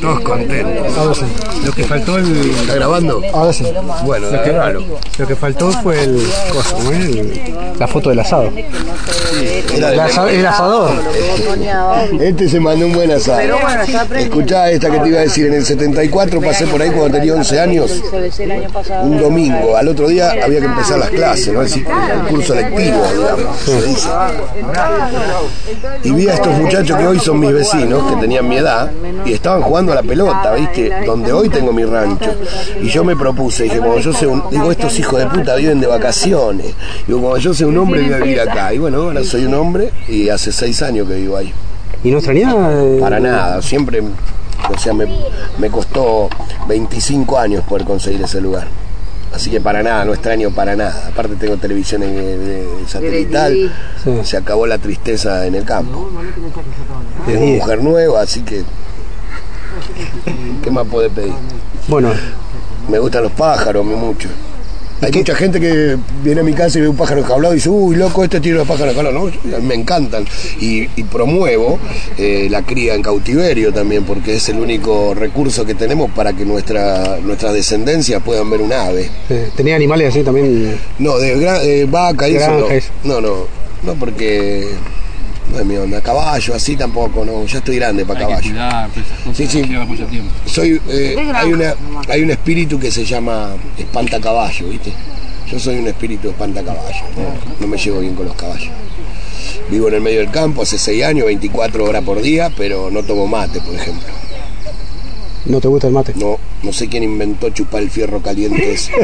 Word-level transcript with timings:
Todos 0.00 0.20
contentos. 0.20 0.96
Ahora 0.96 1.14
sí. 1.14 1.24
Lo 1.66 1.72
que 1.72 1.84
faltó 1.84 2.16
el. 2.16 2.50
¿Está 2.52 2.74
grabando? 2.76 3.20
Ahora 3.34 3.52
sí. 3.52 3.64
Bueno, 4.04 4.30
Lo 4.30 4.42
que, 4.42 4.50
claro. 4.50 4.82
lo 5.18 5.26
que 5.26 5.36
faltó 5.36 5.70
fue 5.82 6.02
el. 6.04 6.26
cosa, 6.52 6.74
¿cómo 6.74 6.90
es? 6.92 6.98
El- 7.04 7.56
la 7.78 7.86
foto 7.86 8.08
del 8.08 8.20
asado. 8.20 8.50
Era 9.76 9.92
El, 9.92 10.00
asa- 10.00 10.30
el 10.30 10.46
asador. 10.46 10.90
Este 12.18 12.48
se 12.48 12.58
mandó 12.58 12.86
un 12.86 12.94
buen 12.94 13.10
asado. 13.10 13.40
Escuchá 14.18 14.70
esta 14.70 14.90
que 14.90 14.98
te 15.00 15.08
iba 15.10 15.18
a 15.18 15.22
decir. 15.22 15.46
En 15.48 15.52
el 15.54 15.64
74 15.64 16.40
pasé 16.40 16.66
por 16.66 16.80
ahí 16.80 16.88
cuando 16.90 17.18
tenía 17.18 17.34
11 17.34 17.60
años. 17.60 18.02
Un 19.02 19.18
domingo. 19.18 19.76
Al 19.76 19.88
otro 19.88 20.08
día 20.08 20.30
había 20.42 20.60
que 20.60 20.66
empezar 20.66 20.98
las 20.98 21.10
clases, 21.10 21.52
¿no? 21.52 21.60
El, 21.60 21.68
ciclo- 21.68 21.92
el 22.14 22.20
curso 22.28 22.54
lectivo, 22.54 23.02
digamos. 23.12 23.56
se 23.62 23.82
dice. 23.82 24.08
Y 26.04 26.10
vi 26.12 26.28
a 26.28 26.34
estos 26.34 26.52
muchachos 26.58 26.96
que 26.96 27.06
hoy 27.06 27.18
son 27.20 27.38
mis 27.40 27.52
vecinos, 27.52 28.10
que 28.10 28.16
tenían 28.20 28.45
mi 28.46 28.56
edad, 28.56 28.90
y 29.24 29.32
estaban 29.32 29.62
jugando 29.62 29.92
a 29.92 29.96
la 29.96 30.02
pelota, 30.02 30.52
¿viste? 30.54 30.92
Donde 31.04 31.32
hoy 31.32 31.48
tengo 31.48 31.72
mi 31.72 31.84
rancho. 31.84 32.30
Y 32.80 32.88
yo 32.88 33.04
me 33.04 33.16
propuse, 33.16 33.64
dije, 33.64 33.78
cuando 33.78 33.98
yo 33.98 34.12
sea 34.12 34.28
un... 34.28 34.42
Digo, 34.50 34.70
estos 34.70 34.98
hijos 34.98 35.18
de 35.18 35.26
puta 35.26 35.54
viven 35.56 35.80
de 35.80 35.86
vacaciones. 35.86 36.74
Digo, 37.06 37.20
cuando 37.20 37.38
yo 37.38 37.54
sea 37.54 37.66
un 37.66 37.76
hombre 37.78 38.02
voy 38.02 38.12
a 38.12 38.18
vivir 38.18 38.40
acá. 38.40 38.72
Y 38.74 38.78
bueno, 38.78 39.02
ahora 39.02 39.22
soy 39.24 39.44
un 39.46 39.54
hombre 39.54 39.90
y 40.08 40.28
hace 40.28 40.52
seis 40.52 40.82
años 40.82 41.08
que 41.08 41.14
vivo 41.14 41.36
ahí. 41.36 41.52
¿Y 42.04 42.10
no 42.10 42.18
extrañaba? 42.18 42.68
eh, 42.72 42.98
Para 43.00 43.18
nada, 43.20 43.60
siempre, 43.62 44.00
o 44.00 44.78
sea, 44.78 44.92
me, 44.92 45.06
me 45.58 45.70
costó 45.70 46.28
25 46.68 47.38
años 47.38 47.64
poder 47.64 47.84
conseguir 47.86 48.22
ese 48.22 48.40
lugar. 48.40 48.66
Así 49.36 49.50
que 49.50 49.60
para 49.60 49.82
nada, 49.82 50.02
no 50.06 50.14
extraño 50.14 50.50
para 50.50 50.74
nada. 50.74 51.08
Aparte 51.08 51.36
tengo 51.36 51.58
televisión 51.58 52.02
en, 52.02 52.16
en 52.18 52.88
satelital, 52.88 53.70
Sí. 54.02 54.10
se 54.24 54.36
acabó 54.38 54.66
la 54.66 54.78
tristeza 54.78 55.46
en 55.46 55.54
el 55.54 55.64
campo. 55.64 56.10
Tengo 57.26 57.44
día. 57.44 57.56
mujer 57.58 57.82
nueva, 57.82 58.22
así 58.22 58.40
que... 58.40 58.64
¿Qué 60.62 60.70
más 60.70 60.86
puede 60.86 61.10
pedir? 61.10 61.34
Bueno, 61.86 62.10
Me 62.88 62.98
gustan 62.98 63.24
los 63.24 63.32
pájaros, 63.32 63.84
me 63.84 63.94
mucho. 63.94 64.28
Hay 65.02 65.12
mucha 65.12 65.34
gente 65.34 65.60
que 65.60 65.96
viene 66.24 66.40
a 66.40 66.44
mi 66.44 66.54
casa 66.54 66.78
y 66.78 66.80
ve 66.82 66.88
un 66.88 66.96
pájaro 66.96 67.20
enjaulado 67.20 67.52
y 67.52 67.56
dice, 67.56 67.68
uy, 67.68 67.96
loco, 67.96 68.24
este 68.24 68.40
tiene 68.40 68.58
los 68.58 68.66
pájaros 68.66 68.96
enjaulados. 68.96 69.34
No, 69.44 69.60
me 69.60 69.74
encantan. 69.74 70.24
Y, 70.58 70.88
y 70.96 71.04
promuevo 71.04 71.78
eh, 72.16 72.48
la 72.50 72.62
cría 72.62 72.94
en 72.94 73.02
cautiverio 73.02 73.72
también, 73.72 74.04
porque 74.04 74.36
es 74.36 74.48
el 74.48 74.58
único 74.58 75.12
recurso 75.14 75.66
que 75.66 75.74
tenemos 75.74 76.10
para 76.12 76.32
que 76.32 76.44
nuestra, 76.46 77.18
nuestras 77.22 77.52
descendencias 77.52 78.22
puedan 78.22 78.48
ver 78.50 78.60
un 78.62 78.72
ave. 78.72 79.10
eh, 79.28 79.50
tenía 79.54 79.76
animales 79.76 80.08
así 80.08 80.22
también. 80.22 80.78
No, 80.98 81.18
de, 81.18 81.36
de 81.36 81.84
vaca 81.84 82.28
y 82.28 82.36
eso 82.36 82.50
no. 82.58 82.66
No, 83.04 83.20
no, 83.20 83.34
no 83.82 83.94
porque 83.94 84.68
no 85.52 85.58
es 85.60 85.64
mi 85.66 85.76
onda. 85.76 86.00
Caballo, 86.00 86.54
así 86.54 86.76
tampoco, 86.76 87.24
no. 87.24 87.44
Ya 87.46 87.58
estoy 87.58 87.76
grande 87.76 88.04
para 88.04 88.20
Hay 88.20 88.26
que 88.26 88.30
caballo. 88.32 88.50
cuidar, 88.50 88.90
pues, 88.90 89.06
esas 89.06 89.18
cosas 89.20 89.36
Sí, 89.36 89.46
sí. 89.46 89.62
lleva 89.62 89.84
mucho 89.84 90.06
tiempo. 90.06 90.30
soy 90.46 90.80
eh, 90.88 91.16
hay 91.34 91.52
una 91.52 91.74
hay 92.08 92.22
un 92.22 92.30
espíritu 92.30 92.78
que 92.78 92.90
se 92.90 93.04
llama 93.04 93.50
espantacaballo 93.78 94.68
viste 94.68 94.92
yo 95.50 95.58
soy 95.60 95.78
un 95.78 95.86
espíritu 95.86 96.28
espantacaballo 96.30 97.02
no, 97.16 97.60
no 97.60 97.66
me 97.66 97.76
llevo 97.78 98.00
bien 98.00 98.14
con 98.14 98.26
los 98.26 98.34
caballos 98.36 98.70
vivo 99.70 99.88
en 99.88 99.94
el 99.94 100.00
medio 100.00 100.20
del 100.20 100.30
campo 100.30 100.62
hace 100.62 100.76
6 100.78 101.04
años 101.04 101.26
24 101.26 101.84
horas 101.84 102.02
por 102.04 102.20
día 102.20 102.50
pero 102.56 102.90
no 102.90 103.02
tomo 103.02 103.26
mate 103.26 103.60
por 103.60 103.74
ejemplo 103.74 104.08
¿No 105.46 105.60
te 105.60 105.68
gusta 105.68 105.86
el 105.88 105.92
mate? 105.92 106.12
no 106.16 106.38
no 106.62 106.72
sé 106.72 106.88
quién 106.88 107.02
inventó 107.04 107.50
chupar 107.50 107.82
el 107.82 107.90
fierro 107.90 108.20
caliente 108.22 108.72
ese 108.72 108.92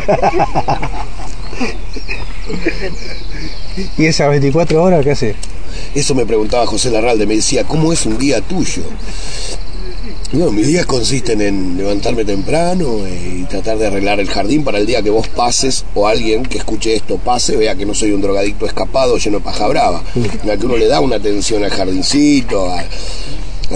¿Y 3.98 4.06
esas 4.06 4.28
24 4.30 4.82
horas 4.82 5.04
qué 5.04 5.10
hace? 5.12 5.34
Eso 5.94 6.14
me 6.14 6.26
preguntaba 6.26 6.66
José 6.66 6.90
Larralde, 6.90 7.26
me 7.26 7.36
decía, 7.36 7.64
¿cómo 7.64 7.92
es 7.92 8.06
un 8.06 8.18
día 8.18 8.40
tuyo? 8.40 8.82
No, 10.32 10.50
mis 10.50 10.66
días 10.66 10.86
consisten 10.86 11.42
en 11.42 11.76
levantarme 11.76 12.24
temprano 12.24 13.06
eh, 13.06 13.40
y 13.40 13.44
tratar 13.44 13.76
de 13.76 13.88
arreglar 13.88 14.18
el 14.18 14.28
jardín 14.30 14.64
para 14.64 14.78
el 14.78 14.86
día 14.86 15.02
que 15.02 15.10
vos 15.10 15.28
pases 15.28 15.84
o 15.94 16.08
alguien 16.08 16.42
que 16.42 16.56
escuche 16.56 16.94
esto 16.94 17.18
pase, 17.18 17.54
vea 17.54 17.74
que 17.74 17.84
no 17.84 17.92
soy 17.92 18.12
un 18.12 18.22
drogadicto 18.22 18.64
escapado 18.64 19.18
lleno 19.18 19.38
de 19.38 19.44
paja 19.44 19.68
brava. 19.68 20.02
Ya 20.46 20.56
que 20.56 20.64
uno 20.64 20.78
le 20.78 20.86
da 20.86 21.00
una 21.00 21.16
atención 21.16 21.62
al 21.64 21.70
jardincito, 21.70 22.66
a, 22.70 22.82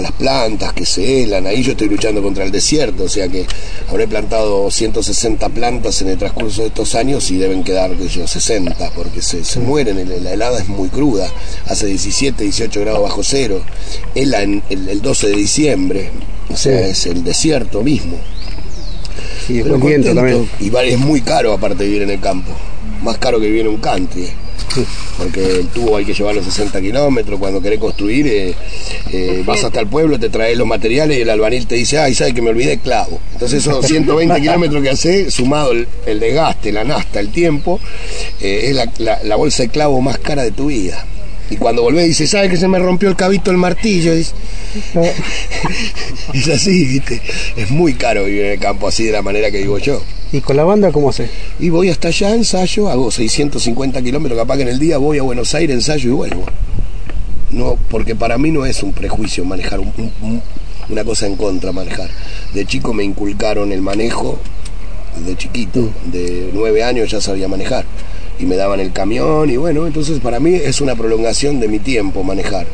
las 0.03 0.11
plantas 0.13 0.73
que 0.73 0.85
se 0.85 1.23
helan. 1.23 1.45
Ahí 1.47 1.61
yo 1.63 1.71
estoy 1.71 1.89
luchando 1.89 2.21
contra 2.21 2.43
el 2.43 2.51
desierto, 2.51 3.03
o 3.03 3.09
sea 3.09 3.27
que 3.27 3.45
habré 3.89 4.07
plantado 4.07 4.69
160 4.69 5.49
plantas 5.49 6.01
en 6.01 6.09
el 6.09 6.17
transcurso 6.17 6.61
de 6.61 6.67
estos 6.69 6.95
años 6.95 7.29
y 7.31 7.37
deben 7.37 7.63
quedar, 7.63 7.91
qué 7.95 8.03
sé 8.03 8.19
yo, 8.19 8.27
60, 8.27 8.91
porque 8.91 9.21
se, 9.21 9.43
se 9.43 9.59
mueren, 9.59 9.97
la 10.23 10.33
helada 10.33 10.59
es 10.59 10.67
muy 10.67 10.89
cruda, 10.89 11.31
hace 11.65 11.87
17, 11.87 12.43
18 12.43 12.79
grados 12.81 13.01
bajo 13.03 13.23
cero, 13.23 13.61
hela 14.15 14.41
en 14.43 14.63
el, 14.69 14.87
el 14.89 15.01
12 15.01 15.27
de 15.29 15.35
diciembre, 15.35 16.09
o 16.51 16.55
sea, 16.57 16.83
Sí. 16.85 16.89
es 16.91 17.05
el 17.07 17.23
desierto 17.23 17.81
mismo. 17.83 18.17
Sí, 19.45 19.61
Pero 19.63 19.79
contento. 19.79 20.13
también. 20.13 20.49
Y 20.59 20.75
es 20.75 20.99
muy 20.99 21.21
caro 21.21 21.53
aparte 21.53 21.85
vivir 21.85 22.01
en 22.03 22.09
el 22.11 22.19
campo, 22.19 22.51
más 23.01 23.17
caro 23.17 23.39
que 23.39 23.45
vivir 23.47 23.61
en 23.61 23.67
un 23.69 23.77
country. 23.77 24.27
Porque 25.17 25.59
el 25.59 25.67
tubo 25.69 25.97
hay 25.97 26.05
que 26.05 26.13
llevarlo 26.13 26.43
60 26.43 26.79
kilómetros, 26.81 27.39
cuando 27.39 27.61
querés 27.61 27.79
construir 27.79 28.27
eh, 28.27 28.53
eh, 29.11 29.41
vas 29.45 29.63
hasta 29.63 29.79
el 29.79 29.87
pueblo, 29.87 30.19
te 30.19 30.29
traes 30.29 30.57
los 30.57 30.67
materiales 30.67 31.17
y 31.17 31.21
el 31.21 31.29
albanil 31.29 31.65
te 31.65 31.75
dice, 31.75 31.97
ay, 31.97 32.13
¿sabes 32.13 32.33
que 32.33 32.41
me 32.41 32.49
olvidé 32.51 32.73
el 32.73 32.79
clavo? 32.79 33.19
Entonces 33.33 33.59
esos 33.61 33.85
120 33.85 34.35
kilómetros 34.41 34.83
que 34.83 34.89
hace, 34.89 35.31
sumado 35.31 35.71
el, 35.71 35.87
el 36.05 36.19
desgaste, 36.19 36.71
la 36.71 36.83
nasta, 36.83 37.19
el 37.19 37.29
tiempo, 37.29 37.79
eh, 38.41 38.65
es 38.69 38.75
la, 38.75 38.91
la- 38.99 39.23
la 39.23 39.35
bolsa 39.35 39.63
de 39.63 39.69
clavo 39.69 39.99
más 40.01 40.17
cara 40.19 40.43
de 40.43 40.51
tu 40.51 40.67
vida. 40.67 41.03
Y 41.49 41.55
cuando 41.55 41.81
volvés 41.81 42.05
dices, 42.07 42.29
¿sabes 42.29 42.51
que 42.51 42.57
se 42.57 42.67
me 42.67 42.77
rompió 42.77 43.07
el 43.09 43.15
cabito 43.15 43.51
el 43.51 43.57
martillo? 43.57 44.13
Dice, 44.13 44.33
es 46.33 46.47
así, 46.49 46.85
¿viste? 46.85 47.21
Es 47.55 47.71
muy 47.71 47.93
caro 47.93 48.25
vivir 48.25 48.45
en 48.45 48.51
el 48.53 48.59
campo 48.59 48.87
así 48.87 49.05
de 49.05 49.13
la 49.13 49.21
manera 49.21 49.49
que 49.49 49.59
vivo 49.59 49.77
yo. 49.77 50.03
¿Y 50.31 50.41
con 50.41 50.57
la 50.57 50.63
banda 50.65 50.91
cómo 50.91 51.09
hace? 51.09 51.29
Y 51.59 51.69
voy 51.69 51.89
hasta 51.89 52.09
allá, 52.09 52.33
ensayo, 52.35 52.89
hago 52.89 53.11
650 53.11 54.01
kilómetros, 54.01 54.37
capaz 54.37 54.57
que 54.57 54.63
en 54.63 54.67
el 54.69 54.79
día 54.79 54.97
voy 54.97 55.17
a 55.19 55.23
Buenos 55.23 55.55
Aires, 55.55 55.75
ensayo 55.75 56.09
y 56.09 56.13
vuelvo. 56.13 56.43
No, 57.51 57.77
porque 57.89 58.13
para 58.15 58.37
mí 58.37 58.51
no 58.51 58.65
es 58.65 58.83
un 58.83 58.91
prejuicio 58.91 59.45
manejar, 59.45 59.79
un- 59.79 59.93
un- 59.97 60.11
un- 60.21 60.41
una 60.89 61.03
cosa 61.05 61.27
en 61.27 61.37
contra 61.37 61.71
manejar. 61.71 62.09
De 62.53 62.65
chico 62.65 62.93
me 62.93 63.03
inculcaron 63.05 63.71
el 63.71 63.81
manejo, 63.81 64.37
de 65.25 65.35
chiquito, 65.37 65.89
de 66.11 66.49
nueve 66.53 66.83
años 66.83 67.09
ya 67.09 67.21
sabía 67.21 67.47
manejar. 67.47 67.85
Y 68.39 68.45
me 68.45 68.55
daban 68.57 68.79
el 68.81 68.91
camión 68.91 69.49
y 69.49 69.57
bueno, 69.57 69.87
entonces 69.87 70.19
para 70.19 70.39
mí 70.39 70.53
es 70.55 70.81
una 70.81 70.95
prolongación 70.95 71.59
de 71.61 71.69
mi 71.69 71.79
tiempo 71.79 72.21
manejar. 72.23 72.67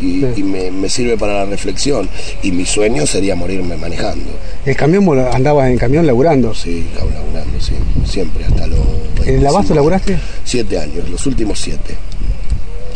Y, 0.00 0.20
Sí. 0.20 0.26
y 0.36 0.42
me, 0.42 0.70
me 0.70 0.88
sirve 0.88 1.16
para 1.16 1.34
la 1.34 1.44
reflexión. 1.46 2.08
Y 2.42 2.52
mi 2.52 2.64
sueño 2.66 3.06
sería 3.06 3.34
morirme 3.34 3.76
manejando. 3.76 4.30
¿El 4.64 4.76
camión 4.76 5.06
andabas 5.32 5.70
en 5.70 5.78
camión 5.78 6.06
laburando? 6.06 6.54
Sí, 6.54 6.86
laburando, 6.96 7.60
sí. 7.60 7.72
Siempre, 8.04 8.44
hasta 8.44 8.66
los... 8.66 8.78
¿En 8.78 8.86
el 8.86 9.24
25 9.24 9.48
Abasto 9.48 9.74
laburaste? 9.74 10.18
Siete 10.44 10.78
años, 10.78 11.08
los 11.10 11.26
últimos 11.26 11.58
siete. 11.60 11.94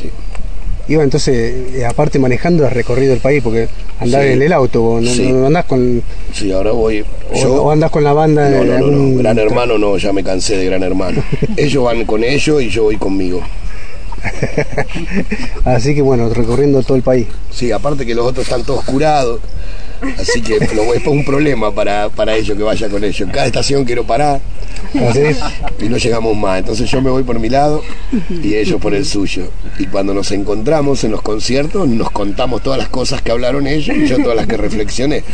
Sí. 0.01 0.11
Iba 0.93 1.03
entonces, 1.03 1.75
eh, 1.75 1.85
aparte 1.87 2.19
manejando, 2.19 2.67
has 2.67 2.73
recorrido 2.73 3.13
el 3.15 3.21
país 3.21 3.43
porque 3.43 3.69
andás 4.01 4.23
Sí. 4.23 4.29
en 4.33 4.43
el 4.43 4.53
auto, 4.53 4.81
vos 4.83 5.03
no, 5.03 5.11
Sí. 5.11 5.31
no 5.33 5.47
andás 5.47 5.65
con. 5.67 6.03
Sí, 6.33 6.51
ahora 6.53 6.73
voy. 6.73 7.05
O, 7.33 7.37
Yo, 7.37 7.63
o 7.65 7.71
andás 7.71 7.91
con 7.91 8.05
la 8.05 8.13
banda 8.13 8.49
no, 8.51 8.57
en 8.63 8.67
no, 8.69 8.73
no, 8.79 8.85
algún- 8.87 9.13
no, 9.17 9.23
Gran 9.23 9.39
Hermano 9.39 9.79
no, 9.79 9.97
ya 9.97 10.13
me 10.13 10.23
cansé 10.25 10.57
de 10.59 10.67
Gran 10.67 10.83
Hermano. 10.83 11.23
ellos 11.57 11.85
van 11.85 12.05
con 12.05 12.23
ellos 12.25 12.63
y 12.63 12.69
yo 12.69 12.85
voy 12.85 12.97
conmigo. 12.97 13.41
Así 15.65 15.95
que 15.95 16.03
bueno, 16.03 16.29
recorriendo 16.29 16.83
todo 16.83 16.97
el 16.97 17.03
país. 17.03 17.27
Sí, 17.51 17.73
aparte 17.73 18.07
que 18.07 18.15
los 18.15 18.27
otros 18.27 18.47
están 18.47 18.65
todos 18.65 18.85
curados. 18.85 19.41
Así 20.19 20.43
que 20.43 20.59
lo- 20.75 20.93
es 20.95 21.07
un 21.07 21.25
problema 21.25 21.73
para, 21.75 22.09
para 22.09 22.35
ellos 22.37 22.57
que 22.57 22.63
vaya 22.63 22.89
con 22.89 23.03
ellos. 23.05 23.21
En 23.21 23.31
cada 23.31 23.47
estación 23.47 23.85
quiero 23.85 24.05
parar 24.05 24.41
y 25.81 25.89
no 25.89 25.97
llegamos 25.97 26.37
más. 26.37 26.59
Entonces 26.59 26.91
yo 26.91 27.01
me 27.01 27.11
voy 27.11 27.23
por 27.23 27.39
mi 27.39 27.49
lado 27.49 27.83
y 28.43 28.55
ellos 28.55 28.81
por 28.81 28.95
el 28.95 29.05
suyo. 29.05 29.49
Y 29.79 29.87
cuando 29.87 30.15
nos 30.15 30.31
encontramos 30.33 31.05
en 31.05 31.11
los 31.13 31.23
conciertos, 31.23 31.89
nos 31.89 32.11
contamos 32.11 32.63
todas 32.63 32.79
las 32.79 32.89
cosas 32.89 33.23
que 33.23 33.33
hablaron 33.33 33.67
ellos 33.67 33.97
y 33.97 34.07
yo 34.07 34.19
todas 34.19 34.37
las 34.37 34.47
que 34.47 34.57
reflexioné. 34.57 35.25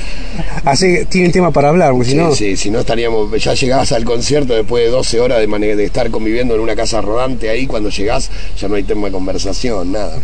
Así 0.64 0.94
que 0.94 1.04
tienen 1.06 1.32
tema 1.32 1.50
para 1.50 1.68
hablar, 1.70 1.92
porque 1.92 2.10
si 2.10 2.14
no. 2.16 2.34
sí, 2.34 2.56
si 2.56 2.70
no 2.70 2.80
estaríamos, 2.80 3.30
ya 3.42 3.54
llegás 3.54 3.92
al 3.92 4.04
concierto 4.04 4.54
después 4.54 4.84
de 4.84 4.90
12 4.90 5.20
horas 5.20 5.38
de, 5.40 5.76
de 5.76 5.84
estar 5.84 6.10
conviviendo 6.10 6.54
en 6.54 6.60
una 6.60 6.76
casa 6.76 7.00
rodante 7.00 7.48
ahí, 7.50 7.66
cuando 7.66 7.90
llegás 7.90 8.30
ya 8.58 8.68
no 8.68 8.74
hay 8.76 8.82
tema 8.84 9.08
de 9.08 9.12
conversación, 9.12 9.92
nada. 9.92 10.16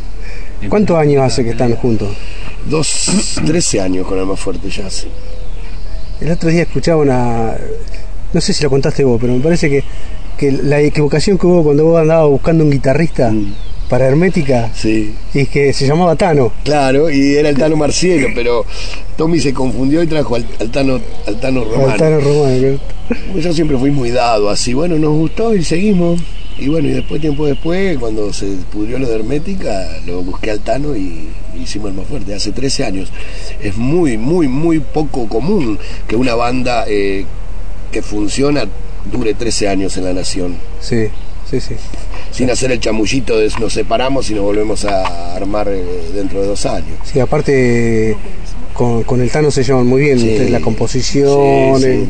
¿Cuántos 0.69 0.97
años 0.99 1.23
hace 1.23 1.45
que 1.45 1.51
están 1.51 1.75
juntos? 1.77 2.09
Dos, 2.69 3.11
13 3.45 3.81
años 3.81 4.07
con 4.07 4.19
Alma 4.19 4.37
Fuerte 4.37 4.69
ya. 4.71 4.89
El 6.21 6.31
otro 6.33 6.49
día 6.51 6.63
escuchaba 6.63 7.03
una. 7.03 7.55
No 8.33 8.41
sé 8.41 8.53
si 8.53 8.63
lo 8.65 8.71
contaste 8.71 9.05
vos, 9.05 9.19
pero 9.21 9.35
me 9.35 9.41
parece 9.41 9.69
que, 9.71 9.85
que 10.37 10.51
la 10.51 10.81
equivocación 10.81 11.39
que 11.39 11.47
hubo 11.47 11.63
cuando 11.63 11.85
vos 11.85 12.01
andabas 12.01 12.29
buscando 12.29 12.65
un 12.65 12.71
guitarrista 12.71 13.31
Mm. 13.31 13.55
para 13.89 14.07
Hermética 14.09 14.71
Sí, 14.75 15.15
y 15.33 15.47
que 15.47 15.73
se 15.73 15.87
llamaba 15.87 16.17
Tano. 16.17 16.53
claro, 16.65 17.09
y 17.11 17.37
era 17.37 17.49
el 17.51 17.57
Tano 17.57 17.77
Marcielo, 17.77 18.29
pero 18.35 18.65
Tommy 19.17 19.39
se 19.39 19.55
confundió 19.55 20.03
y 20.03 20.07
trajo 20.09 20.35
al, 20.35 20.45
al 20.59 20.71
Tano, 20.73 20.99
al 21.27 21.39
Tano 21.41 21.65
Romano. 21.65 21.93
Al 21.93 21.99
Tano 21.99 22.21
Romano. 22.21 22.79
Yo 23.37 23.53
siempre 23.53 23.77
fui 23.79 23.91
muy 23.93 24.11
dado 24.11 24.51
así, 24.51 24.75
bueno, 24.75 24.99
nos 24.99 25.13
gustó 25.13 25.55
y 25.55 25.63
seguimos. 25.63 26.21
Y 26.59 26.69
bueno, 26.69 26.89
y 26.89 26.93
después, 26.93 27.21
tiempo 27.21 27.47
después, 27.47 27.99
cuando 27.99 28.33
se 28.33 28.47
pudrió 28.73 28.99
lo 28.99 29.07
de 29.09 29.17
Hermética, 29.17 29.99
lo 30.07 30.23
busqué 30.23 30.51
al 30.51 30.61
Tano 30.61 30.97
y, 30.97 31.29
hicimos 31.61 31.91
el 31.91 31.97
más 31.97 32.07
fuerte, 32.07 32.35
hace 32.35 32.53
13 32.53 32.85
años. 32.85 33.11
Es 33.63 33.77
muy, 33.77 34.17
muy, 34.17 34.49
muy 34.49 34.81
poco 34.81 35.29
común 35.29 35.79
que 36.09 36.17
una 36.17 36.35
banda 36.35 36.85
eh, 36.89 37.25
que 37.93 38.01
funciona 38.03 38.65
dure 39.11 39.35
13 39.35 39.69
años 39.69 39.97
en 39.99 40.05
la 40.05 40.13
nación. 40.15 40.57
Sí, 40.81 41.09
sí, 41.51 41.61
sí. 41.61 41.75
Sin 42.33 42.51
hacer 42.51 42.73
el 42.73 42.81
chamullito 42.81 43.39
de 43.39 43.51
nos 43.61 43.73
separamos 43.75 44.31
y 44.31 44.35
nos 44.35 44.45
volvemos 44.45 44.85
a 44.85 45.35
armar 45.37 45.69
eh, 45.69 45.85
dentro 46.15 46.41
de 46.41 46.47
dos 46.49 46.65
años. 46.67 46.99
Sí, 47.05 47.21
aparte 47.21 48.17
con, 48.73 49.03
con 49.05 49.21
el 49.21 49.31
Tano 49.31 49.51
se 49.51 49.63
llevan 49.63 49.87
muy 49.87 50.03
bien, 50.03 50.19
Sí. 50.19 50.49
la 50.49 50.61
composición, 50.61 51.81
sí. 51.81 51.87
el- 51.87 52.09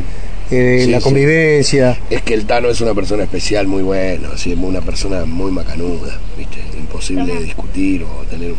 eh, 0.51 0.83
Sí, 0.85 0.91
la 0.91 0.99
sí. 0.99 1.05
convivencia. 1.05 1.99
Es 2.11 2.23
que 2.23 2.35
el 2.35 2.47
Tano 2.47 2.69
es 2.69 2.81
una 2.81 2.95
persona 2.95 3.25
especial, 3.25 3.67
muy 3.67 3.83
bueno, 3.83 4.29
así, 4.35 4.53
una 4.55 4.81
persona 4.81 5.25
muy 5.25 5.51
macanuda, 5.51 6.19
¿viste? 6.37 6.59
Imposible 6.79 7.35
de 7.35 7.43
discutir 7.45 8.03
o 8.05 8.25
tener 8.31 8.53
un. 8.53 8.59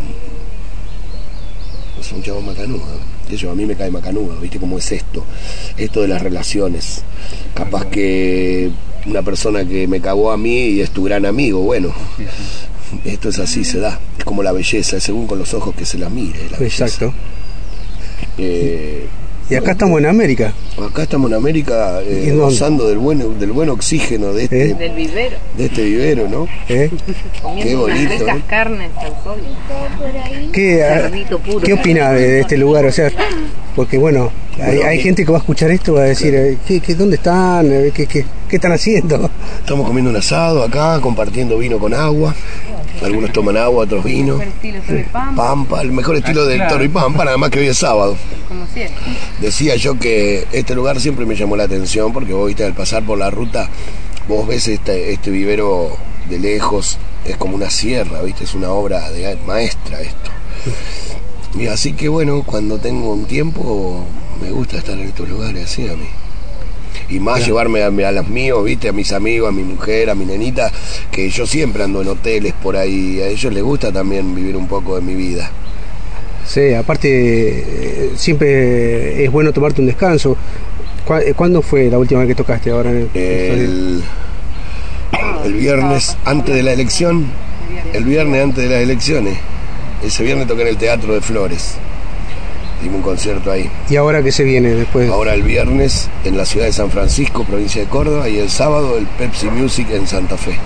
Es 2.00 2.12
un 2.12 2.22
chavo 2.22 2.42
macanudo. 2.42 2.86
De 3.28 3.36
hecho, 3.36 3.52
a 3.52 3.56
mí 3.56 3.66
me 3.66 3.76
cae 3.76 3.90
macanudo, 3.92 4.40
¿viste 4.40 4.60
cómo 4.60 4.78
es 4.78 4.92
esto? 4.92 5.26
Esto 5.76 6.02
de 6.02 6.08
las 6.08 6.22
relaciones. 6.22 7.02
Capaz 7.54 7.86
que 7.88 8.70
una 9.06 9.22
persona 9.22 9.66
que 9.66 9.88
me 9.88 10.00
cagó 10.00 10.32
a 10.32 10.38
mí 10.38 10.58
y 10.58 10.82
es 10.82 10.92
tu 10.92 11.04
gran 11.04 11.26
amigo, 11.26 11.60
bueno. 11.62 11.94
Esto 13.04 13.30
es 13.30 13.40
así, 13.40 13.66
se 13.66 13.80
da. 13.80 14.00
Es 14.18 14.24
como 14.24 14.44
la 14.44 14.52
belleza, 14.54 14.96
es 14.98 15.04
según 15.04 15.28
con 15.28 15.40
los 15.40 15.54
ojos 15.54 15.76
que 15.76 15.84
se 15.86 15.98
la 15.98 16.08
mire. 16.10 16.40
La 16.52 16.58
belleza. 16.58 16.86
Exacto. 16.86 17.14
Eh, 18.38 19.08
Y 19.50 19.56
acá 19.56 19.72
estamos 19.72 19.98
en 20.00 20.08
América. 20.08 20.52
acá 20.86 21.04
estamos 21.04 21.32
en 21.32 21.38
América 21.38 22.02
eh, 22.04 22.34
gozando 22.36 22.88
del 22.88 22.98
buen, 22.98 23.40
del 23.40 23.52
buen 23.54 23.70
oxígeno 23.70 24.34
de 24.34 24.44
este, 24.44 24.72
¿Eh? 24.72 24.74
Del 24.74 24.92
vivero. 24.94 25.38
de 25.58 25.66
este 25.66 25.84
vivero, 25.86 26.28
¿no? 26.28 26.48
¿eh? 26.68 26.90
Comiendo 27.42 27.64
Qué 27.70 27.76
bonito, 27.76 28.28
¿eh? 28.28 28.42
carnes 28.48 28.92
al. 28.98 30.52
¿Qué, 30.52 30.78
Cerdito 30.80 31.40
puro. 31.40 31.60
¿Qué 31.62 31.74
opina 31.74 32.12
de, 32.12 32.28
de 32.28 32.40
este 32.42 32.58
lugar? 32.58 32.86
O 32.86 32.92
sea, 32.92 33.10
porque 33.76 33.98
bueno, 33.98 34.32
hay, 34.60 34.76
Bueno, 34.76 34.90
hay 34.90 35.00
y- 35.00 35.02
gente 35.02 35.24
que 35.26 35.32
va 35.32 35.38
a 35.38 35.42
escuchar 35.42 35.72
esto 35.72 35.92
y 35.92 35.96
va 35.96 36.02
a 36.02 36.06
decir, 36.06 36.36
eh, 36.36 36.58
¿qué, 36.68 36.82
qué, 36.82 36.96
¿dónde 36.96 37.16
están? 37.16 37.70
¿Qué, 37.94 38.06
qué, 38.06 38.26
qué 38.50 38.56
están 38.58 38.74
haciendo? 38.74 39.30
Estamos 39.60 39.88
comiendo 39.88 40.10
un 40.12 40.18
asado 40.18 40.62
acá, 40.64 41.00
compartiendo 41.02 41.58
vino 41.58 41.80
con 41.80 41.94
agua. 41.94 42.36
Algunos 43.04 43.32
toman 43.32 43.58
agua, 43.58 43.84
otros 43.84 44.04
vino. 44.04 44.42
El 44.42 44.50
estilo 44.50 44.82
pan, 45.12 45.36
Pampa, 45.36 45.82
el 45.82 45.92
mejor 45.92 46.16
estilo 46.16 46.46
del 46.46 46.58
claro. 46.58 46.74
toro 46.74 46.84
y 46.84 46.90
pampa, 46.90 47.26
nada 47.26 47.38
más 47.38 47.50
que 47.50 47.60
hoy 47.60 47.68
es 47.68 47.78
sábado. 47.78 48.16
como 48.48 48.66
siempre. 48.68 48.98
Decía 49.40 49.76
yo 49.76 50.00
que 50.00 50.48
este 50.52 50.76
lugar 50.76 51.00
siempre 51.00 51.26
me 51.26 51.36
llamó 51.36 51.56
la 51.56 51.64
atención 51.64 52.12
porque 52.12 52.34
vos 52.34 52.48
viste 52.48 52.64
al 52.64 52.74
pasar 52.74 53.04
por 53.04 53.18
la 53.18 53.30
ruta, 53.30 53.70
vos 54.28 54.48
ves 54.48 54.68
este, 54.68 55.12
este 55.14 55.30
vivero 55.30 55.96
de 56.30 56.40
lejos, 56.40 56.98
es 57.26 57.38
como 57.38 57.56
una 57.56 57.70
sierra, 57.70 58.22
viste, 58.22 58.44
es 58.44 58.54
una 58.56 58.72
obra 58.72 59.10
de 59.12 59.38
maestra 59.46 60.02
esto. 60.02 60.32
Y 61.58 61.68
así 61.68 61.94
que 61.94 62.10
bueno, 62.10 62.44
cuando 62.44 62.78
tengo 62.78 63.14
un 63.14 63.26
tiempo 63.26 64.06
me 64.42 64.52
gusta 64.52 64.78
estar 64.78 64.98
en 64.98 65.08
estos 65.08 65.28
lugares 65.28 65.66
así 65.66 65.88
a 65.88 65.96
mí. 65.96 66.08
Y 67.10 67.20
más 67.20 67.46
llevarme 67.46 67.82
a, 67.84 67.88
a 67.88 68.12
los 68.12 68.28
míos, 68.28 68.64
viste, 68.66 68.90
a 68.90 68.92
mis 68.94 69.12
amigos, 69.14 69.50
a 69.50 69.52
mi 69.52 69.64
mujer, 69.64 70.10
a 70.10 70.16
mi 70.16 70.26
nenita, 70.26 70.72
que 71.12 71.30
yo 71.30 71.46
siempre 71.46 71.84
ando 71.84 72.02
en 72.02 72.08
hoteles 72.10 72.54
por 72.54 72.76
ahí, 72.78 73.22
a 73.22 73.28
ellos 73.28 73.54
les 73.54 73.64
gusta 73.64 73.92
también 73.92 74.34
vivir 74.36 74.56
un 74.58 74.68
poco 74.68 74.96
de 74.96 75.02
mi 75.02 75.16
vida. 75.16 75.50
Sí, 76.46 76.74
aparte, 76.74 77.10
eh, 77.10 78.12
siempre 78.16 79.24
es 79.24 79.32
bueno 79.32 79.52
tomarte 79.52 79.82
un 79.82 79.88
descanso. 79.88 80.38
¿Cuá- 81.06 81.22
eh, 81.22 81.34
¿Cuándo 81.34 81.62
fue 81.62 81.90
la 81.90 81.98
última 81.98 82.22
vez 82.22 82.30
que 82.30 82.36
tocaste 82.36 82.70
ahora? 82.72 82.90
En 82.92 82.98
el, 82.98 83.10
el, 83.14 84.04
el 85.46 85.54
viernes 85.54 86.18
antes 86.26 86.56
de 86.56 86.64
la 86.64 86.74
elección, 86.74 87.26
el 87.94 88.04
viernes 88.06 88.44
antes 88.44 88.64
de 88.64 88.70
las 88.70 88.82
elecciones, 88.82 89.38
ese 90.06 90.24
viernes 90.24 90.48
toqué 90.48 90.62
en 90.64 90.68
el 90.70 90.78
Teatro 90.78 91.14
de 91.14 91.22
Flores, 91.22 91.76
dimos 92.82 92.98
un 92.98 93.02
concierto 93.04 93.52
ahí. 93.52 93.70
¿Y 93.90 93.96
ahora 93.96 94.22
qué 94.24 94.32
se 94.32 94.44
viene 94.44 94.70
después? 94.76 95.10
Ahora 95.10 95.34
el 95.34 95.44
viernes 95.44 96.10
en 96.24 96.38
la 96.38 96.46
ciudad 96.46 96.66
de 96.68 96.74
San 96.74 96.90
Francisco, 96.92 97.44
provincia 97.44 97.82
de 97.82 97.88
Córdoba, 97.88 98.30
y 98.30 98.38
el 98.40 98.50
sábado 98.50 98.98
el 98.98 99.06
Pepsi 99.06 99.48
Music 99.48 99.88
en 99.92 100.08
Santa 100.08 100.38
Fe. 100.38 100.58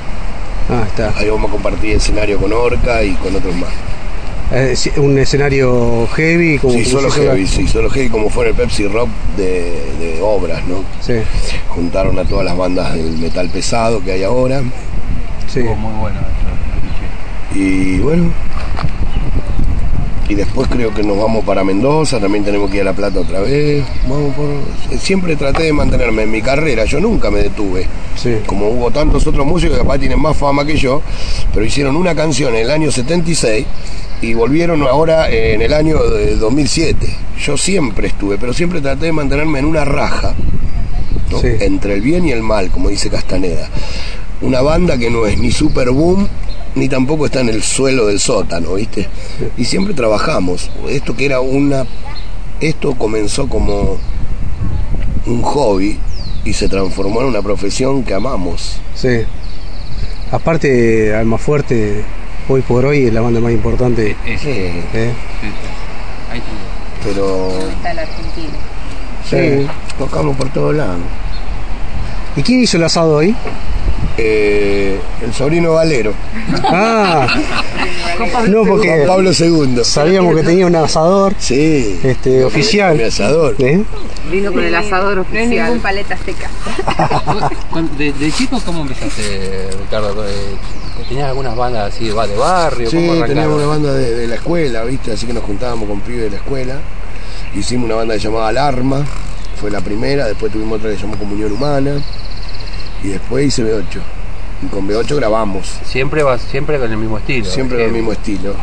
Ah, 0.69 0.83
está. 0.87 1.13
Ahí 1.17 1.29
vamos 1.29 1.49
a 1.49 1.53
compartir 1.53 1.95
escenario 1.95 2.37
con 2.39 2.53
Orca 2.53 3.03
y 3.03 3.13
con 3.15 3.35
otros 3.35 3.55
más. 3.55 3.69
Eh, 4.53 4.75
sí, 4.75 4.91
un 4.97 5.17
escenario 5.17 6.07
heavy, 6.13 6.57
como 6.59 6.73
Sí, 6.73 6.83
solo 6.83 7.09
heavy, 7.09 7.47
sí, 7.47 7.67
solo 7.67 7.89
heavy 7.89 8.09
como 8.09 8.29
fue 8.29 8.43
en 8.45 8.49
el 8.49 8.55
Pepsi 8.57 8.85
Rock 8.87 9.07
de, 9.37 9.81
de 9.97 10.19
obras, 10.21 10.61
¿no? 10.67 10.83
Sí, 10.99 11.13
Juntaron 11.69 12.19
a 12.19 12.25
todas 12.25 12.43
las 12.45 12.57
bandas 12.57 12.93
del 12.93 13.17
metal 13.17 13.47
pesado 13.49 14.03
que 14.03 14.11
hay 14.11 14.23
ahora. 14.23 14.61
sí. 15.47 15.59
Estuvo 15.61 15.75
muy 15.75 15.93
bueno 16.01 16.19
eso. 16.19 17.57
Y 17.59 17.99
bueno. 17.99 18.31
Y 20.31 20.33
después 20.33 20.69
creo 20.69 20.93
que 20.93 21.03
nos 21.03 21.17
vamos 21.17 21.43
para 21.43 21.61
Mendoza, 21.61 22.17
también 22.17 22.45
tenemos 22.45 22.71
que 22.71 22.77
ir 22.77 22.83
a 22.83 22.85
La 22.85 22.93
Plata 22.93 23.19
otra 23.19 23.41
vez. 23.41 23.83
Vamos 24.07 24.33
por... 24.33 24.47
Siempre 24.97 25.35
traté 25.35 25.63
de 25.63 25.73
mantenerme 25.73 26.23
en 26.23 26.31
mi 26.31 26.41
carrera, 26.41 26.85
yo 26.85 27.01
nunca 27.01 27.29
me 27.29 27.39
detuve. 27.39 27.85
Sí. 28.15 28.37
Como 28.45 28.69
hubo 28.69 28.91
tantos 28.91 29.27
otros 29.27 29.45
músicos 29.45 29.75
que 29.75 29.83
capaz 29.83 29.99
tienen 29.99 30.21
más 30.21 30.37
fama 30.37 30.63
que 30.63 30.77
yo, 30.77 31.01
pero 31.53 31.65
hicieron 31.65 31.97
una 31.97 32.15
canción 32.15 32.55
en 32.55 32.61
el 32.61 32.71
año 32.71 32.89
76 32.91 33.65
y 34.21 34.33
volvieron 34.33 34.83
ahora 34.83 35.29
eh, 35.29 35.53
en 35.53 35.63
el 35.63 35.73
año 35.73 36.01
de 36.01 36.37
2007. 36.37 37.13
Yo 37.37 37.57
siempre 37.57 38.07
estuve, 38.07 38.37
pero 38.37 38.53
siempre 38.53 38.79
traté 38.79 39.07
de 39.07 39.11
mantenerme 39.11 39.59
en 39.59 39.65
una 39.65 39.83
raja, 39.83 40.33
¿no? 41.29 41.39
Sí. 41.39 41.47
entre 41.59 41.95
el 41.95 42.01
bien 42.01 42.25
y 42.25 42.31
el 42.31 42.41
mal, 42.41 42.71
como 42.71 42.87
dice 42.87 43.09
Castaneda. 43.09 43.67
Una 44.39 44.61
banda 44.61 44.97
que 44.97 45.09
no 45.09 45.25
es 45.25 45.37
ni 45.37 45.51
super 45.51 45.89
boom, 45.89 46.25
ni 46.75 46.87
tampoco 46.87 47.25
está 47.25 47.41
en 47.41 47.49
el 47.49 47.63
suelo 47.63 48.07
del 48.07 48.19
sótano, 48.19 48.75
¿viste? 48.75 49.07
Y 49.57 49.65
siempre 49.65 49.93
trabajamos. 49.93 50.69
Esto 50.89 51.15
que 51.15 51.25
era 51.25 51.41
una. 51.41 51.85
Esto 52.59 52.95
comenzó 52.95 53.49
como 53.49 53.97
un 55.25 55.41
hobby 55.41 55.99
y 56.45 56.53
se 56.53 56.69
transformó 56.69 57.21
en 57.21 57.27
una 57.27 57.41
profesión 57.41 58.03
que 58.03 58.13
amamos. 58.13 58.79
Sí. 58.95 59.21
Aparte, 60.31 61.13
Almafuerte, 61.15 62.03
hoy 62.47 62.61
por 62.61 62.85
hoy 62.85 63.05
es 63.07 63.13
la 63.13 63.21
banda 63.21 63.39
más 63.39 63.51
importante. 63.51 64.15
Sí, 64.25 64.49
¿eh? 64.49 65.13
Ahí 66.31 66.39
está. 66.39 67.03
pero. 67.03 67.49
Está 67.69 67.91
el 67.91 67.99
argentino. 67.99 68.71
Sí, 69.29 69.67
tocamos 69.97 70.35
por 70.37 70.49
todos 70.53 70.75
lados. 70.75 70.99
¿Y 72.35 72.41
quién 72.43 72.61
hizo 72.61 72.77
el 72.77 72.83
asado 72.83 73.17
hoy? 73.17 73.35
Eh, 74.17 74.99
el 75.23 75.33
sobrino 75.33 75.73
Valero, 75.73 76.13
Ah, 76.63 77.27
no, 78.47 78.59
Juan 78.63 78.67
porque 78.67 79.03
Pablo 79.07 79.31
II. 79.31 79.79
sabíamos 79.83 80.35
que 80.35 80.43
tenía 80.43 80.67
un 80.67 80.75
asador 80.75 81.33
Sí, 81.39 81.99
este, 82.03 82.43
oficial. 82.43 82.97
mi 82.97 83.03
asador. 83.03 83.55
¿eh? 83.59 83.81
Vino 84.29 84.51
con 84.51 84.63
el 84.63 84.75
asador 84.75 85.15
No 85.17 85.21
es 85.23 85.27
oficial. 85.45 85.65
ningún 85.67 85.81
paleta 85.81 86.17
seca. 86.23 86.49
¿Cuándo- 87.71 87.93
De, 87.97 88.11
de 88.13 88.31
chico, 88.31 88.61
¿cómo 88.65 88.81
empezaste, 88.81 89.69
Ricardo? 89.81 90.25
Eh, 90.27 90.55
¿Tenías 91.07 91.29
algunas 91.29 91.55
bandas 91.55 91.93
así 91.93 92.05
de 92.07 92.13
ba- 92.13 92.27
de 92.27 92.35
barrio? 92.35 92.89
Sí, 92.89 93.09
teníamos 93.25 93.57
una 93.57 93.65
banda 93.67 93.93
de, 93.93 94.13
de 94.15 94.27
la 94.27 94.35
escuela, 94.35 94.83
¿viste? 94.83 95.13
Así 95.13 95.25
que 95.25 95.33
nos 95.33 95.43
juntábamos 95.43 95.87
con 95.89 95.99
pibes 96.01 96.23
de 96.23 96.29
la 96.31 96.35
escuela. 96.37 96.75
Hicimos 97.55 97.85
una 97.85 97.95
banda 97.95 98.13
que 98.13 98.19
se 98.19 98.27
llamaba 98.27 98.49
Alarma, 98.49 99.03
fue 99.59 99.71
la 99.71 99.81
primera. 99.81 100.25
Después 100.27 100.51
tuvimos 100.51 100.77
otra 100.77 100.91
que 100.91 100.97
se 100.97 101.01
llamó 101.03 101.17
Comunión 101.17 101.51
Humana. 101.53 101.95
Y 103.03 103.09
después 103.09 103.47
hice 103.47 103.63
B8. 103.63 103.99
Y 104.63 104.65
con 104.67 104.87
B8 104.87 105.15
grabamos, 105.15 105.67
Siempre 105.85 106.21
vas, 106.23 106.41
siempre 106.41 106.77
con 106.79 106.91
el 106.91 106.97
mismo 106.97 107.17
estilo. 107.17 107.45
siempre 107.45 107.77
Eh, 107.77 107.81
con 107.81 107.87
el 107.87 107.93
mismo 107.93 108.11
estilo. 108.11 108.53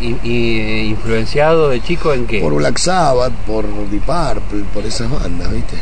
Y, 0.00 0.16
y, 0.22 0.58
eh, 0.58 0.84
influenciado 0.84 1.68
de 1.68 1.82
chico 1.82 2.12
en 2.12 2.26
qué? 2.26 2.40
Por 2.40 2.54
Black 2.54 2.78
Sabbath, 2.78 3.32
por 3.46 3.66
Deep 3.90 4.04
Purple, 4.04 4.64
por 4.72 4.84
esas 4.84 5.10
bandas, 5.10 5.52
¿viste? 5.52 5.76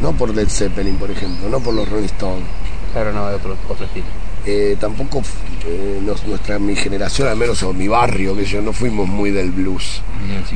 No 0.00 0.12
por 0.12 0.34
Led 0.34 0.48
Zeppelin, 0.48 0.96
por 0.96 1.10
ejemplo, 1.10 1.48
no 1.48 1.60
por 1.60 1.74
los 1.74 1.88
Rolling 1.88 2.06
Stones. 2.06 2.44
Claro, 2.92 3.12
no, 3.12 3.28
de 3.28 3.34
otro, 3.34 3.56
otro 3.68 3.84
estilo. 3.84 4.06
Eh, 4.46 4.76
tampoco 4.80 5.22
eh, 5.66 6.00
nos- 6.04 6.24
nuestra 6.26 6.58
mi 6.58 6.74
generación, 6.76 7.28
al 7.28 7.36
menos 7.36 7.62
o 7.62 7.72
mi 7.72 7.88
barrio, 7.88 8.34
que 8.36 8.44
yo 8.44 8.60
no 8.62 8.72
fuimos 8.72 9.08
muy 9.08 9.30
del 9.30 9.50
blues. 9.50 10.00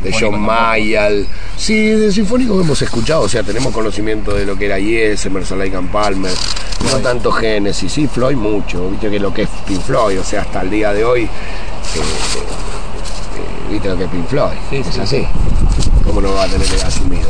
De 0.03 0.13
John. 0.19 0.41
Mayall. 0.41 1.27
Sí, 1.57 1.87
de 1.91 2.11
sinfónico 2.13 2.61
hemos 2.61 2.81
escuchado, 2.83 3.23
o 3.23 3.29
sea, 3.29 3.43
tenemos 3.43 3.73
conocimiento 3.73 4.35
de 4.35 4.45
lo 4.45 4.57
que 4.57 4.67
era 4.67 4.79
Yes, 4.79 5.27
Emerson 5.27 5.59
Lake 5.59 5.77
and 5.77 5.91
Palmer, 5.91 6.33
no 6.91 6.99
tanto 6.99 7.31
Genesis, 7.33 7.93
sí, 7.93 8.07
Floyd 8.07 8.37
mucho, 8.37 8.91
viste 8.91 9.11
que 9.11 9.19
lo 9.21 9.33
que 9.33 9.43
es 9.43 9.49
Pink 9.67 9.81
Floyd, 9.83 10.21
o 10.21 10.25
sea, 10.25 10.43
hasta 10.43 10.63
el 10.63 10.71
día 10.71 10.93
de 10.93 11.05
hoy, 11.05 11.23
eh, 11.23 11.29
eh, 11.97 13.73
viste 13.73 13.89
lo 13.89 13.97
que 13.97 14.05
es 14.05 14.11
Pink 14.11 14.27
Floyd, 14.27 14.57
Sí, 14.71 14.77
es 14.77 14.87
sí. 14.87 15.01
así, 15.01 15.27
¿cómo 16.05 16.21
no 16.21 16.35
va 16.35 16.45
a 16.45 16.49
tener 16.49 16.67
asumido? 16.85 17.29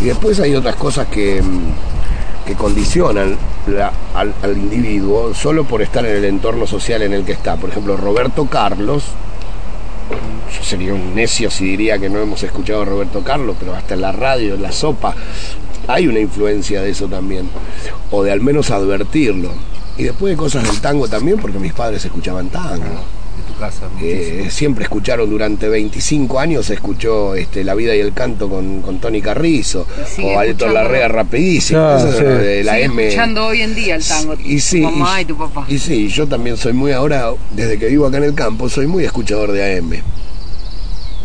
Y 0.00 0.04
después 0.06 0.38
hay 0.40 0.54
otras 0.54 0.76
cosas 0.76 1.06
que, 1.08 1.42
mm, 1.42 1.60
que 2.46 2.54
condicionan 2.54 3.36
al, 4.14 4.34
al 4.42 4.56
individuo 4.56 5.34
solo 5.34 5.64
por 5.64 5.82
estar 5.82 6.04
en 6.04 6.16
el 6.16 6.24
entorno 6.24 6.66
social 6.66 7.02
en 7.02 7.12
el 7.12 7.24
que 7.24 7.32
está. 7.32 7.56
Por 7.56 7.70
ejemplo, 7.70 7.96
Roberto 7.96 8.46
Carlos, 8.46 9.04
yo 10.56 10.64
sería 10.64 10.94
un 10.94 11.14
necio 11.14 11.50
si 11.50 11.64
diría 11.64 11.98
que 11.98 12.08
no 12.08 12.18
hemos 12.18 12.42
escuchado 12.42 12.82
a 12.82 12.84
Roberto 12.84 13.22
Carlos, 13.22 13.56
pero 13.58 13.74
hasta 13.74 13.94
en 13.94 14.00
la 14.00 14.12
radio, 14.12 14.54
en 14.54 14.62
la 14.62 14.72
sopa, 14.72 15.14
hay 15.88 16.06
una 16.06 16.20
influencia 16.20 16.82
de 16.82 16.90
eso 16.90 17.08
también, 17.08 17.48
o 18.10 18.22
de 18.22 18.32
al 18.32 18.40
menos 18.40 18.70
advertirlo. 18.70 19.50
Y 19.96 20.04
después 20.04 20.32
de 20.32 20.36
cosas 20.36 20.64
del 20.64 20.80
tango 20.80 21.08
también, 21.08 21.38
porque 21.38 21.58
mis 21.58 21.72
padres 21.72 22.04
escuchaban 22.04 22.48
tango. 22.48 23.02
Tu 23.42 23.54
casa. 23.54 23.88
Eh, 24.00 24.48
siempre 24.50 24.84
escucharon 24.84 25.28
durante 25.28 25.68
25 25.68 26.38
años, 26.38 26.66
se 26.66 26.74
escuchó 26.74 27.34
este, 27.34 27.64
La 27.64 27.74
vida 27.74 27.94
y 27.94 28.00
el 28.00 28.12
canto 28.12 28.48
con, 28.48 28.82
con 28.82 28.98
Tony 28.98 29.20
Carrizo, 29.20 29.86
o 30.22 30.38
Alto. 30.38 30.68
Larrea 30.68 31.08
rapidísimo, 31.08 31.96
eso 31.96 32.12
sí. 32.12 32.24
de 32.24 32.64
la 32.64 32.74
Sigue 32.74 32.84
M. 32.84 33.04
escuchando 33.04 33.46
hoy 33.46 33.60
en 33.62 33.74
día 33.74 33.96
el 33.96 34.04
tango. 34.04 34.36
Y 34.44 34.60
sí, 34.60 34.80
tu 34.80 34.90
mamá 34.90 35.20
y, 35.20 35.22
y, 35.22 35.26
tu 35.26 35.36
papá. 35.36 35.66
y 35.68 35.78
sí, 35.78 36.08
yo 36.08 36.26
también 36.26 36.56
soy 36.56 36.72
muy 36.72 36.92
ahora, 36.92 37.30
desde 37.50 37.78
que 37.78 37.88
vivo 37.88 38.06
acá 38.06 38.18
en 38.18 38.24
el 38.24 38.34
campo, 38.34 38.68
soy 38.68 38.86
muy 38.86 39.04
escuchador 39.04 39.52
de 39.52 39.78
AM. 39.78 39.92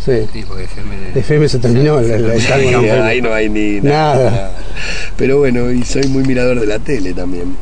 Sí. 0.03 0.25
Sí, 0.31 0.45
porque 0.47 0.67
FM 1.15 1.49
se 1.49 1.59
terminó 1.59 1.95
tango, 1.97 2.81
no, 2.81 3.03
ahí 3.03 3.21
no 3.21 3.33
hay 3.33 3.49
ni 3.49 3.81
Nada. 3.81 4.53
Pero 5.17 5.39
bueno, 5.39 5.69
y 5.69 5.83
soy 5.83 6.07
muy 6.07 6.23
mirador 6.23 6.61
de 6.61 6.65
la 6.65 6.79
tele 6.79 7.13
también. 7.13 7.57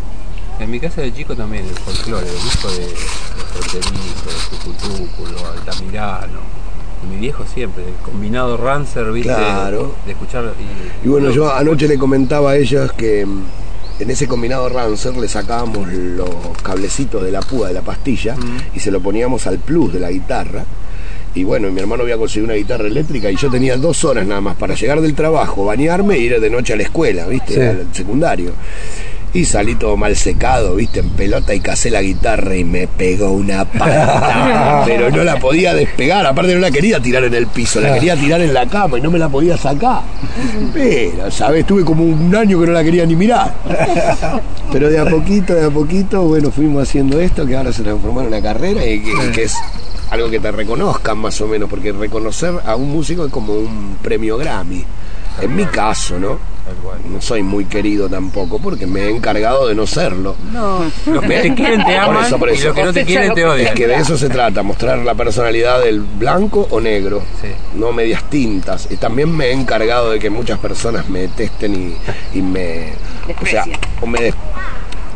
En 0.60 0.70
mi 0.70 0.80
casa 0.80 1.02
de 1.02 1.12
chico 1.12 1.36
también, 1.36 1.66
el 1.66 1.74
folclore, 1.74 2.28
el 2.28 2.44
disco 2.44 2.72
de 2.72 2.86
Fronterizo, 3.56 5.48
Altamirano. 5.58 6.40
Y 7.04 7.14
mi 7.14 7.20
viejo 7.20 7.44
siempre, 7.54 7.84
el 7.84 7.94
combinado 8.04 8.58
Rancer, 8.58 9.12
¿viste? 9.12 9.30
Claro. 9.30 9.96
De 10.06 10.12
escuchar. 10.14 10.54
Y, 11.04 11.06
Y 11.06 11.10
bueno, 11.10 11.30
yo 11.32 11.54
anoche 11.54 11.88
le 11.88 11.98
comentaba 11.98 12.52
a 12.52 12.58
ellas 12.58 12.92
que 12.94 13.26
mm, 13.26 13.44
en 14.00 14.10
ese 14.10 14.28
combinado 14.28 14.68
Rancer 14.70 15.16
le 15.16 15.28
sacábamos 15.28 15.88
los 15.92 16.30
cablecitos 16.64 17.24
de 17.24 17.32
la 17.32 17.42
púa 17.42 17.68
de 17.70 17.74
la 17.74 17.82
pastilla 17.82 18.36
y 18.74 18.80
se 18.80 18.92
lo 18.92 19.02
poníamos 19.02 19.48
al 19.48 19.60
plus 19.60 19.94
de 19.94 20.00
la 20.00 20.12
guitarra. 20.12 20.64
Y 21.34 21.44
bueno, 21.44 21.70
mi 21.70 21.82
hermano 21.82 22.04
había 22.04 22.18
conseguido 22.18 22.46
una 22.46 22.56
guitarra 22.56 22.88
eléctrica 22.88 23.30
y 23.30 23.36
yo 23.36 23.50
tenía 23.50 23.76
dos 23.76 24.06
horas 24.06 24.26
nada 24.26 24.40
más 24.40 24.56
para 24.56 24.74
llegar 24.74 25.02
del 25.02 25.14
trabajo, 25.14 25.66
bañarme 25.66 26.16
e 26.16 26.20
ir 26.20 26.40
de 26.40 26.50
noche 26.50 26.74
a 26.74 26.76
la 26.78 26.84
escuela, 26.84 27.28
¿viste? 27.28 27.54
Sí. 27.54 27.60
Al 27.60 27.88
secundario. 27.94 28.52
Y 29.36 29.44
salí 29.44 29.76
todo 29.76 29.98
mal 29.98 30.16
secado, 30.16 30.76
¿viste? 30.76 31.02
En 31.02 31.10
pelota 31.10 31.54
y 31.54 31.60
casé 31.60 31.92
la 31.92 32.02
guitarra 32.02 32.56
y 32.56 32.64
me 32.64 32.88
pegó 32.88 33.32
una 33.32 33.66
pata. 33.66 34.84
Pero 34.86 35.12
no 35.12 35.26
la 35.26 35.38
podía 35.38 35.74
despegar, 35.74 36.26
aparte 36.26 36.54
no 36.54 36.62
la 36.62 36.72
quería 36.72 37.02
tirar 37.02 37.26
en 37.26 37.34
el 37.34 37.48
piso, 37.48 37.82
la 37.82 37.94
quería 37.96 38.16
tirar 38.16 38.40
en 38.40 38.54
la 38.54 38.66
cama 38.66 38.98
y 38.98 39.02
no 39.02 39.12
me 39.12 39.20
la 39.20 39.28
podía 39.28 39.58
sacar. 39.58 40.04
Pero, 40.74 41.30
¿sabes? 41.30 41.66
Tuve 41.66 41.84
como 41.84 42.06
un 42.06 42.34
año 42.34 42.58
que 42.62 42.68
no 42.68 42.72
la 42.72 42.82
quería 42.82 43.06
ni 43.06 43.18
mirar. 43.18 43.54
Pero 44.72 44.90
de 44.90 45.00
a 45.00 45.06
poquito, 45.06 45.54
de 45.54 45.66
a 45.66 45.70
poquito, 45.70 46.22
bueno, 46.22 46.50
fuimos 46.50 46.88
haciendo 46.88 47.20
esto, 47.20 47.46
que 47.46 47.58
ahora 47.58 47.74
se 47.74 47.84
transformó 47.84 48.22
en 48.22 48.28
una 48.28 48.42
carrera 48.42 48.86
y 48.86 49.02
que, 49.02 49.32
que 49.34 49.44
es 49.44 49.56
algo 50.12 50.30
que 50.30 50.40
te 50.40 50.50
reconozcan 50.50 51.18
más 51.18 51.42
o 51.42 51.48
menos, 51.48 51.70
porque 51.70 51.92
reconocer 51.92 52.54
a 52.66 52.78
un 52.78 52.90
músico 52.90 53.26
es 53.26 53.34
como 53.34 53.52
un 53.52 53.98
premio 54.02 54.38
Grammy. 54.38 54.82
En 55.42 55.54
mi 55.54 55.66
caso, 55.66 56.18
¿no? 56.18 56.55
No 57.12 57.22
soy 57.22 57.44
muy 57.44 57.66
querido 57.66 58.10
tampoco, 58.10 58.58
porque 58.60 58.88
me 58.88 59.02
he 59.02 59.10
encargado 59.12 59.68
de 59.68 59.76
no 59.76 59.86
serlo. 59.86 60.36
No, 60.52 60.80
los 61.06 61.22
que 61.24 61.40
te 61.42 61.54
quieren 61.54 61.80
te 61.86 61.94
Por 61.94 62.10
aman 62.10 62.26
eso, 62.26 62.40
por 62.40 62.50
y 62.52 62.58
los 62.58 62.74
que 62.76 62.84
no 62.84 62.92
te 62.94 63.06
quieren 63.06 63.34
te 63.36 63.46
odian. 63.46 63.68
Es 63.68 63.74
que 63.74 63.88
de 63.88 63.96
eso 63.96 64.18
se 64.18 64.30
trata, 64.30 64.64
mostrar 64.64 64.98
la 65.00 65.14
personalidad 65.14 65.82
del 65.84 66.02
blanco 66.02 66.68
o 66.72 66.82
negro, 66.82 67.22
Sí. 67.42 67.50
no 67.76 67.92
medias 67.92 68.24
tintas. 68.30 68.88
Y 68.90 68.98
también 68.98 69.36
me 69.36 69.46
he 69.48 69.52
encargado 69.52 70.10
de 70.12 70.20
que 70.20 70.30
muchas 70.32 70.58
personas 70.58 71.08
me 71.08 71.20
detesten 71.22 71.76
y, 72.34 72.38
y 72.38 72.42
me... 72.42 72.94
O 73.42 73.46
sea, 73.46 73.66
o 74.02 74.08
me, 74.08 74.20
des- 74.20 74.36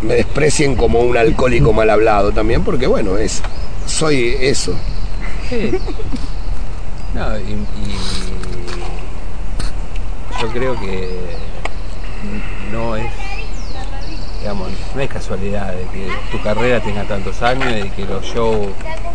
me 0.03 0.13
desprecien 0.15 0.75
como 0.75 0.99
un 0.99 1.17
alcohólico 1.17 1.73
mal 1.73 1.89
hablado 1.89 2.31
también, 2.31 2.63
porque 2.63 2.85
bueno, 2.87 3.17
es 3.17 3.41
soy 3.87 4.35
eso. 4.39 4.73
Sí. 5.49 5.71
No, 7.15 7.37
y, 7.39 7.41
y 7.41 7.95
yo 10.41 10.47
creo 10.49 10.79
que 10.79 11.09
no 12.71 12.95
es, 12.95 13.11
digamos, 14.39 14.69
no 14.95 15.01
es 15.01 15.09
casualidad 15.09 15.73
de 15.73 15.83
que 15.85 16.09
tu 16.31 16.41
carrera 16.41 16.79
tenga 16.81 17.03
tantos 17.03 17.41
años 17.41 17.85
y 17.85 17.89
que 17.89 18.05
los 18.05 18.23
shows, 18.25 18.67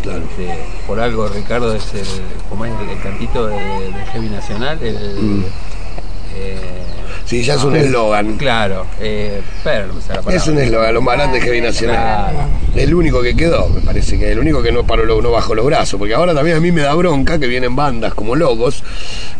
Claro. 0.02 0.18
este, 0.30 0.58
por 0.86 1.00
algo 1.00 1.26
Ricardo 1.28 1.74
es 1.74 1.94
el, 1.94 2.06
como 2.50 2.66
es 2.66 2.72
el, 2.80 2.90
el 2.90 3.00
cantito 3.00 3.46
de, 3.46 3.56
de 3.56 4.06
Heavy 4.12 4.28
Nacional, 4.28 4.82
el, 4.82 4.94
Mm. 5.14 5.44
eh, 6.36 6.83
Sí, 7.34 7.42
ya 7.42 7.54
es 7.54 7.64
un 7.64 7.74
eslogan. 7.74 8.36
claro, 8.36 8.86
eh, 9.00 9.40
pero 9.64 9.88
no 9.88 9.94
me 9.94 10.00
sale 10.00 10.14
la 10.14 10.22
palabra. 10.22 10.36
Es 10.36 10.46
un 10.46 10.56
eslogan, 10.56 10.94
lo 10.94 11.02
más 11.02 11.16
grande 11.16 11.40
que 11.40 11.46
Heavy 11.46 11.60
Nacional. 11.62 12.32
El 12.76 12.94
único 12.94 13.22
que 13.22 13.34
quedó, 13.34 13.68
me 13.70 13.80
parece 13.80 14.16
que 14.16 14.30
el 14.30 14.38
único 14.38 14.62
que 14.62 14.70
no 14.70 14.84
paró, 14.84 15.20
no 15.20 15.32
bajó 15.32 15.56
los 15.56 15.66
brazos, 15.66 15.98
porque 15.98 16.14
ahora 16.14 16.32
también 16.32 16.58
a 16.58 16.60
mí 16.60 16.70
me 16.70 16.82
da 16.82 16.94
bronca 16.94 17.40
que 17.40 17.48
vienen 17.48 17.74
bandas 17.74 18.14
como 18.14 18.36
Logos, 18.36 18.84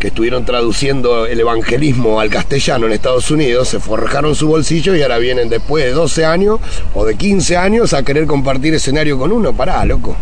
que 0.00 0.08
estuvieron 0.08 0.44
traduciendo 0.44 1.26
el 1.26 1.38
evangelismo 1.38 2.18
al 2.18 2.30
castellano 2.30 2.86
en 2.86 2.92
Estados 2.94 3.30
Unidos, 3.30 3.68
se 3.68 3.78
forjaron 3.78 4.34
su 4.34 4.48
bolsillo 4.48 4.96
y 4.96 5.02
ahora 5.02 5.18
vienen 5.18 5.48
después 5.48 5.84
de 5.84 5.92
12 5.92 6.24
años 6.24 6.58
o 6.94 7.04
de 7.04 7.14
15 7.14 7.56
años 7.56 7.92
a 7.92 8.02
querer 8.02 8.26
compartir 8.26 8.74
escenario 8.74 9.16
con 9.16 9.30
uno. 9.30 9.52
Pará, 9.52 9.84
loco. 9.84 10.16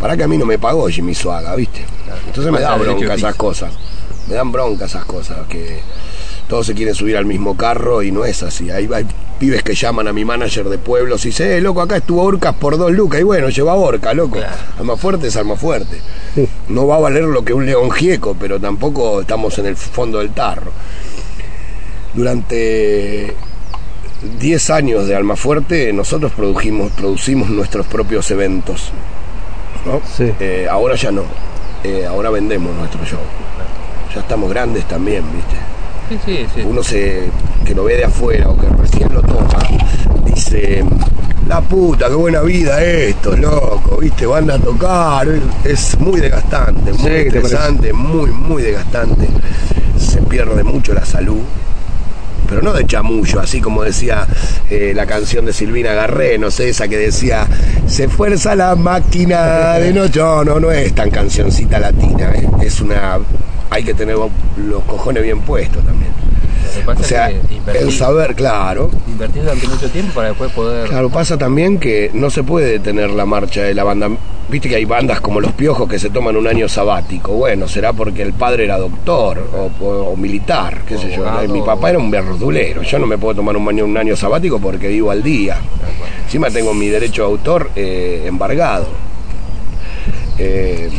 Pará 0.00 0.16
que 0.16 0.24
a 0.24 0.28
mí 0.28 0.36
no 0.36 0.46
me 0.46 0.58
pagó 0.58 0.88
Jimmy 0.88 1.14
Suaga, 1.14 1.54
¿viste? 1.54 1.84
Entonces 2.26 2.52
me 2.52 2.58
da 2.58 2.74
bronca 2.74 3.14
esas 3.14 3.36
cosas. 3.36 3.72
Me 4.26 4.34
dan 4.34 4.50
bronca 4.50 4.86
esas 4.86 5.04
cosas, 5.04 5.46
que 5.48 5.80
todos 6.48 6.66
se 6.66 6.74
quieren 6.74 6.94
subir 6.94 7.16
al 7.16 7.24
mismo 7.24 7.56
carro 7.56 8.02
y 8.02 8.10
no 8.10 8.24
es 8.24 8.42
así. 8.42 8.70
Hay, 8.70 8.88
hay 8.92 9.06
pibes 9.38 9.62
que 9.62 9.74
llaman 9.74 10.08
a 10.08 10.12
mi 10.12 10.24
manager 10.24 10.68
de 10.68 10.78
pueblos 10.78 11.24
y 11.24 11.28
dicen, 11.28 11.50
eh, 11.50 11.60
loco, 11.60 11.80
acá 11.80 11.96
estuvo 11.96 12.22
Orcas 12.22 12.54
por 12.54 12.76
dos 12.78 12.92
lucas. 12.92 13.20
Y 13.20 13.24
bueno, 13.24 13.48
lleva 13.48 13.74
Orca, 13.74 14.14
loco. 14.14 14.38
Alma 14.78 14.96
fuerte 14.96 15.28
es 15.28 15.36
alma 15.36 15.56
fuerte. 15.56 15.98
No 16.68 16.86
va 16.86 16.96
a 16.96 17.00
valer 17.00 17.24
lo 17.24 17.44
que 17.44 17.52
un 17.52 17.66
león 17.66 17.90
gieco, 17.90 18.36
pero 18.38 18.60
tampoco 18.60 19.22
estamos 19.22 19.58
en 19.58 19.66
el 19.66 19.76
fondo 19.76 20.18
del 20.18 20.30
tarro. 20.30 20.72
Durante 22.14 23.34
10 24.38 24.70
años 24.70 25.06
de 25.06 25.16
Almafuerte 25.16 25.92
nosotros 25.92 26.32
produjimos, 26.32 26.92
producimos 26.92 27.50
nuestros 27.50 27.86
propios 27.86 28.30
eventos. 28.30 28.92
¿no? 29.84 30.00
Sí. 30.16 30.32
Eh, 30.38 30.68
ahora 30.70 30.94
ya 30.94 31.10
no. 31.10 31.24
Eh, 31.82 32.06
ahora 32.06 32.30
vendemos 32.30 32.74
nuestro 32.76 33.04
show. 33.04 33.18
Ya 34.14 34.20
estamos 34.20 34.50
grandes 34.50 34.84
también, 34.86 35.24
¿viste? 35.34 35.56
Sí, 36.08 36.18
sí, 36.24 36.46
sí. 36.54 36.62
Uno 36.64 36.82
se, 36.82 37.30
que 37.64 37.74
lo 37.74 37.84
ve 37.84 37.96
de 37.96 38.04
afuera 38.04 38.48
o 38.50 38.56
que 38.56 38.68
recién 38.68 39.12
lo 39.14 39.22
toma, 39.22 39.58
dice, 40.24 40.84
la 41.48 41.60
puta, 41.60 42.08
qué 42.08 42.14
buena 42.14 42.42
vida 42.42 42.82
esto, 42.82 43.36
loco, 43.36 43.98
viste, 43.98 44.26
van 44.26 44.50
a 44.50 44.58
tocar, 44.58 45.28
es 45.64 45.98
muy 45.98 46.20
desgastante, 46.20 46.92
muy 46.92 46.98
Sí, 46.98 47.24
¿qué 47.24 47.30
te 47.30 47.38
estresante, 47.38 47.92
muy, 47.92 48.30
muy 48.30 48.62
desgastante, 48.62 49.28
se 49.98 50.22
pierde 50.22 50.62
mucho 50.64 50.92
la 50.92 51.04
salud, 51.04 51.40
pero 52.52 52.60
no 52.60 52.74
de 52.74 52.84
chamullo, 52.84 53.40
así 53.40 53.62
como 53.62 53.82
decía 53.82 54.26
eh, 54.68 54.92
la 54.94 55.06
canción 55.06 55.46
de 55.46 55.54
Silvina 55.54 55.94
Garré, 55.94 56.36
no 56.36 56.50
sé, 56.50 56.68
esa 56.68 56.86
que 56.86 56.98
decía, 56.98 57.46
se 57.86 58.08
fuerza 58.08 58.54
la 58.54 58.76
máquina 58.76 59.78
de 59.78 59.90
noche, 59.90 60.20
no, 60.20 60.44
no, 60.44 60.60
no 60.60 60.70
es 60.70 60.94
tan 60.94 61.08
cancioncita 61.08 61.78
latina, 61.78 62.30
eh, 62.34 62.46
es 62.60 62.82
una, 62.82 63.20
hay 63.70 63.84
que 63.84 63.94
tener 63.94 64.16
los 64.16 64.84
cojones 64.84 65.22
bien 65.22 65.40
puestos 65.40 65.82
también. 65.82 66.12
O 66.86 67.02
sea, 67.02 67.30
invertir, 67.30 67.82
el 67.82 67.92
saber, 67.92 68.34
claro. 68.34 68.90
invertir 69.08 69.44
durante 69.44 69.68
mucho 69.68 69.88
tiempo 69.88 70.12
para 70.12 70.28
después 70.28 70.52
poder. 70.52 70.88
Claro, 70.88 71.08
pasa 71.08 71.38
también 71.38 71.78
que 71.78 72.10
no 72.12 72.28
se 72.28 72.42
puede 72.42 72.72
detener 72.72 73.10
la 73.10 73.24
marcha 73.24 73.62
de 73.62 73.74
la 73.74 73.84
banda. 73.84 74.10
Viste 74.48 74.68
que 74.68 74.76
hay 74.76 74.84
bandas 74.84 75.20
como 75.20 75.40
Los 75.40 75.52
Piojos 75.52 75.88
que 75.88 75.98
se 75.98 76.10
toman 76.10 76.36
un 76.36 76.46
año 76.46 76.68
sabático. 76.68 77.32
Bueno, 77.32 77.66
será 77.68 77.92
porque 77.94 78.22
el 78.22 78.34
padre 78.34 78.64
era 78.64 78.76
doctor 78.76 79.38
o, 79.54 79.70
o- 79.84 80.10
o 80.12 80.16
militar, 80.16 80.82
qué 80.86 80.98
sé 80.98 81.08
yo. 81.10 81.26
Abogado. 81.26 81.48
Mi 81.54 81.62
papá 81.62 81.90
era 81.90 81.98
un 81.98 82.10
verdulero. 82.10 82.82
Yo 82.82 82.98
no 82.98 83.06
me 83.06 83.16
puedo 83.16 83.36
tomar 83.36 83.56
un 83.56 83.66
año, 83.68 83.84
un 83.86 83.96
año 83.96 84.14
sabático 84.14 84.58
porque 84.58 84.88
vivo 84.88 85.10
al 85.10 85.22
día. 85.22 85.56
Encima 86.24 86.50
tengo 86.50 86.74
mi 86.74 86.88
derecho 86.88 87.22
de 87.22 87.28
autor 87.28 87.70
eh, 87.76 88.24
embargado. 88.26 88.88
Eh, 90.38 90.90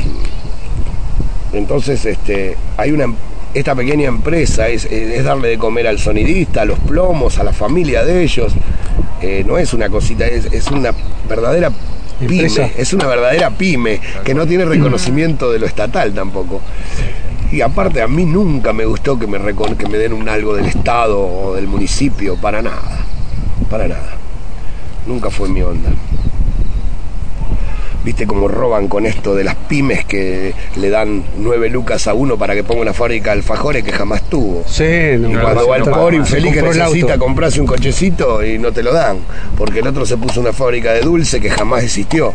entonces, 1.54 2.06
este, 2.06 2.58
hay 2.78 2.92
una 2.92 3.14
esta 3.54 3.76
pequeña 3.76 4.08
empresa 4.08 4.68
es, 4.68 4.86
es 4.86 5.24
darle 5.24 5.50
de 5.50 5.58
comer 5.60 5.86
al 5.88 6.00
sonidista, 6.00 6.64
a 6.64 6.66
los 6.66 6.80
plomos, 6.80 7.38
a 7.38 7.44
la 7.44 7.54
familia 7.54 8.04
de 8.04 8.24
ellos. 8.24 8.52
Eh, 9.22 9.44
no 9.46 9.60
es 9.60 9.74
una 9.76 9.90
cosita, 9.90 10.26
es, 10.26 10.46
es 10.52 10.72
una 10.72 10.92
verdadera 11.30 11.72
pyme, 12.28 12.74
es 12.78 12.94
una 12.94 13.08
verdadera 13.08 13.50
pyme 13.52 14.00
que 14.24 14.34
no 14.34 14.46
tiene 14.48 14.66
reconocimiento 14.66 15.52
de 15.52 15.60
lo 15.60 15.66
estatal 15.66 16.14
tampoco. 16.14 16.62
Y 17.52 17.62
aparte 17.62 18.02
a 18.02 18.08
mí 18.08 18.26
nunca 18.26 18.74
me 18.74 18.86
gustó 18.86 19.20
que 19.20 19.28
me, 19.28 19.38
recon- 19.40 19.78
que 19.78 19.88
me 19.88 19.98
den 19.98 20.14
un 20.14 20.28
algo 20.28 20.56
del 20.56 20.66
Estado 20.66 21.20
o 21.22 21.54
del 21.56 21.68
municipio, 21.68 22.36
para 22.36 22.62
nada, 22.64 22.98
para 23.70 23.88
nada. 23.88 24.16
Nunca 25.06 25.30
fue 25.30 25.50
mi 25.50 25.62
onda. 25.62 25.90
Viste 28.04 28.28
cómo 28.28 28.48
roban 28.50 28.90
con 28.90 29.06
esto 29.06 29.34
de 29.34 29.46
las 29.46 29.56
pymes 29.56 30.04
que 30.04 30.54
le 30.76 30.90
dan 30.90 31.24
nueve 31.38 31.70
lucas 31.70 32.06
a 32.08 32.14
uno 32.14 32.38
para 32.38 32.54
que 32.54 32.64
ponga 32.64 32.82
una 32.82 32.94
fábrica 32.94 33.32
de 33.32 33.38
alfajores 33.38 33.84
que 33.84 33.94
jamás 33.94 34.24
tuvo. 34.24 34.64
Sí, 34.68 34.84
no, 35.18 35.30
Y 35.32 35.36
cuando 35.36 35.62
no, 35.62 35.68
va 35.70 35.78
el 35.78 35.84
pobre 35.84 36.18
infeliz 36.18 36.54
que 36.54 36.62
necesita 36.62 37.18
comprarse 37.18 37.62
un 37.62 37.68
cochecito 37.68 38.44
y 38.46 38.58
no 38.60 38.72
te 38.74 38.84
lo 38.84 38.92
dan, 38.94 39.20
porque 39.58 39.80
el 39.80 39.88
otro 39.88 40.06
se 40.06 40.18
puso 40.18 40.42
una 40.42 40.52
fábrica 40.52 40.92
de 40.92 41.00
dulce 41.02 41.40
que 41.40 41.50
jamás 41.50 41.84
existió 41.84 42.34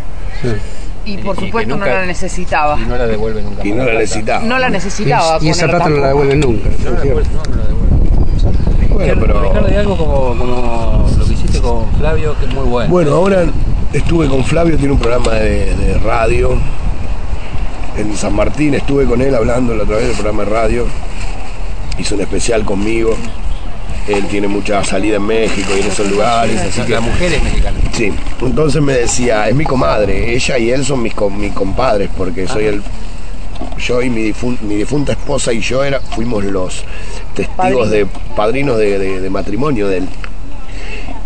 Y 1.04 1.18
por 1.18 1.36
Y- 1.36 1.38
que 1.40 1.44
supuesto 1.46 1.74
nunca- 1.74 1.86
no 1.90 1.94
la 1.96 2.06
necesitaba. 2.06 2.78
Y 2.80 2.84
no 2.86 2.96
la 2.96 3.06
devuelve 3.06 3.42
nunca. 3.42 3.66
y 3.66 3.72
no 3.72 3.84
la 3.84 3.92
necesitaba. 3.94 4.44
No 4.44 4.58
la 4.58 4.68
necesitaba. 4.70 5.38
y 5.42 5.48
esa 5.50 5.66
plata 5.68 5.88
no 5.90 5.96
la 5.96 6.02
tampoco. 6.08 6.24
devuelven 6.28 6.40
nunca. 6.40 6.68
No 6.84 6.90
devuelve, 7.00 7.28
no, 7.30 7.42
no 7.44 7.56
la 7.56 7.66
devuelve. 7.68 7.88
Bueno, 8.94 9.20
pero- 9.20 9.42
Ricardo, 9.42 9.66
hay 9.68 9.76
algo 9.76 9.96
como, 9.96 10.38
como 10.38 11.08
lo 11.18 11.24
que 11.26 11.32
hiciste 11.34 11.60
con 11.60 11.90
Flavio 11.98 12.34
que 12.38 12.46
es 12.46 12.54
muy 12.54 12.64
bueno. 12.64 12.90
Bueno, 12.90 13.12
ahora 13.14 13.44
estuve 13.98 14.28
con 14.28 14.44
Flavio, 14.44 14.76
tiene 14.76 14.92
un 14.92 14.98
programa 14.98 15.32
de, 15.34 15.74
de 15.74 15.94
radio. 15.98 16.56
En 17.96 18.16
San 18.16 18.34
Martín, 18.34 18.74
estuve 18.74 19.04
con 19.06 19.20
él 19.20 19.34
hablando 19.34 19.74
a 19.74 19.84
través 19.84 20.06
del 20.06 20.14
programa 20.14 20.44
de 20.44 20.50
radio, 20.50 20.86
hizo 21.98 22.14
un 22.14 22.20
especial 22.20 22.64
conmigo, 22.64 23.16
él 24.06 24.24
tiene 24.28 24.46
mucha 24.46 24.84
salida 24.84 25.16
en 25.16 25.26
México 25.26 25.68
y 25.76 25.80
en 25.80 25.88
esos 25.88 26.08
lugares, 26.08 26.60
así 26.60 26.80
que 26.82 26.92
La 26.92 27.00
mujer 27.00 27.32
es 27.32 27.42
mexicana. 27.42 27.76
Sí, 27.92 28.12
entonces 28.40 28.80
me 28.80 28.92
decía, 28.92 29.48
es 29.48 29.54
mi 29.56 29.64
comadre, 29.64 30.32
ella 30.32 30.58
y 30.58 30.70
él 30.70 30.84
son 30.84 31.02
mis, 31.02 31.12
mis 31.36 31.52
compadres, 31.52 32.08
porque 32.16 32.46
soy 32.46 32.66
el... 32.66 32.82
Yo 33.78 34.00
y 34.00 34.10
mi, 34.10 34.30
difun- 34.32 34.60
mi 34.60 34.76
difunta 34.76 35.12
esposa 35.12 35.52
y 35.52 35.58
yo 35.60 35.82
era, 35.82 35.98
fuimos 36.00 36.44
los 36.44 36.84
testigos 37.34 37.90
de 37.90 38.06
padrinos 38.36 38.78
de, 38.78 38.96
de- 39.00 39.20
de 39.20 39.30
matrimonio 39.30 39.88
de 39.88 39.98
él. 39.98 40.08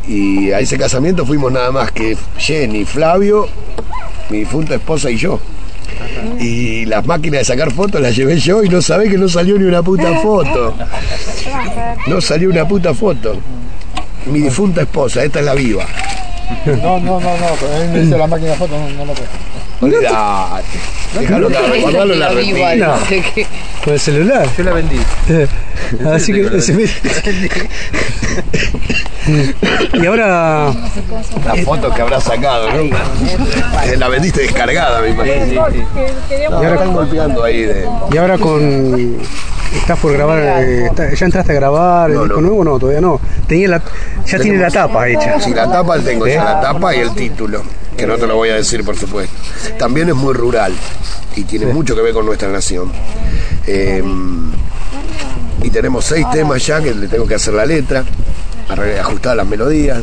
Y 0.07 0.51
a 0.51 0.61
ese 0.61 0.77
casamiento 0.77 1.25
fuimos 1.25 1.53
nada 1.53 1.71
más 1.71 1.93
que 1.93 2.17
Jenny, 2.37 2.85
Flavio, 2.85 3.49
mi 4.31 4.39
difunta 4.39 4.75
esposa 4.75 5.11
y 5.11 5.17
yo. 5.17 5.39
Y 6.41 6.85
las 6.87 7.07
máquinas 7.07 7.41
de 7.41 7.45
sacar 7.45 7.71
fotos 7.73 8.01
las 8.01 8.17
llevé 8.17 8.39
yo 8.39 8.63
y 8.65 8.69
no 8.69 8.83
sabés 8.83 9.11
que 9.11 9.19
no 9.19 9.29
salió 9.29 9.59
ni 9.59 9.65
una 9.65 9.83
puta 9.83 10.21
foto. 10.21 10.75
No 12.07 12.21
salió 12.21 12.51
una 12.51 12.67
puta 12.67 12.95
foto. 12.95 13.37
Mi 14.27 14.41
difunta 14.41 14.83
esposa, 14.83 15.23
esta 15.25 15.41
es 15.41 15.45
la 15.45 15.55
viva. 15.55 15.85
No, 16.67 16.99
no, 16.99 17.21
no, 17.21 17.21
no, 17.21 17.47
pero 17.61 17.77
a 17.77 17.79
mí 17.81 17.89
me 17.93 18.01
dice 18.01 18.19
la 18.19 18.27
máquina 18.27 18.51
de 18.51 18.57
fotos, 18.57 18.79
no, 18.79 18.91
no 18.91 19.05
lo 19.07 19.15
puedo. 19.15 19.29
Olvídate. 19.81 20.15
Déjalo, 21.19 21.51
guardalo 21.81 22.15
en 22.15 22.21
la 22.21 22.29
retina. 22.31 22.95
Con 23.85 23.93
el 23.95 24.01
celular. 24.01 24.49
Yo 24.57 24.65
la 24.65 24.73
vendí. 24.73 24.99
Así 26.13 26.33
que 26.33 26.61
se 26.61 26.73
me- 26.73 26.87
Y 29.95 30.07
ahora 30.07 30.73
La 31.45 31.55
foto 31.65 31.91
que 31.95 32.03
habrá 32.03 32.21
sacado, 32.21 32.69
¿no? 32.73 32.81
Eh, 32.83 33.97
La 33.99 34.09
vendiste 34.09 34.43
descargada, 34.43 35.01
me 35.01 35.11
imagino. 35.11 35.67
Sí, 35.71 35.79
sí. 36.29 36.35
Y 36.41 36.45
ahora 36.53 36.75
están 36.75 36.93
golpeando 36.93 37.45
ahí 37.45 37.63
de. 37.63 37.87
y 38.13 38.17
ahora 38.17 38.39
con 38.39 39.17
estás 39.75 39.99
por 39.99 40.13
grabar 40.13 40.39
eh, 40.39 40.87
está- 40.87 41.13
ya 41.15 41.27
entraste 41.27 41.53
a 41.53 41.55
grabar 41.55 42.11
el 42.11 42.17
No, 42.17 42.23
disco 42.25 42.41
no. 42.43 42.47
nuevo 42.47 42.65
no 42.65 42.79
todavía 42.79 43.01
no 43.01 43.19
tenía 43.49 43.69
la 43.69 43.83
ya 44.27 44.39
tiene 44.39 44.59
la 44.59 44.71
tapa 44.71 45.09
hecha 45.09 45.41
Si 45.41 45.55
la 45.55 45.71
tapa 45.71 45.99
tengo 46.01 46.27
ya 46.27 46.45
la 46.45 46.61
tapa 46.61 46.95
y 46.95 46.99
el 47.01 47.15
título, 47.15 47.63
que 47.97 48.07
no 48.07 48.17
te 48.17 48.27
lo 48.27 48.37
voy 48.37 48.49
a 48.51 48.55
decir 48.57 48.85
por 48.85 48.97
supuesto. 48.97 49.35
También 49.79 50.09
es 50.09 50.15
muy 50.15 50.35
rural 50.35 50.73
y 51.37 51.45
tiene 51.45 51.67
mucho 51.67 51.95
que 51.95 52.03
ver 52.03 52.13
con 52.15 52.27
nuestra 52.27 52.49
nación. 52.49 52.91
Eh, 53.67 54.03
y 55.63 55.71
tenemos 55.71 56.05
seis 56.05 56.27
temas 56.33 56.67
ya 56.67 56.81
que 56.83 56.93
le 56.95 57.07
tengo 57.09 57.27
que 57.27 57.37
hacer 57.37 57.55
la 57.55 57.65
letra, 57.65 58.05
ajustar 59.01 59.37
las 59.37 59.47
melodías. 59.47 60.01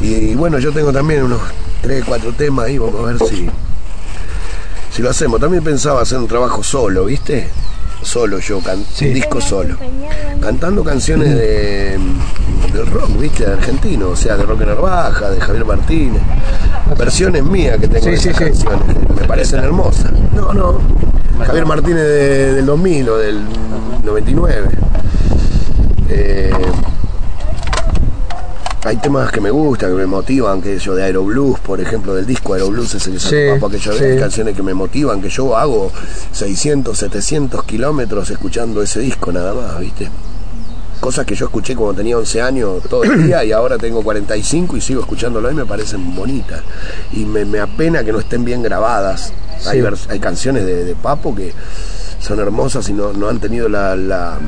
Y, 0.00 0.34
bueno, 0.34 0.58
yo 0.58 0.72
tengo 0.72 0.92
también 0.92 1.22
unos 1.24 1.40
tres, 1.82 2.02
cuatro 2.06 2.32
temas 2.32 2.66
ahí, 2.66 2.78
vamos 2.78 3.00
a 3.00 3.12
ver 3.12 3.18
si, 3.28 3.48
si 4.90 5.02
lo 5.02 5.10
hacemos. 5.10 5.40
También 5.40 5.62
pensaba 5.62 6.00
hacer 6.02 6.18
un 6.18 6.26
trabajo 6.26 6.62
solo, 6.62 7.04
¿viste? 7.04 7.48
Solo 8.02 8.38
yo, 8.38 8.60
can- 8.60 8.84
Sí. 8.94 9.08
un 9.08 9.14
disco 9.14 9.40
solo. 9.40 9.76
Cantando 10.40 10.82
canciones 10.84 11.34
de, 11.34 11.98
del 12.72 12.86
rock, 12.86 13.18
¿viste? 13.18 13.44
De 13.46 13.52
argentino, 13.52 14.08
o 14.10 14.16
sea, 14.16 14.36
de 14.36 14.42
Roque 14.44 14.66
Narvaja, 14.66 15.30
de 15.30 15.40
Javier 15.40 15.64
Martínez. 15.64 16.22
Versiones 16.98 17.42
mías 17.44 17.78
que 17.78 17.88
tengo 17.88 18.04
Sí, 18.04 18.10
de 18.10 18.16
esas 18.16 18.36
sí. 18.36 18.44
canciones, 18.44 18.96
que 19.08 19.12
me 19.20 19.26
parecen 19.26 19.60
hermosas. 19.64 20.12
No, 20.34 20.52
no. 20.52 20.78
Javier 21.44 21.66
Martínez 21.66 22.02
de- 22.04 22.54
del 22.54 22.66
2000 22.66 23.08
o 23.08 23.16
del 23.18 23.40
99. 24.04 24.68
Eh, 26.08 26.50
hay 28.84 28.96
temas 28.98 29.32
que 29.32 29.40
me 29.40 29.50
gustan, 29.50 29.90
que 29.90 29.96
me 29.96 30.06
motivan, 30.06 30.60
que 30.60 30.78
yo 30.78 30.94
de 30.94 31.04
Aeroblues, 31.04 31.58
por 31.60 31.80
ejemplo, 31.80 32.14
del 32.14 32.26
disco 32.26 32.52
Aeroblues, 32.52 32.94
ese 32.94 33.10
que 33.10 33.18
sacó 33.18 33.54
Papo 33.54 33.66
aquella 33.68 33.92
sí. 33.94 34.00
vez, 34.04 34.20
canciones 34.20 34.54
que 34.54 34.62
me 34.62 34.74
motivan, 34.74 35.22
que 35.22 35.30
yo 35.30 35.56
hago 35.56 35.90
600, 36.32 36.96
700 36.98 37.64
kilómetros 37.64 38.28
escuchando 38.30 38.82
ese 38.82 39.00
disco 39.00 39.32
nada 39.32 39.54
más, 39.54 39.80
¿viste? 39.80 40.10
Cosas 41.00 41.26
que 41.26 41.34
yo 41.34 41.46
escuché 41.46 41.74
cuando 41.76 41.94
tenía 41.96 42.16
11 42.16 42.40
años 42.40 42.82
todo 42.88 43.04
el 43.04 43.26
día 43.26 43.44
y 43.44 43.52
ahora 43.52 43.76
tengo 43.76 44.02
45 44.02 44.76
y 44.76 44.80
sigo 44.80 45.00
escuchándolo 45.02 45.50
y 45.50 45.54
me 45.54 45.66
parecen 45.66 46.14
bonitas. 46.14 46.62
Y 47.12 47.24
me, 47.26 47.44
me 47.44 47.60
apena 47.60 48.02
que 48.04 48.12
no 48.12 48.20
estén 48.20 48.44
bien 48.44 48.62
grabadas. 48.62 49.32
Hay, 49.66 49.82
Sí. 49.82 50.06
hay 50.08 50.18
canciones 50.20 50.64
de, 50.64 50.84
de 50.84 50.94
Papo 50.94 51.34
que 51.34 51.52
son 52.20 52.38
hermosas 52.40 52.88
y 52.88 52.94
no, 52.94 53.12
no 53.12 53.28
han 53.28 53.38
tenido 53.38 53.68
la- 53.68 53.94
la, 53.96 54.38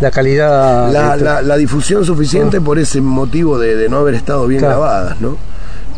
la 0.00 0.10
calidad 0.12 0.92
la, 0.92 1.14
esto. 1.14 1.24
la- 1.24 1.42
la 1.42 1.56
difusión 1.56 2.04
suficiente 2.04 2.60
por 2.60 2.78
ese 2.78 3.00
motivo 3.00 3.58
de, 3.58 3.74
de 3.74 3.88
no 3.88 3.98
haber 3.98 4.14
estado 4.14 4.46
bien 4.46 4.60
Claro. 4.60 4.80
grabadas, 4.80 5.20
¿no? 5.20 5.36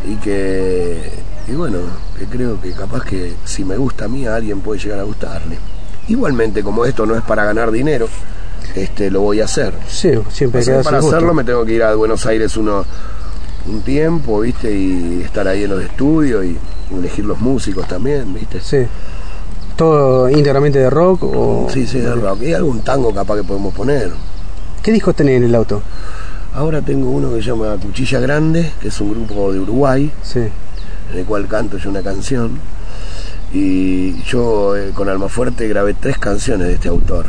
Y 0.09 0.15
que, 0.15 1.11
y 1.47 1.51
bueno, 1.53 1.77
que 2.17 2.25
creo 2.25 2.59
que 2.59 2.71
capaz 2.71 3.03
que 3.03 3.33
si 3.45 3.63
me 3.63 3.77
gusta 3.77 4.05
a 4.05 4.07
mí, 4.07 4.25
a 4.25 4.35
alguien 4.35 4.61
puede 4.61 4.79
llegar 4.79 4.99
a 4.99 5.03
gustarle. 5.03 5.57
Igualmente, 6.07 6.63
como 6.63 6.85
esto 6.85 7.05
no 7.05 7.15
es 7.15 7.21
para 7.21 7.45
ganar 7.45 7.69
dinero, 7.71 8.07
este 8.83 9.11
lo 9.11 9.21
voy 9.21 9.41
a 9.41 9.45
hacer. 9.45 9.73
sí 9.87 10.11
siempre 10.29 10.61
O 10.61 10.63
sea, 10.63 10.73
queda 10.75 10.83
para 10.83 10.99
gusto. 10.99 11.15
hacerlo 11.15 11.33
me 11.33 11.43
tengo 11.43 11.65
que 11.65 11.73
ir 11.73 11.83
a 11.83 11.95
Buenos 11.95 12.25
Aires 12.25 12.55
uno, 12.57 12.85
un 13.67 13.81
tiempo, 13.81 14.41
¿viste? 14.41 14.71
Y 14.73 15.21
estar 15.23 15.47
ahí 15.47 15.63
en 15.63 15.69
los 15.71 15.83
estudios 15.83 16.45
y 16.45 16.57
elegir 16.95 17.25
los 17.25 17.39
músicos 17.39 17.87
también, 17.87 18.33
¿viste? 18.33 18.59
sí 18.61 18.85
todo 19.75 20.27
íntegramente 20.27 20.79
de 20.79 20.89
rock 20.89 21.23
o 21.23 21.67
Sí, 21.71 21.85
sí, 21.85 21.99
de 21.99 22.15
rock. 22.15 22.41
Y 22.41 22.53
algún 22.53 22.81
tango 22.81 23.13
capaz 23.13 23.35
que 23.35 23.43
podemos 23.43 23.71
poner. 23.75 24.11
qué 24.81 24.91
discos 24.91 25.15
tenés 25.15 25.37
en 25.37 25.43
el 25.43 25.53
auto 25.53 25.83
Ahora 26.55 26.81
tengo 26.81 27.11
uno 27.11 27.31
que 27.31 27.43
se 27.43 27.49
llama 27.49 27.77
Cuchilla 27.79 28.19
Grande, 28.19 28.71
que 28.81 28.87
es 28.87 28.99
un 28.99 29.11
grupo 29.11 29.53
de 29.53 29.59
Uruguay, 29.59 30.11
sí 30.23 30.49
en 31.11 31.19
el 31.19 31.25
cual 31.25 31.47
canto 31.47 31.77
yo 31.77 31.89
una 31.89 32.01
canción. 32.01 32.59
Y 33.53 34.21
yo 34.23 34.75
eh, 34.75 34.91
con 34.93 35.07
Almafuerte 35.07 35.67
grabé 35.67 35.93
tres 35.93 36.17
canciones 36.17 36.67
de 36.67 36.73
este 36.73 36.89
autor, 36.89 37.27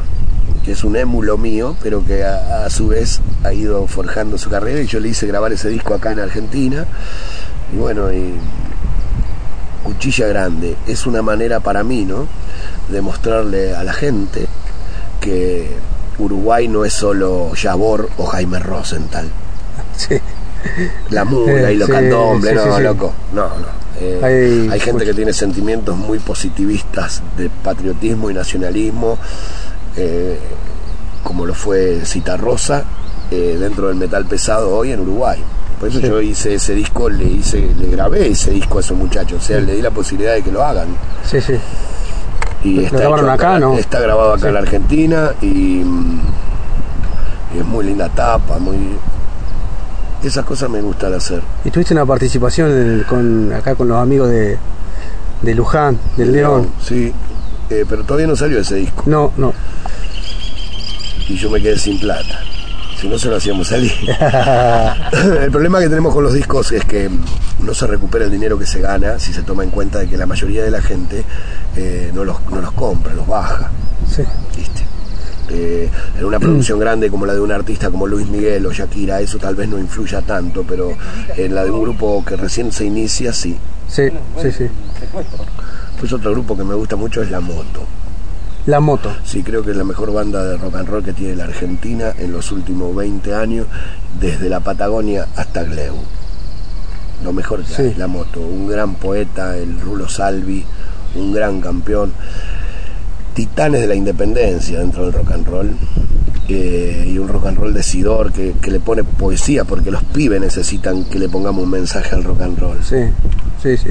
que 0.68 0.72
es 0.72 0.84
un 0.84 0.96
émulo 0.96 1.38
mío, 1.38 1.74
pero 1.82 2.04
que 2.04 2.24
a, 2.24 2.66
a 2.66 2.68
su 2.68 2.88
vez 2.88 3.20
ha 3.42 3.54
ido 3.54 3.86
forjando 3.86 4.36
su 4.36 4.50
carrera 4.50 4.82
y 4.82 4.86
yo 4.86 5.00
le 5.00 5.08
hice 5.08 5.26
grabar 5.26 5.50
ese 5.50 5.70
disco 5.70 5.94
acá 5.94 6.12
en 6.12 6.20
Argentina. 6.20 6.84
Y 7.72 7.76
bueno, 7.78 8.12
y 8.12 8.34
Cuchilla 9.82 10.26
Grande 10.26 10.76
es 10.86 11.06
una 11.06 11.22
manera 11.22 11.60
para 11.60 11.82
mí, 11.84 12.04
¿no? 12.04 12.26
De 12.90 13.00
mostrarle 13.00 13.74
a 13.74 13.82
la 13.82 13.94
gente 13.94 14.46
que 15.22 15.70
Uruguay 16.18 16.68
no 16.68 16.84
es 16.84 16.92
solo 16.92 17.54
Yabor 17.54 18.10
o 18.18 18.26
Jaime 18.26 18.58
Rosenthal. 18.58 19.26
sí 19.96 20.18
La 21.08 21.24
mula 21.24 21.72
y 21.72 21.76
los 21.76 21.86
Sí, 21.86 21.92
candombres, 21.92 22.60
sí, 22.60 22.68
no, 22.68 22.80
loco, 22.80 23.14
no, 23.32 23.44
no. 23.48 23.78
Eh, 24.00 24.20
Hay- 24.22 24.68
hay, 24.70 24.80
gente 24.80 25.06
que 25.06 25.14
tiene 25.14 25.32
sentimientos 25.32 25.96
muy 25.96 26.18
positivistas 26.18 27.22
de 27.38 27.48
patriotismo 27.48 28.30
y 28.30 28.34
nacionalismo, 28.34 29.18
eh, 29.98 30.38
como 31.24 31.44
lo 31.44 31.54
fue 31.54 32.00
Citarrosa, 32.04 32.84
eh, 33.30 33.56
dentro 33.58 33.88
del 33.88 33.96
metal 33.96 34.24
pesado 34.24 34.74
hoy 34.76 34.92
en 34.92 35.00
Uruguay. 35.00 35.42
Por 35.80 35.88
eso 35.90 36.00
Sí. 36.00 36.06
yo 36.08 36.20
hice 36.20 36.54
ese 36.54 36.74
disco, 36.74 37.08
le 37.08 37.24
hice, 37.24 37.60
le 37.78 37.88
grabé 37.90 38.28
ese 38.30 38.50
disco 38.50 38.78
a 38.78 38.80
esos 38.80 38.96
muchachos, 38.96 39.42
o 39.42 39.46
sea, 39.46 39.60
le 39.60 39.74
di 39.74 39.82
la 39.82 39.90
posibilidad 39.90 40.34
de 40.34 40.42
que 40.42 40.50
lo 40.52 40.64
hagan. 40.64 40.88
sí 41.24 41.40
sí 41.40 41.54
Y 42.64 42.74
¿Lo 42.76 42.82
está 42.82 42.98
grabaron 42.98 43.30
acá, 43.30 43.58
no? 43.60 43.74
Está 43.78 44.00
grabado 44.00 44.32
acá 44.32 44.40
Sí. 44.42 44.46
en 44.48 44.54
la 44.54 44.60
Argentina 44.60 45.30
y, 45.40 45.46
y 47.54 47.58
es 47.60 47.64
muy 47.64 47.84
linda 47.84 48.08
tapa, 48.08 48.58
muy 48.58 48.76
esas 50.24 50.44
cosas 50.44 50.68
me 50.68 50.80
gustan 50.80 51.14
hacer. 51.14 51.40
y 51.64 51.70
tuviste 51.70 51.94
una 51.94 52.04
participación 52.04 52.70
en- 52.70 53.04
con 53.08 53.52
acá 53.52 53.74
con 53.76 53.86
los 53.88 53.98
amigos 54.02 54.28
de 54.30 54.58
de 55.42 55.54
Luján 55.54 55.96
del 56.16 56.32
León 56.32 56.68
Sí, 56.82 57.12
eh, 57.70 57.84
pero 57.88 58.04
todavía 58.04 58.26
no 58.26 58.36
salió 58.36 58.58
ese 58.60 58.76
disco 58.76 59.04
no 59.06 59.32
no 59.36 59.52
y 61.28 61.36
yo 61.36 61.50
me 61.50 61.60
quedé 61.60 61.78
sin 61.78 62.00
plata. 62.00 62.40
Si 62.98 63.06
no 63.06 63.18
se 63.18 63.28
lo 63.28 63.36
hacíamos 63.36 63.68
salir. 63.68 63.92
el 65.42 65.50
problema 65.50 65.78
que 65.78 65.88
tenemos 65.88 66.12
con 66.12 66.24
los 66.24 66.32
discos 66.32 66.72
es 66.72 66.84
que 66.84 67.08
no 67.60 67.74
se 67.74 67.86
recupera 67.86 68.24
el 68.24 68.30
dinero 68.30 68.58
que 68.58 68.66
se 68.66 68.80
gana 68.80 69.18
si 69.18 69.32
se 69.32 69.42
toma 69.42 69.62
en 69.62 69.70
cuenta 69.70 70.00
de 70.00 70.08
que 70.08 70.16
la 70.16 70.26
mayoría 70.26 70.64
de 70.64 70.70
la 70.70 70.82
gente 70.82 71.22
eh, 71.76 72.10
no, 72.12 72.24
los, 72.24 72.36
no 72.50 72.60
los 72.60 72.72
compra, 72.72 73.14
los 73.14 73.26
baja. 73.26 73.70
sí 74.10 74.22
¿viste? 74.56 74.82
Eh, 75.50 75.88
en 76.18 76.24
una 76.24 76.38
producción 76.38 76.78
grande 76.78 77.08
como 77.08 77.24
la 77.24 77.34
de 77.34 77.40
un 77.40 77.52
artista 77.52 77.90
como 77.90 78.06
Luis 78.06 78.28
Miguel 78.28 78.66
o 78.66 78.72
Shakira, 78.72 79.20
eso 79.20 79.38
tal 79.38 79.54
vez 79.54 79.68
no 79.68 79.78
influya 79.78 80.20
tanto, 80.22 80.64
pero 80.68 80.92
en 81.36 81.54
la 81.54 81.64
de 81.64 81.70
un 81.70 81.82
grupo 81.82 82.22
que 82.24 82.36
recién 82.36 82.70
se 82.72 82.84
inicia, 82.84 83.32
sí. 83.32 83.56
sí 83.88 84.10
sí 84.42 84.52
sí 84.52 84.68
Pues 86.00 86.12
otro 86.12 86.30
grupo 86.32 86.56
que 86.56 86.64
me 86.64 86.74
gusta 86.74 86.96
mucho 86.96 87.22
es 87.22 87.30
La 87.30 87.40
Moto. 87.40 87.84
la 88.66 88.80
moto 88.80 89.10
Sí, 89.24 89.42
creo 89.42 89.62
que 89.64 89.70
es 89.72 89.76
la 89.76 89.84
mejor 89.84 90.12
banda 90.12 90.44
de 90.44 90.56
rock 90.56 90.76
and 90.76 90.88
roll 90.88 91.02
que 91.04 91.12
tiene 91.12 91.34
la 91.36 91.44
Argentina 91.44 92.12
en 92.18 92.32
los 92.32 92.52
últimos 92.52 92.94
20 92.94 93.34
años, 93.34 93.66
desde 94.20 94.48
la 94.48 94.60
Patagonia 94.60 95.26
hasta 95.36 95.64
Gleu. 95.64 95.96
Lo 97.24 97.32
mejor 97.32 97.62
que 97.64 97.74
Sí. 97.74 97.82
hay, 97.82 97.94
La 97.94 98.06
Moto. 98.06 98.40
Un 98.40 98.68
gran 98.68 98.94
poeta, 98.94 99.56
el 99.56 99.80
Rulo 99.80 100.08
Salvi, 100.08 100.64
un 101.16 101.32
gran 101.32 101.60
campeón. 101.60 102.12
titanes 103.34 103.80
de 103.82 103.86
la 103.86 103.94
independencia 103.94 104.80
dentro 104.80 105.04
del 105.04 105.12
rock 105.12 105.30
and 105.32 105.46
roll. 105.46 105.70
eh, 106.50 107.04
y 107.06 107.18
un 107.18 107.28
rock 107.28 107.46
and 107.46 107.58
roll 107.58 107.74
decidor 107.74 108.32
que, 108.32 108.54
que 108.60 108.70
le 108.70 108.80
pone 108.80 109.04
poesía, 109.04 109.64
porque 109.64 109.90
los 109.90 110.02
pibes 110.02 110.40
necesitan 110.40 111.04
que 111.04 111.18
le 111.18 111.28
pongamos 111.28 111.62
un 111.62 111.68
mensaje 111.70 112.14
al 112.14 112.24
rock 112.24 112.40
and 112.40 112.58
roll. 112.58 112.78
Sí, 112.82 112.96
sí, 113.62 113.76
sí. 113.76 113.90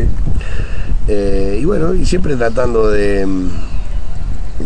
Eh, 1.08 1.60
y 1.62 1.66
bueno, 1.66 1.94
y 1.94 2.06
siempre 2.06 2.36
tratando 2.36 2.90
de, 2.90 3.26
mm, 3.26 3.50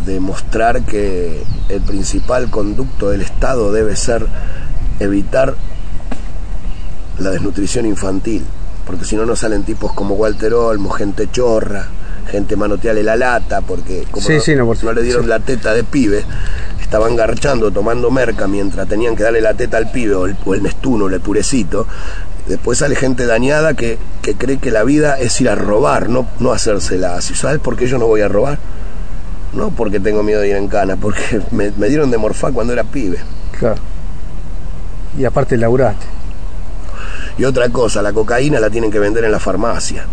de 0.05 0.19
mostrar 0.19 0.83
que 0.83 1.43
el 1.69 1.81
principal 1.81 2.49
conducto 2.49 3.09
del 3.09 3.21
Estado 3.21 3.71
debe 3.71 3.95
ser 3.95 4.25
evitar 4.99 5.55
la 7.19 7.29
desnutrición 7.29 7.85
infantil, 7.85 8.43
porque 8.85 9.05
si 9.05 9.15
no 9.15 9.25
nos 9.25 9.39
salen 9.39 9.63
tipos 9.63 9.93
como 9.93 10.15
Walter 10.15 10.53
Olmo, 10.53 10.89
gente 10.89 11.29
chorra, 11.31 11.87
gente 12.31 12.55
manoteale 12.55 13.03
la 13.03 13.15
lata, 13.15 13.61
porque 13.61 14.05
como 14.09 14.25
Sí, 14.25 14.35
no, 14.35 14.41
sí, 14.41 14.55
no, 14.55 14.65
por 14.65 14.83
no 14.83 14.93
le 14.93 15.03
dieron 15.03 15.23
sí. 15.23 15.27
la 15.29 15.39
teta 15.39 15.73
de 15.73 15.83
pibe, 15.83 16.23
estaban 16.81 17.15
garchando, 17.15 17.71
tomando 17.71 18.09
merca 18.09 18.47
mientras 18.47 18.87
tenían 18.87 19.15
que 19.15 19.23
darle 19.23 19.41
la 19.41 19.53
teta 19.53 19.77
al 19.77 19.91
pibe 19.91 20.15
o 20.15 20.25
el, 20.25 20.35
o 20.43 20.53
el 20.55 20.63
nestuno, 20.63 21.05
o 21.05 21.09
el 21.09 21.21
purecito. 21.21 21.87
Después 22.47 22.79
sale 22.79 22.95
gente 22.95 23.25
dañada 23.25 23.75
que, 23.75 23.97
que 24.21 24.35
cree 24.35 24.57
que 24.57 24.71
la 24.71 24.83
vida 24.83 25.19
es 25.19 25.39
ir 25.41 25.49
a 25.49 25.55
robar, 25.55 26.09
no, 26.09 26.27
no 26.39 26.51
hacérsela 26.51 27.15
así. 27.15 27.35
¿Sabes 27.35 27.59
por 27.59 27.77
qué 27.77 27.87
yo 27.87 27.97
no 27.97 28.07
voy 28.07 28.21
a 28.21 28.27
robar? 28.27 28.57
No 29.53 29.69
porque 29.69 29.99
tengo 29.99 30.23
miedo 30.23 30.41
de 30.41 30.49
ir 30.49 30.55
en 30.55 30.67
cana, 30.67 30.95
porque 30.95 31.41
me, 31.51 31.71
me 31.77 31.87
dieron 31.87 32.09
de 32.09 32.17
morfar 32.17 32.53
cuando 32.53 32.73
era 32.73 32.83
pibe. 32.83 33.19
Claro. 33.57 33.81
Y 35.17 35.25
aparte 35.25 35.57
laburaste. 35.57 36.05
Y 37.37 37.43
otra 37.43 37.69
cosa, 37.69 38.01
la 38.01 38.13
cocaína 38.13 38.59
la 38.59 38.69
tienen 38.69 38.91
que 38.91 38.99
vender 38.99 39.23
en 39.23 39.31
la 39.31 39.39
farmacia. 39.39 40.05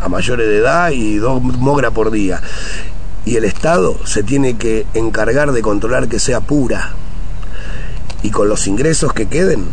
A 0.00 0.08
mayores 0.08 0.46
de 0.46 0.58
edad 0.58 0.90
y 0.90 1.16
dos 1.16 1.42
mogra 1.42 1.90
por 1.90 2.10
día. 2.10 2.40
Y 3.24 3.36
el 3.36 3.44
Estado 3.44 3.96
se 4.04 4.22
tiene 4.22 4.56
que 4.56 4.86
encargar 4.94 5.52
de 5.52 5.62
controlar 5.62 6.08
que 6.08 6.18
sea 6.18 6.40
pura. 6.40 6.94
Y 8.22 8.30
con 8.30 8.48
los 8.48 8.66
ingresos 8.66 9.12
que 9.12 9.26
queden, 9.26 9.66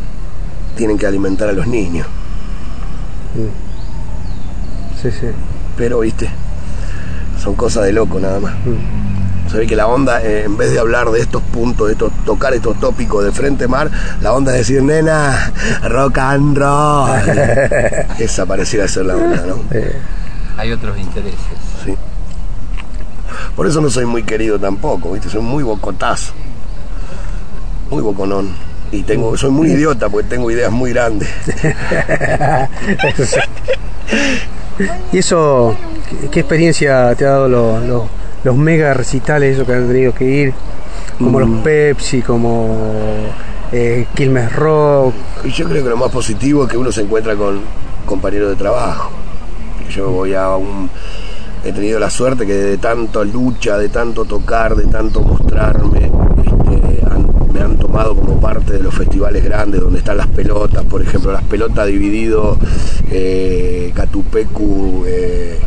tienen 0.76 0.98
que 0.98 1.08
alimentar 1.08 1.50
a 1.50 1.54
los 1.54 1.68
niños. 1.68 2.08
Sí, 5.02 5.12
sí. 5.12 5.28
Pero, 5.78 6.00
viste, 6.00 6.30
son 7.42 7.56
cosas 7.56 7.86
de 7.86 7.94
loco 7.94 8.20
nada 8.20 8.40
más. 8.40 8.54
Se 9.52 9.58
ve 9.58 9.68
que 9.68 9.76
la 9.76 9.88
onda, 9.88 10.22
eh, 10.24 10.44
en 10.46 10.58
vez 10.58 10.72
de 10.72 10.80
hablar 10.80 11.12
de 11.12 11.20
estos 11.20 11.42
puntos, 11.42 11.88
de 11.88 11.94
estos, 11.94 12.12
tocar 12.26 12.54
estos 12.54 12.80
tópicos 12.80 13.24
de 13.24 13.32
frente 13.32 13.68
mar, 13.68 13.92
la 14.22 14.34
onda 14.34 14.52
es 14.54 14.60
decir, 14.60 14.82
nena, 14.82 15.52
rock 15.84 16.18
and 16.20 16.58
roll. 16.58 17.10
Esa 18.20 18.46
pareciera 18.46 18.88
ser 18.88 19.06
la 19.06 19.16
onda, 19.16 19.46
¿no? 19.46 19.58
Hay 20.58 20.72
otros 20.72 20.98
intereses. 20.98 21.38
Sí. 21.84 21.96
Por 23.56 23.68
eso 23.68 23.82
no 23.82 23.90
soy 23.90 24.06
muy 24.06 24.24
querido 24.24 24.60
tampoco, 24.60 25.12
¿viste? 25.12 25.30
Soy 25.30 25.42
muy 25.42 25.64
bocotazo. 25.64 26.34
Muy 27.94 28.02
boconón. 28.02 28.50
Y 28.92 29.04
tengo, 29.04 29.38
soy 29.38 29.52
muy 29.52 29.70
idiota 29.72 30.10
porque 30.10 30.28
tengo 30.30 30.50
ideas 30.52 30.72
muy 30.72 30.92
grandes. 30.94 31.30
¿Y 35.12 35.18
eso, 35.20 35.76
qué, 36.32 36.40
experiencia 36.42 37.14
te 37.16 37.26
ha 37.26 37.30
dado 37.30 37.48
lo- 37.48 37.80
lo- 37.80 38.08
los 38.44 38.56
mega 38.58 38.94
recitales, 38.94 39.56
eso 39.56 39.66
que 39.66 39.74
han 39.74 39.88
tenido 39.88 40.14
que 40.14 40.26
ir? 40.26 40.54
Como 41.18 41.40
los 41.40 41.50
Pepsi, 41.64 42.22
como 42.22 42.76
eh, 43.72 44.08
Quilmes 44.16 44.52
Rock. 44.56 45.14
Yo 45.46 45.70
creo 45.70 45.84
que 45.84 45.90
lo 45.90 45.98
más 45.98 46.10
positivo 46.12 46.64
es 46.64 46.70
que 46.70 46.78
uno 46.78 46.92
se 46.92 47.02
encuentra 47.02 47.36
con 47.36 47.62
compañeros 48.06 48.50
de 48.50 48.56
trabajo. 48.56 49.12
Yo 49.90 50.10
voy 50.10 50.34
a 50.34 50.56
un... 50.56 50.90
He 51.64 51.72
tenido 51.72 51.98
la 52.00 52.10
suerte 52.10 52.46
que 52.46 52.54
de 52.54 52.78
tanto 52.78 53.24
lucha, 53.24 53.78
de 53.78 53.88
tanto 53.90 54.26
tocar, 54.26 54.76
de 54.76 54.86
tanto 54.88 55.22
mostrarme, 55.22 56.12
me 57.54 57.62
han 57.62 57.78
tomado 57.78 58.16
como 58.16 58.40
parte 58.40 58.74
de 58.74 58.80
los 58.80 58.94
festivales 58.94 59.44
grandes 59.44 59.80
donde 59.82 60.00
están 60.00 60.18
las 60.18 60.28
pelotas, 60.28 60.84
por 60.86 61.02
ejemplo, 61.02 61.32
las 61.32 61.44
pelotas 61.44 61.88
dividido 61.88 62.58
eh, 63.12 63.92
Catupecu 63.96 65.04
eh, 65.08 65.60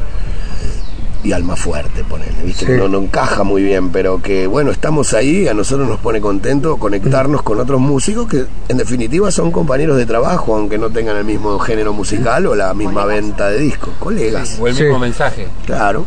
y 1.23 1.33
Almafuerte, 1.33 2.05
ponele, 2.05 2.33
¿viste? 2.45 2.67
Sí. 2.67 2.73
No, 2.73 2.89
no 2.89 2.99
encaja 2.99 3.43
muy 3.43 3.63
bien, 3.63 3.91
pero 3.91 4.21
que 4.23 4.47
bueno, 4.47 4.71
estamos 4.71 5.13
ahí, 5.15 5.49
a 5.49 5.55
nosotros 5.55 5.89
nos 5.89 5.99
pone 5.99 6.21
contento 6.21 6.77
conectarnos 6.77 7.43
con 7.43 7.59
otros 7.59 7.81
músicos 7.81 8.29
que 8.29 8.45
en 8.69 8.77
definitiva 8.77 9.31
son 9.31 9.51
compañeros 9.51 9.97
de 9.97 10.07
trabajo, 10.07 10.55
aunque 10.57 10.79
no 10.79 10.91
tengan 10.91 11.17
el 11.17 11.25
mismo 11.25 11.59
género 11.59 11.93
musical 11.93 12.47
o 12.47 12.55
la 12.55 12.75
misma 12.75 13.05
venta 13.07 13.49
de 13.51 13.59
discos, 13.59 13.91
colegas, 13.99 14.57
O 14.61 14.69
el 14.69 14.75
Sí. 14.75 14.85
mismo 14.85 14.99
mensaje. 15.01 15.49
claro, 15.65 16.05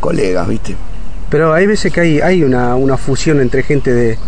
colegas, 0.00 0.48
¿viste? 0.48 0.76
Pero 1.28 1.52
hay 1.54 1.66
veces 1.66 1.92
que 1.92 2.00
hay, 2.00 2.20
hay 2.20 2.42
una, 2.42 2.74
una 2.76 2.96
fusión 2.96 3.40
entre 3.40 3.62
gente 3.62 3.92
de, 3.92 4.18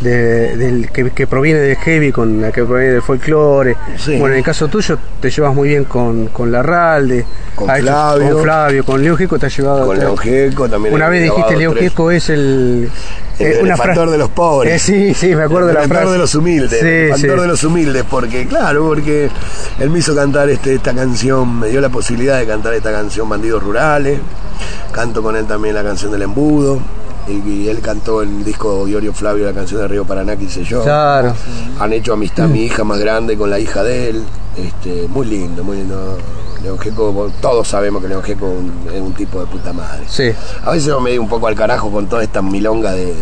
de- 0.00 0.56
del, 0.56 0.90
que, 0.90 1.10
que 1.10 1.26
proviene 1.26 1.60
del 1.60 1.76
heavy 1.76 2.10
con 2.12 2.40
la 2.40 2.50
que 2.52 2.64
proviene 2.64 2.92
del 2.94 3.02
folclore. 3.02 3.76
Sí. 3.98 4.18
Bueno, 4.18 4.34
en 4.34 4.38
el 4.38 4.44
caso 4.44 4.68
tuyo 4.68 4.98
te 5.20 5.30
llevas 5.30 5.54
muy 5.54 5.68
bien 5.68 5.84
con, 5.84 6.28
con 6.28 6.50
Larralde, 6.50 7.24
Con 7.54 7.70
hecho- 7.70 7.82
Flavio. 7.82 8.32
con 8.32 8.42
Flavio, 8.42 8.84
con 8.84 9.02
León 9.02 9.16
Gieco 9.16 9.38
te 9.38 9.46
ha 9.46 9.48
llevado. 9.50 9.86
Con 9.86 9.98
León 9.98 10.16
Gieco 10.16 10.68
también. 10.68 10.94
Una 10.94 11.08
vez 11.08 11.22
dijiste 11.24 11.54
tres. 11.54 11.74
Gieco 11.78 12.10
es 12.10 12.30
el. 12.30 12.90
El 13.38 13.46
eh, 13.46 13.50
una 13.62 13.62
benefactor 13.74 14.04
fra- 14.04 14.12
de 14.12 14.18
los 14.18 14.28
pobres. 14.30 14.74
Eh, 14.74 14.78
sí, 14.78 15.14
sí, 15.14 15.34
me 15.34 15.44
acuerdo 15.44 15.68
de 15.68 15.72
la 15.74 15.82
el 15.84 15.88
frase. 15.88 16.10
de 16.10 16.18
los 16.18 16.34
humildes, 16.34 16.70
Sí, 16.70 16.76
el 16.76 16.82
sí. 16.82 16.86
benefactor 17.22 17.40
de 17.40 17.46
los 17.48 17.64
humildes, 17.64 18.04
porque 18.10 18.46
claro, 18.46 18.84
porque 18.86 19.30
él 19.78 19.88
me 19.90 19.98
hizo 20.00 20.14
cantar 20.14 20.50
este, 20.50 20.74
esta 20.74 20.92
canción, 20.94 21.58
me 21.58 21.68
dio 21.68 21.80
la 21.80 21.88
posibilidad 21.88 22.38
de 22.38 22.46
cantar 22.46 22.74
esta 22.74 22.92
canción 22.92 23.26
Bandidos 23.30 23.62
Rurales, 23.62 24.18
canto 24.92 25.22
con 25.22 25.36
él 25.36 25.46
también 25.46 25.74
la 25.74 25.82
canción 25.82 26.12
del 26.12 26.20
embudo, 26.22 26.80
y, 27.30 27.68
él 27.68 27.80
cantó 27.80 28.22
en 28.22 28.38
el 28.38 28.44
disco 28.44 28.86
Iorio 28.88 29.12
Flavio 29.12 29.46
la 29.46 29.52
canción 29.52 29.80
de 29.80 29.88
Río 29.88 30.04
Paraná 30.04 30.36
que 30.36 30.44
hice 30.44 30.64
yo. 30.64 30.82
Claro. 30.82 31.34
Han 31.78 31.92
hecho 31.92 32.12
amistad 32.12 32.48
mi 32.48 32.64
hija 32.64 32.84
más 32.84 32.98
grande 32.98 33.36
con 33.36 33.50
la 33.50 33.58
hija 33.58 33.82
de 33.82 34.10
él, 34.10 34.24
este, 34.56 35.06
muy 35.08 35.26
lindo, 35.26 35.64
muy 35.64 35.78
lindo. 35.78 36.18
León 36.62 36.78
Gieco, 36.78 37.30
todos 37.40 37.66
sabemos 37.68 38.02
que 38.02 38.08
León 38.08 38.22
Gieco 38.22 38.52
es 38.92 39.00
un- 39.00 39.14
tipo 39.14 39.40
de 39.40 39.46
puta 39.46 39.72
madre. 39.72 40.04
Sí. 40.08 40.30
A 40.64 40.72
veces 40.72 40.92
me 41.02 41.10
digo 41.10 41.22
un 41.22 41.28
poco 41.28 41.46
al 41.46 41.54
carajo 41.54 41.90
con 41.90 42.06
toda 42.06 42.22
esta 42.22 42.42
milonga 42.42 42.92
de, 42.92 43.14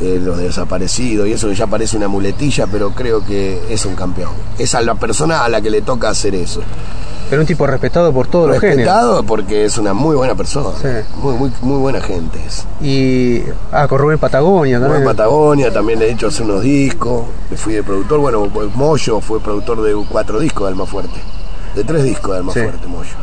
de 0.00 0.18
los 0.20 0.36
desaparecidos 0.38 1.26
y 1.28 1.32
eso 1.32 1.48
que 1.48 1.54
ya 1.54 1.66
parece 1.66 1.96
una 1.96 2.08
muletilla, 2.08 2.66
pero 2.66 2.90
creo 2.90 3.24
que 3.24 3.60
es 3.70 3.86
un 3.86 3.94
campeón. 3.94 4.32
Es 4.58 4.74
a 4.74 4.82
la 4.82 4.94
persona 4.94 5.44
a 5.44 5.48
la 5.48 5.60
que 5.60 5.70
le 5.70 5.82
toca 5.82 6.10
hacer 6.10 6.34
eso. 6.34 6.60
Pero 7.30 7.42
un 7.42 7.46
tipo 7.46 7.64
respetado 7.64 8.12
por 8.12 8.26
todos 8.26 8.48
los 8.48 8.58
géneros. 8.58 8.78
Respetado 8.78 9.22
porque 9.22 9.64
es 9.64 9.78
una 9.78 9.94
muy 9.94 10.16
buena 10.16 10.34
persona. 10.34 10.70
Sí. 10.82 10.88
Muy, 11.22 11.34
muy, 11.34 11.52
muy 11.62 11.78
buena 11.78 12.00
gente 12.00 12.40
es. 12.44 12.66
Y. 12.82 13.44
Ah, 13.70 13.86
con 13.86 14.00
Rubén 14.00 14.18
Patagonia 14.18 14.80
también. 14.80 15.02
en 15.02 15.08
Patagonia, 15.08 15.72
también 15.72 16.00
le 16.00 16.08
he 16.08 16.12
hecho 16.12 16.26
hacer 16.26 16.44
unos 16.44 16.62
discos. 16.62 17.26
Me 17.48 17.56
fui 17.56 17.74
de 17.74 17.84
productor. 17.84 18.18
Bueno, 18.18 18.48
Moyo 18.74 19.20
fue 19.20 19.38
productor 19.40 19.80
de 19.82 19.94
cuatro 20.10 20.40
discos 20.40 20.64
de 20.64 20.68
Almafuerte. 20.70 21.20
De 21.76 21.84
tres 21.84 22.02
discos 22.02 22.32
de 22.32 22.38
Almafuerte, 22.38 22.86
Moyo. 22.88 23.14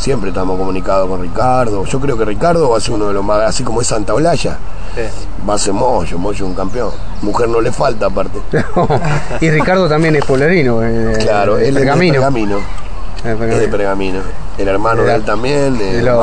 Siempre 0.00 0.30
estamos 0.30 0.56
comunicados 0.56 1.06
con 1.10 1.20
Ricardo. 1.20 1.84
Yo 1.84 2.00
creo 2.00 2.16
que 2.16 2.24
Ricardo 2.24 2.70
va 2.70 2.78
a 2.78 2.80
ser 2.80 2.94
uno 2.94 3.08
de 3.08 3.12
los 3.12 3.22
más, 3.22 3.42
así 3.42 3.62
como 3.62 3.82
es 3.82 3.86
Santa 3.86 4.14
Olalla, 4.14 4.56
va 5.46 5.54
a 5.54 5.58
ser 5.58 5.74
Moyo, 5.74 6.16
Moyo 6.18 6.44
es 6.46 6.48
un 6.50 6.54
campeón. 6.54 6.90
Mujer 7.20 7.50
no 7.50 7.60
le 7.60 7.70
falta 7.70 8.06
aparte. 8.06 8.38
y 9.42 9.50
Ricardo 9.50 9.90
también 9.90 10.16
es 10.16 10.24
polerino. 10.24 10.82
eh, 10.82 11.18
Claro, 11.20 11.56
de 11.56 11.68
él 11.68 11.68
es 11.68 11.74
de 11.74 11.80
Pergamino. 11.80 12.14
Pergamino. 12.14 12.56
Eh, 13.22 13.36
Es 13.52 13.60
de 13.60 13.68
Pergamino. 13.68 14.20
El 14.56 14.68
hermano 14.68 15.02
de 15.02 15.14
él 15.14 15.22
también. 15.22 15.76
De 15.76 15.98
el 15.98 16.06
los, 16.06 16.16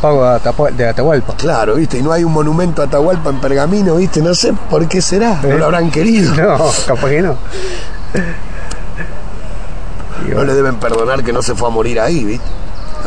pagos 0.00 0.40
de 0.76 0.88
Atahualpa. 0.88 1.34
Claro, 1.34 1.74
viste, 1.74 1.98
y 1.98 2.02
no 2.02 2.12
hay 2.12 2.22
un 2.22 2.32
monumento 2.32 2.80
a 2.82 2.84
Atahualpa 2.84 3.30
en 3.30 3.40
Pergamino, 3.40 3.96
viste, 3.96 4.22
no 4.22 4.34
sé 4.34 4.52
por 4.70 4.86
qué 4.86 5.02
será, 5.02 5.40
no 5.42 5.48
¿Eh? 5.48 5.58
lo 5.58 5.64
habrán 5.64 5.90
querido. 5.90 6.32
No, 6.36 6.70
capaz 6.86 7.08
que 7.08 7.22
no. 7.22 7.34
Y 10.26 10.30
No 10.30 10.44
le 10.44 10.54
deben 10.54 10.76
perdonar 10.76 11.24
que 11.24 11.32
no 11.32 11.42
se 11.42 11.56
fue 11.56 11.66
a 11.68 11.72
morir 11.72 11.98
ahí, 11.98 12.24
viste. 12.24 12.46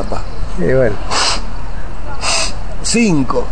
Capaz. 0.03 0.21
y 0.59 0.73
bueno. 0.73 0.95
Cinco. 2.83 3.45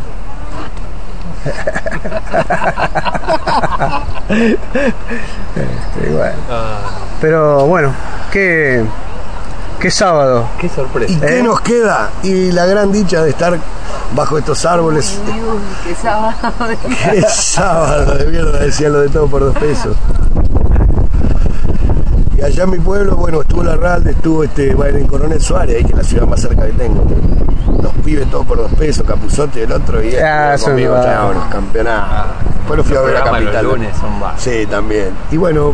y 4.30 6.14
bueno. 6.14 6.36
Ah, 6.50 6.80
Pero 7.22 7.66
bueno, 7.66 7.92
qué, 8.32 8.84
qué 9.80 9.92
sábado. 9.92 10.48
qué 10.60 10.68
¿Y 10.68 10.70
sorpresa. 10.70 11.20
qué 11.26 11.40
¿Eh? 11.40 11.44
nos 11.44 11.62
queda? 11.62 12.10
Y 12.24 12.52
la 12.52 12.66
gran 12.66 12.92
dicha 12.92 13.24
de 13.24 13.32
estar 13.32 13.58
bajo 14.14 14.38
estos 14.38 14.66
árboles. 14.66 15.20
Uy, 15.28 15.60
qué 15.86 15.96
sábado. 15.96 16.36
Qué 17.12 17.22
sábado 17.30 18.16
de 18.16 18.26
mierda, 18.28 18.60
decía 18.60 18.90
lo 18.90 19.02
de 19.02 19.10
todo 19.10 19.28
por 19.28 19.42
dos 19.42 19.58
pesos. 19.58 19.96
Y 22.38 22.42
allá 22.44 22.64
en 22.66 22.70
mi 22.70 22.78
pueblo, 22.78 23.16
bueno, 23.16 23.42
estuvo 23.42 23.64
la 23.64 23.76
RALDE, 23.76 24.12
estuvo 24.12 24.44
este, 24.44 24.76
bueno, 24.76 24.98
en 25.00 25.08
Coronel 25.08 25.42
Suárez, 25.42 25.78
ahí 25.78 25.84
que 25.84 25.92
es 25.94 25.98
la 25.98 26.04
ciudad 26.04 26.28
más 26.28 26.40
cerca 26.40 26.66
que 26.68 26.74
tengo. 26.74 27.04
Los 27.82 27.92
pibes 28.06 28.30
todos 28.30 28.46
por 28.46 28.58
dos 28.58 28.72
pesos, 28.74 29.06
Capuzote 29.08 29.60
y 29.60 29.64
el 29.64 29.72
otro, 29.72 30.04
y 30.04 30.16
Ah, 30.16 30.54
este, 30.54 30.70
conmigo, 30.70 30.96
chao, 31.04 31.34
nos 31.34 31.46
campeonatos. 31.46 32.28
Después 32.58 32.78
lo 32.78 32.84
fui 32.84 32.96
a 32.96 33.00
Los 33.00 33.08
ver 33.08 33.18
a 33.18 33.20
los 33.26 33.30
Capital. 33.32 33.66
lunes 33.66 33.98
son 34.00 34.20
bárbaros. 34.20 34.42
Sí, 34.42 34.66
también. 34.70 35.10
Y 35.32 35.38
bueno, 35.38 35.74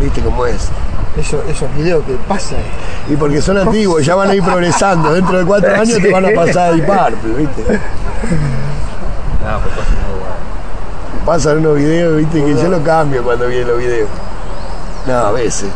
viste 0.00 0.20
cómo 0.22 0.46
es. 0.46 0.68
Eso, 1.18 1.42
esos 1.48 1.72
videos 1.76 2.02
que 2.04 2.14
pasan. 2.26 2.58
Y 3.08 3.16
porque 3.16 3.40
son 3.42 3.58
antiguos, 3.58 4.04
ya 4.06 4.14
van 4.14 4.30
a 4.30 4.34
ir 4.34 4.42
progresando. 4.44 5.12
Dentro 5.12 5.38
de 5.38 5.44
cuatro 5.44 5.74
años 5.74 5.98
te 6.00 6.10
van 6.10 6.24
a 6.24 6.30
pasar 6.34 6.72
a 6.72 6.76
Purple, 6.76 7.34
¿viste? 7.36 7.62
No, 7.62 9.60
pues. 9.60 9.74
Pasan 11.26 11.58
unos 11.58 11.76
videos, 11.76 12.16
¿viste? 12.16 12.42
Que 12.42 12.54
yo 12.54 12.68
lo 12.68 12.82
cambio 12.82 13.22
cuando 13.22 13.46
vienen 13.48 13.68
los 13.68 13.78
videos. 13.78 14.08
No, 15.06 15.12
a 15.18 15.32
veces. 15.32 15.68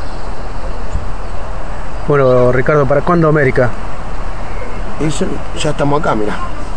Bueno, 2.07 2.51
Ricardo, 2.53 2.87
¿para 2.87 3.03
cuándo 3.03 3.29
América? 3.29 3.69
Y 5.01 5.09
ya, 5.59 5.71
estamos 5.71 6.01
acá, 6.01 6.15
mira. 6.15 6.35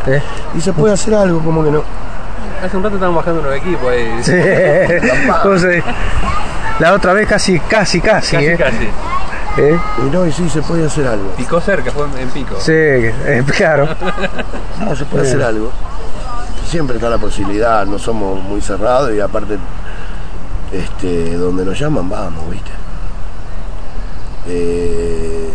¿Eh? 0.07 0.21
Y 0.55 0.61
se 0.61 0.73
puede 0.73 0.93
hacer 0.93 1.13
algo, 1.13 1.39
como 1.39 1.63
que 1.63 1.71
no. 1.71 1.83
Hace 2.63 2.77
un 2.77 2.83
rato 2.83 2.95
estaban 2.95 3.15
bajando 3.15 3.39
unos 3.41 3.55
equipos 3.55 3.89
ahí. 3.89 4.19
Sí. 4.23 4.33
¿Cómo 5.41 5.57
se- 5.57 5.83
La 6.79 6.93
otra 6.93 7.13
vez 7.13 7.27
casi, 7.27 7.59
casi, 7.59 8.01
casi, 8.01 8.35
Casi, 8.35 8.45
¿eh? 8.47 8.57
casi. 8.57 8.89
¿Eh? 9.57 9.79
Y 10.05 10.09
no, 10.09 10.25
y 10.25 10.31
sí, 10.31 10.49
se 10.49 10.61
puede 10.61 10.85
hacer 10.85 11.07
algo. 11.07 11.29
Picó 11.37 11.59
cerca, 11.61 11.91
fue 11.91 12.05
en 12.19 12.29
pico. 12.29 12.55
Sí, 12.59 12.71
eh, 12.73 13.43
claro. 13.55 13.87
No, 14.79 14.95
se 14.95 15.05
puede 15.05 15.27
hacer 15.27 15.41
algo. 15.43 15.71
Siempre 16.67 16.95
está 16.97 17.09
la 17.09 17.17
posibilidad, 17.17 17.85
no 17.85 17.99
somos 17.99 18.41
muy 18.43 18.61
cerrados 18.61 19.11
y 19.13 19.19
aparte, 19.19 19.57
este, 20.71 21.35
donde 21.37 21.65
nos 21.65 21.77
llaman, 21.77 22.09
vamos, 22.09 22.49
¿viste? 22.49 22.71
Eh, 24.47 25.49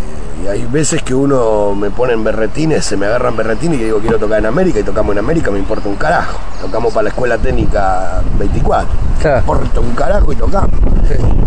y 0.45 0.47
hay 0.47 0.65
veces 0.67 1.03
que 1.03 1.15
uno 1.15 1.75
me 1.75 1.91
pone 1.91 2.13
en 2.13 2.23
berretines, 2.23 2.85
se 2.85 2.97
me 2.97 3.07
agarran 3.07 3.37
berretines 3.37 3.81
y 3.81 3.85
digo 3.85 3.99
quiero 3.99 4.19
tocar 4.19 4.39
en 4.39 4.47
América 4.47 4.79
y 4.79 4.83
tocamos 4.83 5.13
en 5.13 5.19
América, 5.19 5.51
me 5.51 5.59
importa 5.59 5.89
un 5.89 5.97
carajo. 5.97 6.39
Tocamos 6.61 6.93
para 6.93 7.05
la 7.05 7.09
escuela 7.09 7.39
técnica 7.39 8.23
24. 8.39 8.89
Claro. 9.21 9.35
Me 9.35 9.41
importa 9.41 9.81
un 9.81 9.95
carajo 9.95 10.33
y 10.33 10.37
tocamos. 10.37 10.71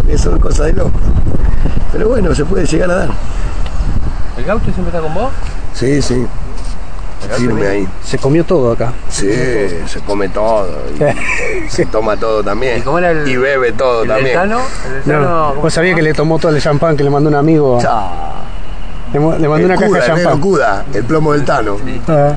Eso 0.07 0.35
es 0.35 0.41
cosa 0.41 0.63
de 0.65 0.73
loco. 0.73 0.91
Pero 1.91 2.09
bueno, 2.09 2.33
se 2.33 2.45
puede 2.45 2.65
llegar 2.65 2.89
a 2.91 2.95
dar. 2.95 3.09
¿El 4.37 4.45
gaucho 4.45 4.65
siempre 4.65 4.87
está 4.87 5.01
con 5.01 5.13
vos? 5.13 5.31
Sí, 5.73 6.01
sí. 6.01 6.25
Firme 7.37 7.67
ahí. 7.67 7.87
Se 8.03 8.17
comió 8.17 8.43
todo 8.43 8.71
acá. 8.71 8.93
Sí, 9.09 9.29
se 9.87 9.99
come 10.01 10.29
todo. 10.29 10.67
y 11.65 11.69
se 11.69 11.85
toma 11.85 12.17
todo 12.17 12.43
también. 12.43 12.79
¿Y 12.79 12.81
cómo 12.81 12.97
era 12.99 13.11
el- 13.11 13.27
Y 13.27 13.35
bebe 13.37 13.71
todo 13.73 14.03
¿El 14.03 14.07
también. 14.09 14.39
del 14.39 14.49
Tano? 14.49 14.61
¿El 14.87 14.93
del 14.93 15.03
Tano? 15.03 15.19
No, 15.21 15.49
¿cómo 15.49 15.61
vos 15.61 15.73
sabías 15.73 15.95
que 15.95 16.01
le 16.01 16.13
tomó 16.13 16.39
todo 16.39 16.55
el 16.55 16.61
champán 16.61 16.95
que 16.97 17.03
le 17.03 17.09
mandó 17.09 17.29
un 17.29 17.35
amigo. 17.35 17.79
Chao. 17.81 18.09
Le, 19.13 19.19
mandó 19.19 19.65
una 19.65 19.75
caja 19.75 19.91
de 19.91 19.99
el 19.99 20.05
champán. 20.05 20.39
Cuda, 20.41 20.85
el 20.93 21.03
plomo 21.03 21.33
del 21.33 21.43
Tano. 21.43 21.77
Ah. 22.07 22.35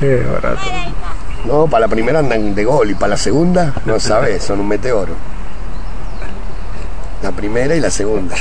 Eh, 0.00 0.26
barato. 0.32 0.60
No, 1.44 1.66
para 1.66 1.86
la 1.86 1.88
primera 1.88 2.18
andan 2.18 2.54
de 2.54 2.64
gol 2.64 2.90
y 2.90 2.94
para 2.94 3.10
la 3.10 3.16
segunda, 3.16 3.72
no 3.86 3.98
sabes, 3.98 4.42
son 4.44 4.60
un 4.60 4.68
meteoro. 4.68 5.14
La 7.22 7.32
primera 7.32 7.74
y 7.74 7.80
la 7.80 7.90
segunda. 7.90 8.34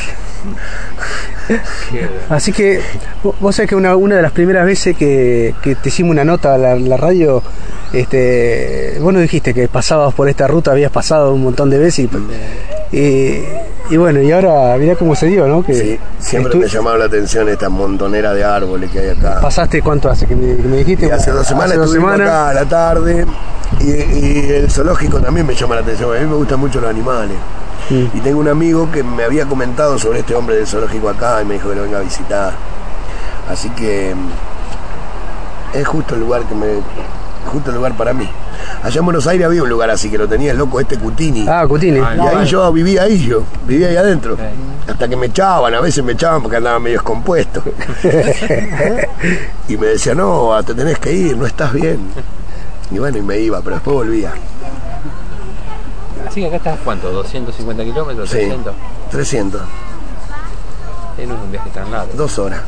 Así 2.30 2.52
que 2.52 2.80
vo- 3.24 3.34
vos 3.40 3.56
sabés 3.56 3.70
que 3.70 3.76
una, 3.76 3.96
una 3.96 4.16
de 4.18 4.22
las 4.22 4.32
primeras 4.32 4.66
veces 4.66 4.96
que, 4.96 5.56
que 5.62 5.76
te 5.76 5.90
hicimos 5.90 6.12
una 6.12 6.24
nota 6.24 6.54
a 6.56 6.58
la, 6.58 6.76
la 6.76 6.98
radio, 6.98 7.42
este, 7.94 8.98
vos 9.02 9.12
nos 9.14 9.22
dijiste 9.22 9.54
que 9.54 9.68
pasabas 9.68 10.14
por 10.14 10.30
esta 10.30 10.48
ruta, 10.48 10.72
habías 10.72 10.92
pasado 10.92 11.34
un 11.34 11.44
montón 11.44 11.70
de 11.70 11.78
veces 11.80 12.08
y, 12.92 12.98
y- 12.98 13.44
y 13.92 13.98
bueno, 13.98 14.22
y 14.22 14.32
ahora 14.32 14.78
mirá 14.78 14.96
cómo 14.96 15.16
se 15.16 15.26
dio, 15.26 15.48
¿no? 15.48 15.64
Que 15.66 15.74
Sí, 15.74 16.00
siempre 16.20 16.54
me 16.56 16.68
llamaron 16.68 17.00
la 17.00 17.06
atención 17.06 17.50
esta 17.50 17.70
montonera 17.70 18.36
de 18.36 18.44
árboles 18.44 18.92
que 18.92 19.00
hay 19.00 19.10
acá. 19.10 19.40
¿Pasaste 19.42 19.82
cuánto 19.82 20.10
hace 20.12 20.28
que 20.28 20.36
me, 20.36 20.56
que 20.58 20.62
me 20.68 20.78
dijiste? 20.78 21.08
Y 21.08 21.10
hace 21.10 21.32
dos 21.32 21.48
semanas 21.48 21.70
Hace 21.72 21.78
dos 21.80 21.88
estuvimos 21.88 22.12
semanas. 22.12 22.28
acá 22.30 22.50
a 22.50 22.54
la 22.54 22.66
tarde 22.70 23.26
y, 23.80 23.90
y 23.90 24.50
el 24.52 24.70
zoológico 24.70 25.20
también 25.20 25.48
me 25.48 25.56
llama 25.56 25.74
la 25.74 25.82
atención. 25.82 26.16
A 26.16 26.20
mí 26.20 26.28
me 26.28 26.36
gustan 26.36 26.60
mucho 26.60 26.80
los 26.80 26.88
animales. 26.88 27.36
Mm. 27.90 28.18
Y 28.18 28.22
tengo 28.22 28.40
un 28.40 28.48
amigo 28.48 28.92
que 28.92 29.04
me 29.04 29.24
había 29.24 29.46
comentado 29.46 29.98
sobre 29.98 30.20
este 30.20 30.36
hombre 30.36 30.56
del 30.58 30.68
zoológico 30.68 31.10
acá 31.10 31.42
y 31.42 31.46
me 31.46 31.56
dijo 31.56 31.70
que 31.70 31.76
lo 31.76 31.84
venga 31.84 32.00
a 32.00 32.02
visitar. 32.02 32.54
Así 33.50 33.70
que 33.72 34.14
mm, 34.16 35.78
es 35.78 35.88
justo 35.88 36.16
el 36.16 36.22
lugar 36.22 36.44
que 36.44 36.56
me. 36.56 36.68
justo 37.52 37.72
el 37.72 37.78
lugar 37.78 37.96
para 37.96 38.14
mí. 38.14 38.30
Allá 38.84 39.00
en 39.00 39.06
Buenos 39.06 39.28
Aires 39.28 39.46
había 39.46 39.64
un 39.64 39.70
lugar 39.70 39.90
así 39.90 40.10
que 40.10 40.18
lo 40.18 40.28
tenía 40.28 40.52
el 40.52 40.58
loco 40.58 40.80
este 40.80 40.98
Cutini. 40.98 41.46
Ah, 41.48 41.66
Cutini. 41.68 42.00
Ah, 42.00 42.14
y 42.14 42.18
no, 42.18 42.28
ahí 42.28 42.36
vale. 42.36 42.48
yo 42.48 42.72
vivía 42.72 43.04
ahí 43.04 43.26
yo, 43.26 43.44
vivía 43.66 43.88
ahí 43.90 43.96
adentro. 43.98 44.38
Hasta 44.88 45.08
que 45.08 45.16
me 45.16 45.28
echaban, 45.28 45.74
a 45.74 45.82
veces 45.82 46.04
me 46.04 46.14
echaban 46.14 46.42
porque 46.42 46.58
andaba 46.58 46.80
medio 46.80 46.98
descompuesto. 46.98 47.64
y 49.68 49.78
me 49.78 49.88
decía, 49.88 50.16
no, 50.16 50.52
te 50.66 50.74
tenés 50.74 50.98
que 51.00 51.14
ir, 51.14 51.38
no 51.38 51.46
estás 51.46 51.74
bien. 51.74 52.00
Y 52.92 52.98
bueno, 52.98 53.18
y 53.18 53.22
me 53.22 53.38
iba, 53.38 53.62
pero 53.62 53.76
después 53.76 53.96
volvía. 53.96 54.34
Así 56.30 56.42
que 56.42 56.48
acá 56.48 56.58
estás, 56.58 56.80
¿cuánto? 56.84 57.24
¿250 57.24 57.84
kilómetros? 57.84 58.30
Sí, 58.30 58.38
¿300? 58.38 58.72
300, 59.12 59.62
Eh, 61.18 61.26
no 61.28 61.34
es 61.36 61.42
un 61.42 61.52
viaje 61.52 61.70
tan 61.72 61.92
largo. 61.92 62.12
dos 62.14 62.38
horas. 62.40 62.62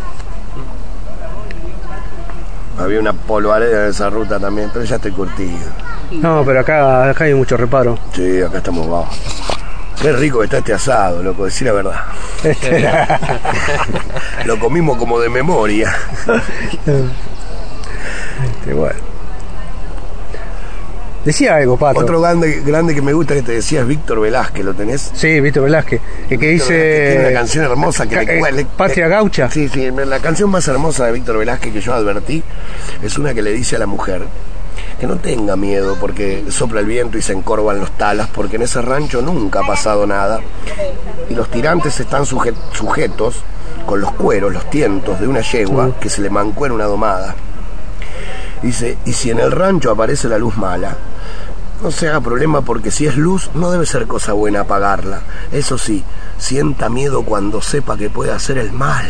Había 2.80 3.00
una 3.00 3.14
polvareda 3.14 3.84
en 3.84 3.90
esa 3.92 4.10
ruta 4.10 4.40
también, 4.40 4.70
pero 4.74 4.84
ya 4.86 4.96
estoy 4.96 5.12
curtido. 5.12 5.60
No, 6.12 6.44
pero 6.44 6.62
acá, 6.62 7.10
acá 7.10 7.26
hay 7.26 7.34
mucho 7.36 7.56
reparo. 7.56 7.98
Sí, 8.14 8.42
acá 8.42 8.58
estamos 8.58 8.90
bajos. 8.90 9.16
Qué 10.02 10.12
rico 10.14 10.40
que 10.40 10.46
está 10.46 10.58
este 10.58 10.74
asado, 10.74 11.22
loco, 11.22 11.46
decir 11.46 11.68
la 11.68 11.74
verdad. 11.74 12.02
Lo 14.46 14.60
comimos 14.60 14.98
como 14.98 15.20
de 15.20 15.30
memoria. 15.30 15.94
Este, 18.44 18.74
bueno. 18.74 19.00
Decía 21.26 21.56
algo, 21.58 21.78
Pato. 21.78 22.00
Otro 22.00 22.20
grande, 22.20 22.62
grande 22.66 22.96
que 22.96 23.02
me 23.02 23.14
gusta 23.14 23.36
que 23.36 23.44
te 23.44 23.52
decía 23.52 23.82
es 23.82 23.88
Víctor 23.88 24.20
Velázquez, 24.22 24.66
¿lo 24.66 24.74
tenés? 24.74 25.12
Sí, 25.14 25.40
Víctor 25.40 25.64
Velázquez. 25.66 26.02
El 26.30 26.40
que 26.40 26.48
Velázquez 26.48 26.68
tiene 26.68 27.12
una 27.14 27.22
dice. 27.28 27.34
canción 27.34 27.66
hermosa 27.66 28.08
que 28.08 28.16
le 28.16 28.38
eh, 28.38 28.40
cuele- 28.40 28.66
Patria 28.76 29.08
Gaucha. 29.08 29.50
Sí, 29.52 29.70
sí, 29.70 29.90
la 29.92 30.20
canción 30.20 30.50
más 30.50 30.68
hermosa 30.68 31.06
de 31.06 31.12
Víctor 31.12 31.38
Velázquez 31.38 31.74
que 31.74 31.82
yo 31.82 31.94
advertí 31.94 32.42
es 33.04 33.18
una 33.20 33.34
que 33.36 33.42
le 33.44 33.52
dice 33.52 33.76
a 33.76 33.80
la 33.80 33.86
mujer 33.86 34.24
que 35.00 35.06
no 35.08 35.18
tenga 35.18 35.56
miedo 35.56 35.98
porque 36.00 36.44
sopla 36.50 36.80
el 36.80 36.86
viento 36.88 37.18
y 37.18 37.22
se 37.22 37.34
encorvan 37.34 37.80
los 37.80 37.92
talas, 37.98 38.28
porque 38.34 38.56
en 38.56 38.64
ese 38.64 38.82
rancho 38.82 39.22
nunca 39.22 39.60
ha 39.62 39.68
pasado 39.68 40.08
nada 40.08 40.40
y 41.30 41.36
los 41.36 41.50
tirantes 41.50 42.00
están 42.00 42.24
suje- 42.24 42.54
sujetos 42.74 43.36
con 43.86 44.00
los 44.02 44.12
cueros, 44.14 44.54
los 44.54 44.70
tientos 44.70 45.20
de 45.20 45.28
una 45.28 45.42
yegua 45.42 45.96
que 46.00 46.10
se 46.10 46.22
le 46.22 46.30
mancó 46.30 46.66
en 46.68 46.72
una 46.74 46.86
domada. 46.86 47.36
Dice, 48.62 48.98
y 49.06 49.14
si 49.14 49.32
en 49.32 49.40
el 49.40 49.52
rancho 49.52 49.92
aparece 49.92 50.28
la 50.30 50.38
luz 50.38 50.56
mala, 50.58 50.96
no 51.82 51.90
se 51.90 52.08
haga 52.08 52.22
problema 52.22 52.62
porque 52.62 52.92
si 52.92 53.08
es 53.08 53.18
luz 53.18 53.50
no 53.56 53.72
debe 53.72 53.88
ser 53.88 54.06
cosa 54.06 54.34
buena 54.34 54.62
apagarla. 54.62 55.22
Eso 55.52 55.78
sí, 55.78 56.04
sienta 56.38 56.90
miedo 56.90 57.24
cuando 57.24 57.62
sepa 57.62 57.98
que 57.98 58.10
puede 58.10 58.32
hacer 58.32 58.60
el 58.60 58.72
mal. 58.72 59.08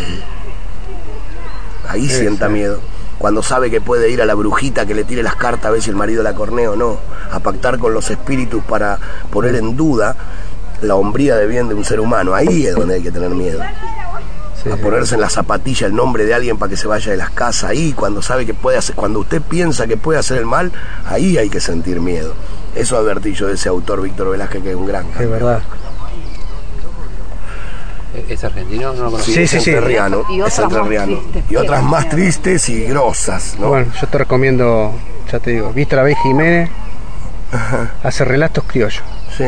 Ahí 1.87 2.07
sienta 2.07 2.47
miedo. 2.47 2.79
Cuando 3.17 3.43
sabe 3.43 3.69
que 3.69 3.81
puede 3.81 4.09
ir 4.09 4.21
a 4.21 4.25
la 4.25 4.33
brujita 4.33 4.85
que 4.85 4.95
le 4.95 5.03
tire 5.03 5.21
las 5.21 5.35
cartas 5.35 5.65
a 5.65 5.71
ver 5.71 5.81
si 5.81 5.89
el 5.89 5.95
marido 5.95 6.23
la 6.23 6.33
cornea 6.33 6.71
o 6.71 6.75
no. 6.75 6.97
A 7.31 7.39
pactar 7.39 7.77
con 7.77 7.93
los 7.93 8.09
espíritus 8.09 8.63
para 8.63 8.97
poner 9.29 9.55
en 9.55 9.75
duda 9.75 10.15
la 10.81 10.95
hombría 10.95 11.35
de 11.35 11.47
bien 11.47 11.67
de 11.67 11.75
un 11.75 11.83
ser 11.83 11.99
humano. 11.99 12.33
Ahí 12.33 12.65
es 12.65 12.75
donde 12.75 12.95
hay 12.95 13.03
que 13.03 13.11
tener 13.11 13.29
miedo. 13.31 13.61
Sí, 14.63 14.69
a 14.69 14.75
sí. 14.75 14.81
ponerse 14.81 15.15
en 15.15 15.21
la 15.21 15.29
zapatilla 15.29 15.87
el 15.87 15.95
nombre 15.95 16.25
de 16.25 16.33
alguien 16.33 16.57
para 16.57 16.69
que 16.69 16.77
se 16.77 16.87
vaya 16.87 17.11
de 17.11 17.17
las 17.17 17.29
casas. 17.31 17.69
Ahí, 17.71 17.93
cuando 17.93 18.21
sabe 18.21 18.45
que 18.45 18.53
puede 18.53 18.77
hacer, 18.77 18.95
cuando 18.95 19.19
usted 19.19 19.41
piensa 19.41 19.87
que 19.87 19.97
puede 19.97 20.19
hacer 20.19 20.37
el 20.37 20.45
mal, 20.45 20.71
ahí 21.05 21.37
hay 21.37 21.49
que 21.49 21.59
sentir 21.59 21.99
miedo. 22.01 22.33
Eso 22.75 22.97
advertí 22.97 23.33
yo 23.33 23.47
de 23.47 23.55
ese 23.55 23.69
autor 23.69 24.01
Víctor 24.01 24.29
Velázquez, 24.31 24.61
que 24.63 24.69
es 24.71 24.75
un 24.75 24.85
gran. 24.85 25.05
Es 25.19 25.29
verdad. 25.29 25.61
¿Es 28.27 28.43
argentino? 28.43 28.93
No 28.93 29.03
lo 29.05 29.11
conozco. 29.11 29.31
Sí, 29.31 29.41
es 29.43 29.49
sí, 29.51 29.59
sí. 29.61 29.69
entrerriano, 29.71 30.25
Y 30.29 30.41
es 30.41 30.59
otras 30.59 30.59
más 30.59 30.73
entrerriano. 30.73 31.17
tristes, 31.21 31.43
Y 31.51 31.55
otras 31.55 31.83
más 31.83 32.09
tristes 32.09 32.69
y 32.69 32.83
grosas, 32.83 33.55
¿no? 33.57 33.69
Bueno, 33.69 33.91
yo 33.99 34.07
te 34.07 34.17
recomiendo, 34.17 34.93
ya 35.31 35.39
te 35.39 35.51
digo, 35.51 35.71
Víctor 35.71 35.99
Abel 35.99 36.15
Jiménez 36.17 36.69
hace 38.03 38.25
relatos 38.25 38.65
criollos. 38.67 39.01
Sí. 39.37 39.45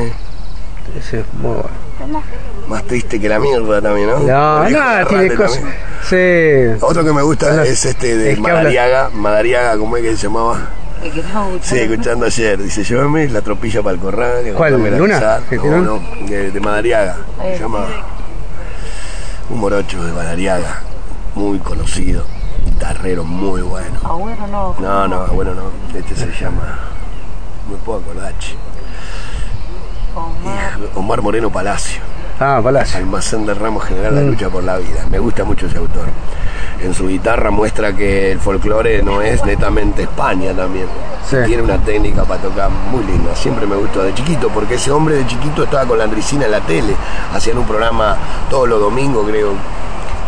Ese 0.97 1.19
es 1.21 1.25
muy 1.33 1.53
bueno. 1.55 2.23
Más 2.67 2.83
triste 2.83 3.19
que 3.19 3.27
la 3.29 3.39
mierda 3.39 3.81
también, 3.81 4.09
¿no? 4.09 4.19
No, 4.19 4.69
no, 4.69 5.07
tiene 5.07 5.35
cosas. 5.35 5.61
Sí. 6.09 6.77
Otro 6.81 7.03
que 7.03 7.11
me 7.13 7.21
gusta 7.21 7.63
es 7.65 7.85
este 7.85 8.15
de 8.17 8.31
es 8.31 8.35
que 8.39 8.41
habla- 8.41 8.53
Madariaga, 8.59 9.09
Madariaga, 9.13 9.77
¿cómo 9.77 9.97
es 9.97 10.03
que 10.03 10.15
se 10.15 10.23
llamaba? 10.23 10.59
Sí, 11.61 11.79
escuchando. 11.79 12.25
ayer. 12.25 12.61
Dice, 12.61 12.83
llévame 12.83 13.27
la 13.27 13.41
tropilla 13.41 13.81
para 13.83 13.95
el 13.95 13.99
corral. 13.99 14.53
¿Cuál, 14.55 14.97
Luna? 14.97 15.15
pisada". 15.15 15.41
¿Que 15.49 15.57
No, 15.57 15.81
no, 15.81 15.99
de, 16.27 16.51
de 16.51 16.59
Madariaga. 16.61 17.17
Se 17.41 17.59
llama 17.59 17.85
un 19.49 19.59
morocho 19.59 20.01
de 20.03 20.13
Madariaga, 20.13 20.79
muy 21.35 21.59
conocido, 21.59 22.23
guitarrero 22.63 23.25
muy 23.25 23.61
bueno. 23.61 23.99
Agüero 24.05 24.47
no. 24.47 24.75
No, 24.79 25.07
no, 25.09 25.27
bueno, 25.27 25.53
no, 25.53 25.63
este 25.97 26.15
se 26.15 26.31
llama, 26.41 26.79
me 27.69 27.75
puedo 27.77 27.99
acordar, 27.99 28.33
che. 28.39 28.55
Omar. 30.15 30.77
Omar 30.95 31.21
Moreno 31.21 31.51
Palacio. 31.51 31.99
Ah, 32.45 32.59
Palacio. 32.61 32.97
Almacén 32.97 33.45
de 33.45 33.53
Ramos 33.53 33.85
General 33.85 34.13
La 34.15 34.21
Mm. 34.21 34.27
Lucha 34.27 34.49
por 34.49 34.63
la 34.65 34.77
Vida. 34.77 35.05
Me 35.09 35.17
gusta 35.17 35.45
mucho 35.45 35.67
ese 35.67 35.77
autor. 35.77 36.07
en 36.81 36.93
su 36.93 37.07
guitarra 37.07 37.49
muestra 37.49 37.95
que 37.95 38.33
el 38.33 38.39
folclore 38.41 39.01
no 39.01 39.21
es 39.21 39.45
netamente 39.45 40.01
España 40.01 40.51
también. 40.53 40.87
Sí. 41.29 41.37
Tiene 41.45 41.63
una 41.63 41.77
técnica 41.77 42.25
para 42.25 42.41
tocar 42.41 42.69
muy 42.91 43.05
linda. 43.05 43.33
Siempre 43.35 43.65
me 43.65 43.77
gustó 43.77 44.03
de 44.03 44.13
chiquito, 44.13 44.49
porque 44.49 44.75
ese 44.75 44.91
hombre 44.91 45.15
de 45.15 45.25
chiquito 45.25 45.63
estaba 45.63 45.85
con 45.85 45.97
la 45.97 46.03
Andricina 46.03 46.43
en 46.43 46.51
la 46.51 46.59
tele. 46.59 46.93
Hacían 47.33 47.57
un 47.57 47.65
programa 47.65 48.17
todos 48.49 48.67
los 48.67 48.81
domingos, 48.81 49.25
creo. 49.29 49.51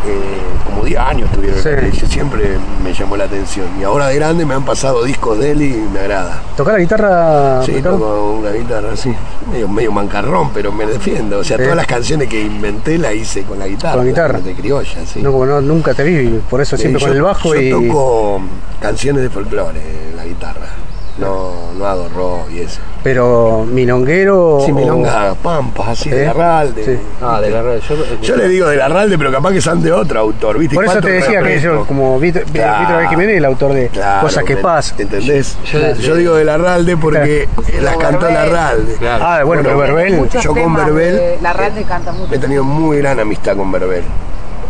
Eh, 0.08 0.64
como 0.64 0.84
10 0.84 1.00
años 1.00 1.32
tuvieron 1.32 1.62
Sí. 1.62 1.70
Yo 2.00 2.08
siempre 2.08 2.58
me 2.84 2.94
llamó 2.94 3.18
la 3.18 3.26
atención. 3.26 3.68
Y 3.80 3.84
ahora 3.84 4.08
de 4.08 4.16
grande 4.16 4.46
me 4.46 4.54
han 4.54 4.64
pasado 4.66 5.04
discos 5.04 5.40
de 5.40 5.52
él 5.52 5.62
y 5.62 5.74
me 5.94 6.00
agrada. 6.00 6.42
¿Tocás 6.56 6.74
la 6.74 6.80
guitarra? 6.80 7.64
Sí, 7.66 7.72
Ricardo? 7.74 7.98
toco 7.98 8.32
una 8.40 8.52
guitarra 8.52 8.92
así, 8.94 9.14
medio, 9.52 9.68
medio 9.68 9.92
mancarrón, 9.92 10.52
pero 10.54 10.72
me 10.72 10.86
defiendo. 10.86 11.40
O 11.40 11.44
sea, 11.44 11.58
Sí. 11.58 11.64
todas 11.64 11.76
las 11.78 11.88
canciones 11.88 12.28
que 12.30 12.42
inventé 12.42 12.98
las 12.98 13.14
hice 13.16 13.44
con 13.44 13.58
la 13.60 13.68
guitarra. 13.68 13.96
Con 13.96 14.06
la 14.06 14.10
guitarra. 14.12 14.40
De 14.40 14.54
criolla, 14.54 15.06
sí. 15.06 15.22
No, 15.22 15.32
como 15.32 15.46
no, 15.46 15.62
nunca 15.62 15.94
te 15.94 16.04
vi, 16.04 16.40
por 16.50 16.62
eso 16.62 16.78
siempre 16.78 17.02
Eh, 17.04 17.08
con 17.08 17.16
el 17.16 17.22
bajo 17.24 17.54
yo 17.56 17.62
y. 17.62 17.70
toco 17.88 18.42
canciones 18.82 19.24
de 19.24 19.30
folclore 19.30 19.80
en 20.12 20.18
la 20.18 20.26
guitarra. 20.26 20.68
No, 21.18 21.54
no 21.78 21.86
hago 21.86 22.10
rock 22.14 22.52
y 22.52 22.60
eso. 22.60 22.82
Pero 23.02 23.66
milonguero. 23.72 24.60
Sí, 24.66 24.72
o- 24.72 24.76
milonga, 24.76 25.34
pampas, 25.42 25.88
así, 25.90 26.10
de 26.10 26.20
Sí. 26.20 26.26
Larralde. 26.26 26.84
Sí. 26.86 26.98
Ah, 27.22 27.40
de 27.40 27.50
la 27.52 27.62
red. 27.62 27.80
Yo, 27.88 27.96
Yo 28.22 28.36
le 28.36 28.50
digo 28.50 28.68
de 28.68 28.76
Larralde, 28.76 29.18
pero 29.18 29.32
capaz 29.32 29.54
que 29.54 29.62
son 29.62 29.82
de 29.82 29.94
otro 29.94 30.20
autor, 30.20 30.58
¿viste? 30.58 30.76
Por 30.76 30.84
eso 30.84 30.94
¿Cuánto 30.94 31.08
te 31.08 31.14
decía 31.14 31.42
que 31.42 31.60
yo, 31.62 31.86
como 31.86 32.20
Víctor 32.20 32.44
Claro. 32.52 33.10
Jiménez, 33.10 33.38
el 33.38 33.46
autor 33.46 33.74
de 33.74 33.88
Claro, 33.88 34.24
Cosas 34.24 34.44
que 34.44 34.56
¿me- 34.56 34.62
pasan. 34.62 35.00
¿Entendés? 35.02 35.58
Yo 35.72 35.80
de- 35.80 35.94
Yo 35.96 36.16
digo 36.16 36.36
de 36.36 36.44
Larralde 36.46 36.98
porque 36.98 37.48
las 37.82 37.96
cantó. 37.96 38.28
Larralde. 38.30 38.96
Claro. 38.96 39.24
Ah, 39.26 39.44
bueno, 39.46 39.62
pero 39.64 39.78
Verbel. 39.78 40.30
Yo 40.42 40.54
con 40.54 40.76
Verbel- 40.76 41.16
de- 41.16 41.38
La 41.42 41.54
Ralde 41.54 41.84
canta 41.84 42.12
mucho. 42.12 42.34
He 42.34 42.40
tenido 42.40 42.64
muy 42.66 42.98
gran 42.98 43.20
amistad 43.22 43.56
con 43.56 43.72
Verbel. 43.72 44.04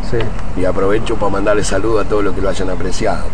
Sí. 0.10 0.18
y 0.62 0.66
aprovecho 0.66 1.16
para 1.16 1.32
mandarle 1.32 1.64
saludos 1.64 2.06
a 2.06 2.10
todos 2.10 2.24
los 2.24 2.36
que 2.36 2.42
lo 2.42 2.50
hayan 2.50 2.70
apreciado. 2.70 3.26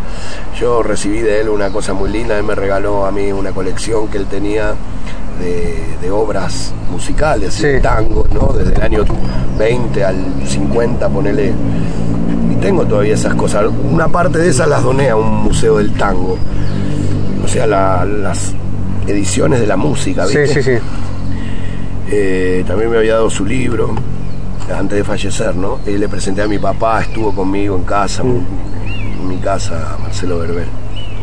Yo 0.60 0.82
recibí 0.84 1.20
de 1.20 1.42
él 1.42 1.50
una 1.50 1.70
cosa 1.70 1.94
muy 1.94 2.10
linda, 2.10 2.38
él 2.38 2.44
me 2.44 2.56
regaló 2.56 3.06
a 3.06 3.12
mí 3.12 3.32
una 3.32 3.52
colección 3.52 4.08
que 4.08 4.18
él 4.18 4.26
tenía 4.28 4.74
de, 5.40 5.84
de 6.02 6.12
obras 6.12 6.74
musicales, 6.92 7.54
Sí. 7.56 7.68
tangos, 7.82 8.30
¿no? 8.32 8.54
Desde 8.54 8.74
el 8.76 8.82
año 8.82 9.04
20 9.58 10.04
al 10.04 10.16
50, 10.48 11.10
ponele. 11.10 11.54
Y 12.52 12.56
tengo 12.56 12.86
todavía 12.86 13.16
esas 13.16 13.34
cosas. 13.36 13.66
Una 13.92 14.08
parte 14.08 14.38
de 14.40 14.50
esas 14.50 14.68
las 14.68 14.84
doné 14.84 15.10
a 15.10 15.16
un 15.16 15.44
museo 15.44 15.78
del 15.78 15.94
tango. 15.94 16.38
O 17.44 17.48
sea, 17.48 17.66
la- 17.68 18.06
las 18.06 18.54
ediciones 19.08 19.60
de 19.60 19.68
la 19.68 19.78
música, 19.78 20.26
Sí, 20.28 20.38
¿viste? 20.38 20.62
sí, 20.64 20.78
sí. 20.78 20.84
Eh, 22.14 22.64
también 22.68 22.92
me 22.92 22.98
había 22.98 23.14
dado 23.16 23.30
su 23.30 23.46
libro 23.46 23.94
antes 24.78 24.98
de 24.98 25.04
fallecer, 25.04 25.56
¿no? 25.56 25.80
Y 25.86 25.98
le 25.98 26.08
presenté 26.10 26.42
a 26.42 26.48
mi 26.48 26.58
papá, 26.60 27.02
estuvo 27.02 27.34
conmigo 27.34 27.76
en 27.76 27.84
casa, 27.84 28.24
en 28.24 29.28
mi 29.28 29.38
casa, 29.38 29.98
Marcelo 30.02 30.40
Berber. 30.40 30.68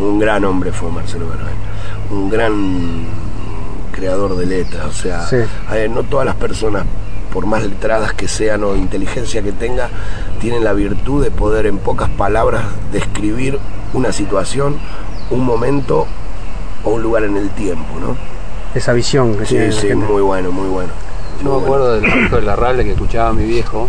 Un 0.01 0.19
gran 0.19 0.45
hombre 0.45 0.73
fue 0.73 0.91
Marcelo 0.91 1.27
Berber. 1.29 1.55
Un 2.11 2.31
gran 2.31 3.07
creador 3.93 4.37
de 4.37 4.47
letras, 4.47 4.87
o 4.87 4.93
sea, 4.93 5.27
Sí. 5.27 5.37
eh, 5.73 5.89
no 5.93 6.05
todas 6.05 6.25
las 6.27 6.37
personas, 6.37 6.85
por 7.33 7.47
más 7.47 7.63
letradas 7.65 8.13
que 8.15 8.29
sean 8.29 8.63
o 8.65 8.77
inteligencia 8.77 9.43
que 9.43 9.53
tenga, 9.53 9.89
tienen 10.41 10.63
la 10.65 10.73
virtud 10.73 11.23
de 11.23 11.31
poder 11.31 11.67
en 11.67 11.79
pocas 11.79 12.09
palabras 12.11 12.63
describir 12.93 13.59
una 13.93 14.13
situación, 14.13 14.77
un 15.31 15.45
momento 15.45 16.07
o 16.85 16.91
un 16.91 17.03
lugar 17.03 17.25
en 17.25 17.37
el 17.37 17.51
tiempo, 17.51 17.99
¿no? 18.01 18.17
Esa 18.75 18.93
visión 18.93 19.35
que 19.37 19.47
Sí, 19.47 19.73
sí, 19.73 19.95
muy 19.95 20.23
bueno, 20.23 20.53
muy 20.53 20.69
bueno. 20.69 20.91
Yo 21.43 21.59
me 21.59 21.65
acuerdo 21.65 21.93
del 22.01 22.03
disco 22.13 22.37
de 22.37 22.43
la 22.43 22.57
Ralde 22.57 22.85
que 22.85 22.93
escuchaba 22.93 23.33
mi 23.33 23.45
viejo, 23.45 23.89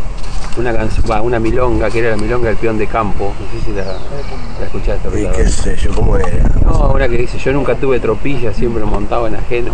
una 0.57 0.73
canción, 0.73 1.05
una 1.21 1.39
milonga, 1.39 1.89
que 1.89 1.99
era 1.99 2.11
la 2.11 2.17
milonga 2.17 2.47
del 2.49 2.57
peón 2.57 2.77
de 2.77 2.87
campo. 2.87 3.33
No 3.39 3.59
sé 3.59 3.65
si 3.65 3.71
la, 3.73 3.83
la 3.85 4.65
escuchaste, 4.65 5.21
Y 5.21 5.25
qué 5.35 5.47
sé 5.47 5.75
yo, 5.77 5.91
¿cómo 5.93 6.15
era? 6.17 6.27
No, 6.63 6.91
una 6.93 7.07
que 7.07 7.17
dice, 7.17 7.37
yo 7.39 7.51
nunca 7.51 7.75
tuve 7.75 7.99
tropilla, 7.99 8.53
siempre 8.53 8.83
montaba 8.83 9.27
en 9.27 9.35
ajeno. 9.35 9.71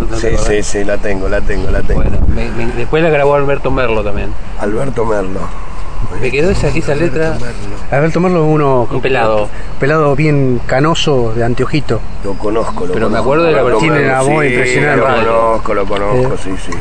¿No 0.00 0.06
te 0.16 0.36
Sí, 0.38 0.44
sí, 0.46 0.62
sí, 0.62 0.84
la 0.84 0.96
tengo, 0.96 1.28
la 1.28 1.40
tengo, 1.42 1.70
la 1.70 1.82
tengo. 1.82 2.00
Bueno, 2.02 2.18
me- 2.28 2.50
me- 2.52 2.72
después 2.72 3.02
la 3.02 3.10
grabó 3.10 3.34
Alberto 3.34 3.70
Merlo 3.70 4.02
también. 4.02 4.32
Alberto 4.58 5.04
Merlo. 5.04 5.40
Me 6.20 6.30
quedó 6.30 6.50
esa, 6.50 6.68
esa 6.68 6.94
letra, 6.94 7.36
Alberto 7.90 8.20
Merlo 8.20 8.44
es 8.46 8.50
uno. 8.54 8.88
un 8.90 9.00
pelado. 9.02 9.48
Pelado 9.78 10.16
bien 10.16 10.60
canoso, 10.66 11.32
de 11.34 11.44
anteojito. 11.44 12.00
Lo 12.24 12.32
conozco, 12.34 12.86
lo 12.86 12.94
Pero 12.94 13.10
me 13.10 13.18
conozco. 13.18 13.22
acuerdo 13.22 13.44
de 13.44 13.52
la 13.52 13.62
versión. 13.62 13.92
Tiene 13.94 14.08
una 14.08 14.22
voz 14.22 14.42
sí, 14.42 14.48
impresionante. 14.48 15.00
Lo 15.00 15.60
conozco, 15.62 15.74
lo 15.74 15.84
conozco, 15.86 16.36
sí, 16.42 16.50
sí. 16.64 16.72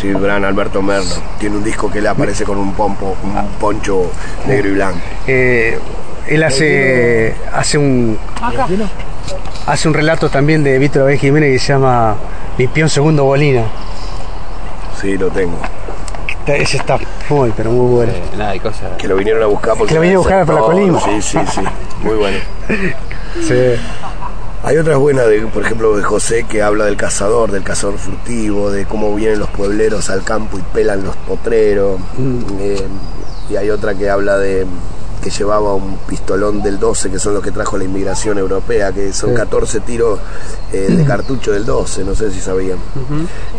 Sí, 0.00 0.12
gran 0.12 0.44
Alberto 0.44 0.80
Merlo. 0.82 1.14
Tiene 1.38 1.56
un 1.56 1.64
disco 1.64 1.90
que 1.90 2.00
le 2.00 2.08
aparece 2.08 2.44
con 2.44 2.56
un 2.58 2.72
pompo, 2.72 3.16
un 3.22 3.34
poncho 3.58 4.10
negro 4.46 4.68
y 4.68 4.72
blanco. 4.72 4.98
Eh, 5.26 5.78
él 6.28 6.42
hace 6.44 7.34
hace 7.52 7.78
un 7.78 8.18
Acá. 8.40 8.66
hace 9.66 9.88
un 9.88 9.94
relato 9.94 10.28
también 10.28 10.62
de 10.62 10.78
Víctor 10.78 11.06
B. 11.06 11.18
Jiménez 11.18 11.52
que 11.52 11.58
se 11.58 11.72
llama 11.72 12.14
Mi 12.58 12.66
peón 12.68 12.88
segundo 12.88 13.24
bolina. 13.24 13.64
Sí, 15.00 15.16
lo 15.18 15.28
tengo. 15.30 15.56
Ese 16.46 16.78
está 16.78 16.98
muy, 17.28 17.52
pero 17.56 17.70
muy 17.70 17.94
bueno. 17.94 18.12
Eh, 18.12 18.22
nada, 18.38 18.50
hay 18.52 18.60
cosas. 18.60 18.92
Que 18.96 19.06
lo 19.06 19.16
vinieron 19.16 19.42
a 19.42 19.46
buscar 19.46 19.74
porque 19.76 19.88
Que 19.90 19.94
lo 19.96 20.00
vinieron 20.00 20.22
a 20.24 20.26
buscar 20.26 20.46
por 20.46 20.54
la 20.54 20.60
todo. 20.60 20.70
colima. 20.72 21.00
Sí, 21.00 21.20
sí, 21.22 21.38
sí. 21.54 21.60
Muy 22.02 22.14
bueno. 22.16 22.38
Sí. 23.46 23.54
Hay 24.68 24.76
otras 24.76 24.98
buenas, 24.98 25.26
de, 25.26 25.40
por 25.46 25.64
ejemplo, 25.64 25.96
de 25.96 26.02
José 26.02 26.44
que 26.44 26.60
habla 26.60 26.84
del 26.84 26.98
cazador, 26.98 27.50
del 27.50 27.62
cazador 27.62 27.96
furtivo, 27.96 28.70
de 28.70 28.84
cómo 28.84 29.14
vienen 29.14 29.38
los 29.38 29.48
puebleros 29.48 30.10
al 30.10 30.24
campo 30.24 30.58
y 30.58 30.62
pelan 30.74 31.04
los 31.04 31.16
potreros. 31.16 31.98
Eh, 32.60 32.86
y 33.48 33.56
hay 33.56 33.70
otra 33.70 33.94
que 33.94 34.10
habla 34.10 34.36
de 34.36 34.66
que 35.18 35.30
llevaba 35.30 35.74
un 35.74 35.96
pistolón 36.06 36.62
del 36.62 36.78
12, 36.78 37.10
que 37.10 37.18
son 37.18 37.34
los 37.34 37.42
que 37.42 37.50
trajo 37.50 37.76
la 37.76 37.84
inmigración 37.84 38.38
europea, 38.38 38.92
que 38.92 39.12
son 39.12 39.30
Sí. 39.30 39.36
14 39.36 39.80
tiros 39.80 40.18
eh, 40.72 40.86
de 40.90 41.04
cartucho 41.06 41.52
del 41.52 41.64
12, 41.66 42.04
no 42.04 42.14
sé 42.14 42.30
si 42.30 42.40
sabían. 42.40 42.78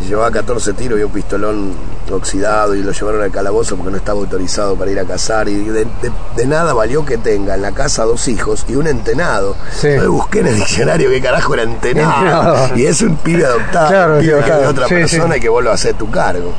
Llevaba 0.08 0.32
14 0.32 0.74
tiros 0.74 1.00
y 1.00 1.04
un 1.04 1.12
pistolón 1.12 1.72
oxidado 2.12 2.74
y 2.76 2.82
lo 2.84 2.92
llevaron 2.92 3.22
al 3.22 3.32
calabozo 3.32 3.76
porque 3.76 3.92
no 3.92 3.98
estaba 3.98 4.20
autorizado 4.20 4.76
para 4.76 4.90
ir 4.92 5.00
a 5.00 5.06
cazar. 5.06 5.48
Y 5.50 5.56
de, 5.66 5.86
de- 5.86 6.12
de 6.36 6.46
nada 6.48 6.74
valió 6.74 7.06
que 7.06 7.18
tenga 7.18 7.56
en 7.56 7.62
la 7.62 7.72
casa 7.72 8.04
dos 8.06 8.28
hijos 8.28 8.66
y 8.68 8.76
un 8.76 8.88
entenado. 8.88 9.56
Sí. 9.72 9.90
Yo 10.02 10.12
busqué 10.12 10.40
en 10.40 10.48
el 10.48 10.56
diccionario 10.56 11.10
qué 11.10 11.22
carajo 11.22 11.54
era 11.54 11.64
entenado. 11.64 12.76
Y 12.76 12.86
es 12.86 13.02
un 13.02 13.16
pibe 13.18 13.46
adoptado, 13.46 13.90
Claro, 13.90 14.14
un 14.16 14.20
pibe 14.22 14.32
es 14.40 14.46
de 14.46 14.52
claro. 14.52 14.70
otra 14.70 14.88
Sí, 14.88 14.94
persona 14.96 15.34
sí. 15.34 15.38
y 15.38 15.42
que 15.42 15.50
vos 15.50 15.64
lo 15.64 15.72
haces 15.72 15.96
tu 15.98 16.10
cargo. 16.10 16.54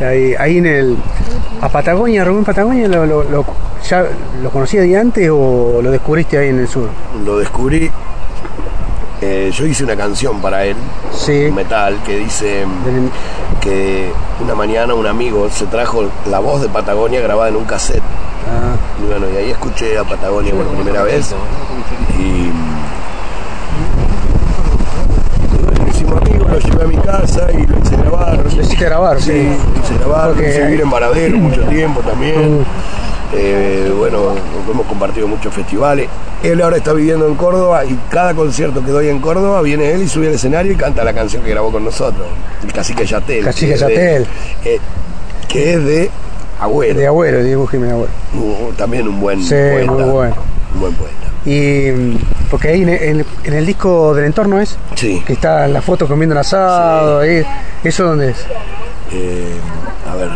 Ahí, 0.00 0.34
ahí 0.38 0.58
en 0.58 0.66
el. 0.66 0.96
¿A 1.64 1.68
Patagonia, 1.70 2.24
Rubén 2.24 2.44
Patagonia, 2.44 2.86
lo, 2.88 3.06
lo- 3.06 3.22
lo- 3.24 3.44
ya 3.88 4.04
lo 4.42 4.50
conocía 4.50 4.82
de 4.82 4.98
antes 4.98 5.30
o 5.32 5.80
lo 5.82 5.90
descubriste 5.90 6.36
ahí 6.36 6.48
en 6.50 6.58
el 6.58 6.68
sur? 6.68 6.88
Lo 7.24 7.38
descubrí. 7.38 7.90
eh, 9.22 9.50
yo 9.54 9.64
hice 9.64 9.82
una 9.84 9.96
canción 9.96 10.42
para 10.42 10.64
él, 10.66 10.76
Sí. 11.10 11.50
metal, 11.54 11.96
que 12.04 12.18
dice 12.18 12.64
que 13.62 14.12
una 14.42 14.54
mañana 14.54 14.92
un 14.92 15.06
amigo 15.06 15.48
se 15.48 15.64
trajo 15.66 16.04
la 16.28 16.40
voz 16.40 16.60
de 16.60 16.68
Patagonia 16.68 17.22
grabada 17.22 17.48
en 17.48 17.56
un 17.56 17.64
cassette. 17.64 18.02
Ah, 18.02 18.76
Y 19.02 19.06
bueno, 19.06 19.24
y 19.32 19.36
ahí 19.38 19.50
escuché 19.50 19.96
a 19.96 20.04
Patagonia 20.04 20.52
por 20.52 20.66
primera 20.66 21.02
vez. 21.04 21.34
Y 22.18 22.50
bueno, 25.64 25.88
hicimos 25.88 26.20
amigos, 26.20 26.43
lo 26.54 26.60
llevé 26.60 26.84
a 26.84 26.86
mi 26.86 26.96
casa 26.96 27.48
y 27.52 27.66
lo 27.66 27.78
hice 27.78 27.96
grabar. 27.96 28.38
lo 28.44 28.60
hiciste 28.62 28.84
grabar, 28.84 29.20
sí. 29.20 29.32
Sí, 29.32 29.48
lo 29.74 29.80
hice 29.84 29.94
grabar, 29.98 30.28
Porque- 30.28 30.42
lo 30.42 30.48
hice 30.48 30.64
vivir 30.66 30.80
en 30.82 30.90
Varadero 30.90 31.36
mucho 31.38 31.62
tiempo 31.62 32.00
también. 32.00 32.60
Mm. 32.60 32.64
Eh, 33.36 33.92
bueno, 33.96 34.18
hemos 34.70 34.86
compartido 34.86 35.26
muchos 35.26 35.52
festivales. 35.52 36.08
Él 36.42 36.60
ahora 36.62 36.76
está 36.76 36.92
viviendo 36.92 37.26
en 37.26 37.34
Córdoba 37.34 37.84
y 37.84 37.98
cada 38.08 38.32
concierto 38.34 38.84
que 38.84 38.92
doy 38.92 39.08
en 39.08 39.18
Córdoba 39.20 39.60
viene 39.62 39.90
él 39.92 40.02
y 40.02 40.08
sube 40.08 40.28
al 40.28 40.34
escenario 40.34 40.72
y 40.72 40.76
canta 40.76 41.02
la 41.02 41.12
canción 41.12 41.42
que 41.42 41.50
grabó 41.50 41.72
con 41.72 41.84
nosotros, 41.84 42.26
el 42.62 42.72
Cacique 42.72 43.04
Yatel. 43.04 43.44
Cacique 43.44 43.76
Yatel. 43.76 44.26
eh, 44.64 44.78
que 45.48 45.74
es 45.74 45.84
de 45.84 46.10
Agüero. 46.60 46.98
De 47.00 47.06
abuelo, 47.08 47.42
Diego 47.42 47.66
Jiménez 47.66 47.94
Agüero. 47.94 48.12
Uh, 48.34 48.72
también 48.74 49.08
un 49.08 49.18
buen 49.20 49.42
Sí, 49.42 49.54
poeta. 49.54 49.90
muy 49.92 50.02
bueno. 50.04 50.34
Un 50.74 50.80
buen 50.80 50.94
poeta. 50.94 51.14
Y. 51.46 52.16
Porque 52.50 52.68
ahí 52.68 52.82
en 52.82 52.88
el, 52.88 53.26
en 53.44 53.52
el 53.54 53.66
disco 53.66 54.14
del 54.14 54.26
entorno 54.26 54.60
es. 54.60 54.76
Sí. 54.94 55.22
Que 55.26 55.34
está 55.34 55.66
la 55.68 55.82
foto 55.82 56.06
comiendo 56.06 56.32
el 56.34 56.38
asado, 56.38 57.20
ahí. 57.20 57.42
¿Eso 57.82 58.04
dónde 58.04 58.30
es? 58.30 58.46
Eh, 59.12 59.56
a 60.10 60.16
ver, 60.16 60.28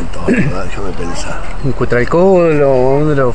entonces, 0.00 0.44
déjame 0.66 0.90
pensar. 0.92 1.40
¿En 1.64 1.72
Cutralcolo? 1.72 2.66
¿Dónde 2.98 3.14
lo, 3.14 3.34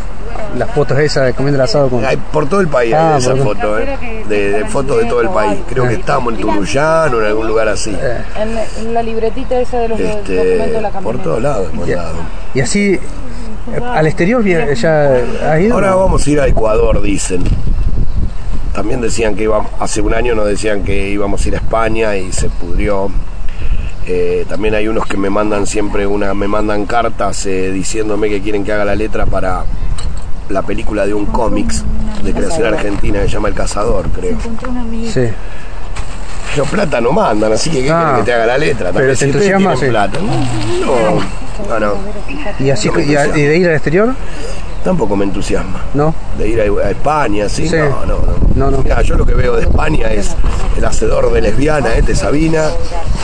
las 0.57 0.69
fotos 0.71 0.99
esas 0.99 1.25
de 1.27 1.33
comiendo 1.33 1.55
el 1.57 1.61
asado 1.61 1.89
con.? 1.89 2.03
Hay 2.05 2.17
por 2.17 2.47
todo 2.47 2.59
el 2.61 2.67
país 2.67 2.93
Ah, 2.93 3.13
hay 3.15 3.21
esa 3.21 3.35
foto, 3.35 3.79
eh, 3.79 3.97
de, 4.27 4.51
de 4.51 4.65
fotos 4.65 4.97
de 5.01 5.05
todo 5.05 5.21
el 5.21 5.29
país. 5.29 5.59
Creo 5.69 5.87
que 5.87 5.95
estamos 5.95 6.33
en 6.33 6.41
Tunuyán 6.41 7.13
o 7.13 7.19
en 7.21 7.25
algún 7.27 7.47
lugar 7.47 7.67
así. 7.69 7.95
Eh. 7.99 8.21
En, 8.37 8.85
en 8.87 8.93
la 8.93 9.01
libretita 9.01 9.59
esa 9.59 9.79
de 9.79 9.87
los 9.89 9.97
do- 9.97 10.05
documentos 10.05 10.27
de 10.29 10.65
Este, 10.65 10.81
la 10.81 10.89
por 10.91 11.17
todos 11.19 11.41
lados 11.41 11.69
hemos 11.71 11.87
Ya. 11.87 11.97
dado. 12.03 12.15
Y 12.53 12.59
así. 12.61 12.99
Al 13.93 14.05
exterior 14.07 14.43
ya 14.45 14.73
ya 14.73 15.11
ha 15.51 15.59
ido. 15.59 15.73
Ahora 15.73 15.95
vamos 15.95 16.25
a 16.25 16.29
ir 16.29 16.39
a 16.39 16.47
Ecuador, 16.47 17.01
dicen. 17.01 17.43
También 18.73 18.99
decían 19.01 19.35
que 19.35 19.43
íbamos, 19.43 19.71
hace 19.79 20.01
un 20.01 20.13
año 20.13 20.35
nos 20.35 20.47
decían 20.47 20.83
que 20.83 21.09
íbamos 21.09 21.43
a 21.43 21.47
ir 21.47 21.53
a 21.55 21.57
España 21.57 22.15
y 22.17 22.31
se 22.31 22.49
pudrió. 22.49 23.09
Eh, 24.07 24.45
también 24.47 24.75
hay 24.75 24.87
unos 24.87 25.05
que 25.07 25.17
me 25.17 25.29
mandan 25.29 25.65
siempre 25.65 26.05
una, 26.05 26.33
me 26.35 26.47
mandan 26.47 26.85
cartas 26.85 27.45
eh, 27.47 27.71
diciéndome 27.71 28.29
que 28.29 28.41
quieren 28.41 28.63
que 28.63 28.71
haga 28.71 28.85
la 28.85 28.93
letra 28.95 29.25
para 29.25 29.63
la 30.49 30.61
película 30.61 31.07
de 31.07 31.13
un 31.15 31.25
cómics 31.25 31.83
de 32.23 32.31
creación 32.33 32.67
argentina 32.71 33.19
que 33.21 33.25
se 33.27 33.33
llama 33.33 33.47
El 33.47 33.55
Cazador, 33.55 34.09
creo. 34.09 34.37
Sí. 35.11 35.27
Pero 36.53 36.65
plata 36.67 37.01
no 37.01 37.11
mandan, 37.13 37.51
así 37.53 37.69
que 37.71 37.81
¿qué 37.83 37.91
Ah. 37.91 37.97
quieren 38.03 38.15
que 38.17 38.23
te 38.25 38.33
haga 38.33 38.45
la 38.45 38.57
letra? 38.59 38.91
Pero 38.93 38.93
También, 38.93 39.09
te 39.11 39.15
si 39.17 39.25
ustedes 39.25 39.45
entusiasma, 39.49 39.73
tienen 39.73 39.79
sí. 39.79 39.89
plata. 39.89 40.19
No, 40.85 41.15
no, 41.15 41.44
no, 41.79 41.95
¿Y, 42.59 42.69
así, 42.69 42.89
No 42.89 42.99
y, 42.99 43.15
a- 43.15 43.23
entusiasma. 43.23 43.37
y 43.37 43.41
de 43.43 43.57
ir 43.57 43.67
al 43.67 43.73
exterior? 43.75 44.09
tampoco 44.83 45.15
me 45.15 45.25
entusiasma. 45.25 45.81
No. 45.95 46.13
De 46.37 46.47
ir 46.47 46.61
a, 46.61 46.87
a 46.87 46.91
España, 46.91 47.49
¿sí? 47.49 47.67
Sí. 47.67 47.75
No, 47.75 48.05
no, 48.05 48.19
no. 48.19 48.44
No, 48.55 48.71
no. 48.71 48.77
Mirá, 48.79 49.01
yo 49.01 49.15
lo 49.15 49.25
que 49.25 49.33
veo 49.33 49.55
de 49.55 49.63
España 49.63 50.07
es 50.11 50.35
el 50.77 50.85
hacedor 50.85 51.31
de 51.31 51.41
lesbiana, 51.41 51.95
este 51.95 52.15
Sabina, 52.15 52.65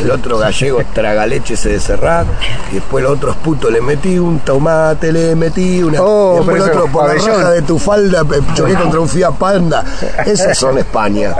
el 0.01 0.11
otro 0.11 0.37
gallego 0.37 0.79
tragaleches 0.93 1.63
de 1.63 1.79
Serrat, 1.79 2.27
y 2.71 2.75
después 2.75 3.03
el 3.05 3.11
otro 3.11 3.31
es 3.31 3.37
puto, 3.37 3.69
le 3.69 3.81
metí 3.81 4.17
un 4.19 4.39
tomate, 4.39 5.11
le 5.11 5.35
metí 5.35 5.81
una. 5.83 6.01
Oh, 6.01 6.33
y 6.33 6.37
después 6.37 6.63
el 6.63 6.69
otro 6.69 6.87
por 6.91 7.03
la 7.03 7.07
pabellón. 7.13 7.37
raja 7.37 7.51
de 7.51 7.61
tu 7.61 7.79
falda 7.79 8.23
pe- 8.25 8.39
choqué 8.53 8.73
contra 8.75 8.99
un 8.99 9.07
Fiat 9.09 9.33
Panda. 9.35 9.83
Esas 10.25 10.57
son 10.57 10.77
España. 10.77 11.33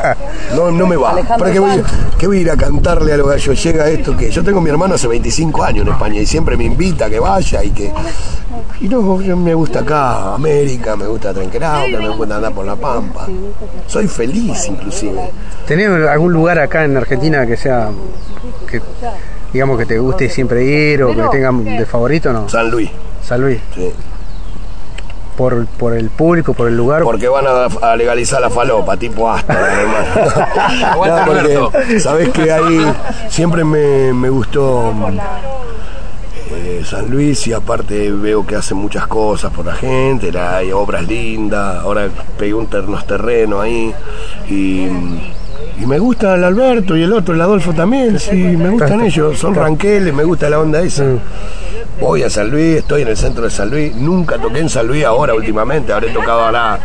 No, 0.56 0.72
no 0.72 0.88
me 0.88 0.96
va. 0.96 1.12
Alejandro 1.12 1.38
¿Para 1.39 1.52
qué 1.52 1.60
voy, 1.60 1.72
Sanz. 1.72 1.88
qué 2.18 2.28
voy 2.28 2.38
a 2.38 2.42
ir 2.42 2.52
a 2.52 2.58
cantarle 2.58 3.14
a 3.14 3.18
los 3.18 3.28
gallos? 3.28 3.62
Llega 3.64 3.89
esto 3.89 4.16
que. 4.16 4.30
Yo 4.32 4.44
tengo 4.44 4.60
a 4.60 4.62
mi 4.62 4.70
hermano 4.70 4.96
hace 4.96 5.08
25 5.08 5.64
años 5.64 5.86
en 5.86 5.94
España 5.94 6.22
y 6.22 6.26
siempre 6.26 6.56
me 6.58 6.64
invita 6.66 7.06
a 7.06 7.10
que 7.10 7.20
vaya 7.20 7.64
y 7.64 7.72
que. 7.72 7.92
Y 8.82 8.88
no, 8.89 9.22
yo 9.22 9.38
me 9.38 9.54
gusta 9.54 9.80
acá, 9.80 10.34
América, 10.34 10.96
me 10.96 11.06
gusta 11.06 11.34
Trenquerauta, 11.34 12.00
me 12.00 12.10
gusta 12.10 12.36
andar 12.38 12.54
por 12.54 12.66
la 12.66 12.76
Pampa. 12.76 13.28
Soy 13.88 14.08
feliz, 14.08 14.68
inclusive. 14.68 15.30
¿Tenés 15.68 15.90
algún 16.08 16.34
lugar 16.34 16.60
acá 16.60 16.84
en 16.86 16.96
Argentina 16.98 17.46
que 17.46 17.58
sea, 17.58 17.90
que 18.70 18.82
digamos 19.54 19.78
que 19.78 19.86
te 19.86 20.00
guste 20.00 20.30
siempre 20.30 20.64
ir 20.64 21.04
o 21.04 21.16
que 21.16 21.24
tengan 21.32 21.64
de 21.64 21.86
favorito 21.86 22.32
no? 22.32 22.48
San 22.50 22.70
Luis, 22.72 22.90
San 23.24 23.42
Luis, 23.42 23.60
sí. 23.76 23.92
por, 25.38 25.66
por 25.66 25.94
el 25.94 26.10
público, 26.10 26.54
por 26.54 26.68
el 26.68 26.78
lugar. 26.78 27.04
Porque 27.04 27.28
van 27.28 27.46
a, 27.48 27.66
a 27.92 27.96
legalizar 27.96 28.40
la 28.42 28.50
falopa, 28.50 28.96
tipo 28.98 29.30
hasta, 29.30 29.54
No, 30.96 31.26
porque 31.26 32.00
sabés 32.00 32.30
que 32.30 32.52
ahí 32.52 32.94
siempre 33.30 33.64
me, 33.64 34.14
me 34.14 34.30
gustó 34.30 34.94
eh, 36.56 36.82
San 36.86 37.10
Luis 37.10 37.45
y 37.47 37.54
aparte 37.54 38.12
veo 38.12 38.45
que 38.45 38.56
hacen 38.56 38.78
muchas 38.78 39.08
cosas 39.08 39.52
por 39.54 39.66
la 39.66 39.74
gente, 39.76 40.32
la- 40.32 40.58
hay 40.58 40.72
obras 40.72 41.08
lindas, 41.08 41.78
ahora 41.78 42.08
pegué 42.38 42.54
un 42.54 42.68
ter- 42.68 42.84
unos 42.86 43.06
terrenos 43.08 43.62
ahí 43.62 43.93
y, 44.49 44.86
y 45.82 45.86
me 45.86 45.99
gusta 45.99 46.36
el 46.36 46.43
Alberto 46.43 46.95
y 46.97 47.04
el 47.04 47.14
otro, 47.14 47.34
el 47.34 47.41
Adolfo 47.41 47.74
también, 47.74 48.20
sí, 48.20 48.36
me 48.36 48.70
gustan 48.70 49.02
ellos, 49.02 49.38
son 49.39 49.56
ranqueles, 49.56 50.14
me 50.14 50.24
gusta 50.24 50.49
la 50.49 50.60
onda 50.60 50.82
esa. 50.82 51.06
Voy 51.99 52.24
a 52.24 52.30
San 52.32 52.49
Luis, 52.49 52.78
estoy 52.78 53.04
en 53.04 53.10
el 53.10 53.18
centro 53.18 53.43
de 53.43 53.52
San 53.52 53.70
Luis, 53.70 53.95
nunca 53.95 54.38
toqué 54.39 54.60
en 54.60 54.70
San 54.70 54.88
Luis 54.88 55.06
ahora 55.06 55.36
últimamente, 55.36 55.93
habré 55.93 56.10
tocado 56.10 56.41
ahora 56.45 56.80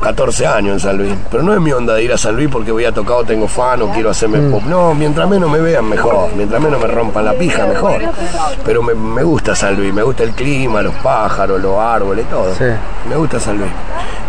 14 0.00 0.46
años 0.46 0.74
en 0.74 0.80
San 0.80 0.96
Luis, 0.98 1.14
pero 1.30 1.42
no 1.42 1.52
es 1.54 1.60
mi 1.60 1.72
onda 1.72 1.94
de 1.94 2.02
ir 2.04 2.12
a 2.12 2.18
San 2.18 2.34
Luis 2.36 2.48
porque 2.50 2.72
voy 2.72 2.84
a 2.84 2.92
tocar 2.92 3.16
o 3.18 3.24
tengo 3.24 3.46
fan 3.48 3.82
o 3.82 3.88
quiero 3.90 4.10
hacerme 4.10 4.38
pop. 4.50 4.62
No, 4.66 4.94
mientras 4.94 5.28
menos 5.28 5.50
me 5.50 5.60
vean 5.60 5.88
mejor, 5.88 6.30
mientras 6.36 6.60
menos 6.62 6.80
me 6.80 6.86
rompan 6.88 7.24
la 7.24 7.34
pija 7.34 7.66
mejor. 7.66 8.00
Pero 8.64 8.82
me, 8.82 8.94
me 8.94 9.22
gusta 9.22 9.54
San 9.54 9.76
Luis, 9.76 9.92
me 9.92 10.02
gusta 10.02 10.22
el 10.22 10.30
clima, 10.32 10.82
los 10.82 10.94
pájaros, 10.96 11.60
los 11.60 11.78
árboles, 11.78 12.28
todo. 12.30 12.54
Sí. 12.54 12.64
Me 13.08 13.16
gusta 13.16 13.38
San 13.40 13.58
Luis. 13.58 13.70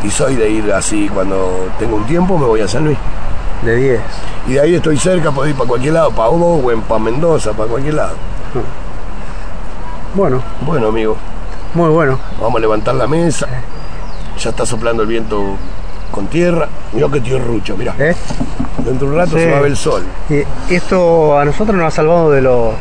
Y 0.04 0.10
soy 0.10 0.36
de 0.36 0.50
ir 0.50 0.72
así, 0.74 1.10
cuando 1.10 1.70
tengo 1.80 1.96
un 1.96 2.06
tiempo 2.06 2.38
me 2.38 2.46
voy 2.46 2.62
a 2.62 2.68
San 2.68 2.86
Luis. 2.86 2.98
De 3.64 3.76
10. 3.76 4.02
Y 4.48 4.54
de 4.54 4.60
ahí 4.60 4.76
estoy 4.76 4.98
cerca, 4.98 5.32
puedo 5.32 5.48
ir 5.50 5.56
para 5.56 5.68
cualquier 5.70 5.94
lado, 5.94 6.12
para 6.12 6.30
Owen, 6.30 6.82
para 6.82 7.00
Mendoza, 7.00 7.54
para 7.54 7.70
cualquier 7.70 7.96
lado. 7.96 8.14
Bueno, 10.14 10.42
Bueno, 10.62 10.88
amigo, 10.88 11.18
muy 11.74 11.90
bueno. 11.90 12.18
vamos 12.42 12.56
a 12.58 12.60
levantar 12.62 12.96
la 12.96 13.08
mesa. 13.08 13.48
Ya 14.40 14.50
está 14.50 14.66
soplando 14.66 15.04
el 15.04 15.08
viento 15.10 15.42
con 16.12 16.28
tierra. 16.28 16.68
Mirá 16.94 17.08
que 17.10 17.22
tío 17.22 17.40
Rucho, 17.40 17.76
mirá. 17.78 17.96
¿eh? 18.00 18.16
Dentro 18.84 19.08
de 19.08 19.14
un 19.14 19.20
rato 19.20 19.32
Sí. 19.38 19.44
se 19.44 19.52
va 19.52 19.58
a 19.58 19.62
ver 19.62 19.72
el 19.72 19.78
sol. 19.78 20.04
Y 20.30 20.74
esto 20.74 21.38
a 21.38 21.46
nosotros 21.46 21.76
nos 21.78 21.88
ha 21.88 21.92
salvado 21.92 22.32
de 22.32 22.42
los 22.42 22.74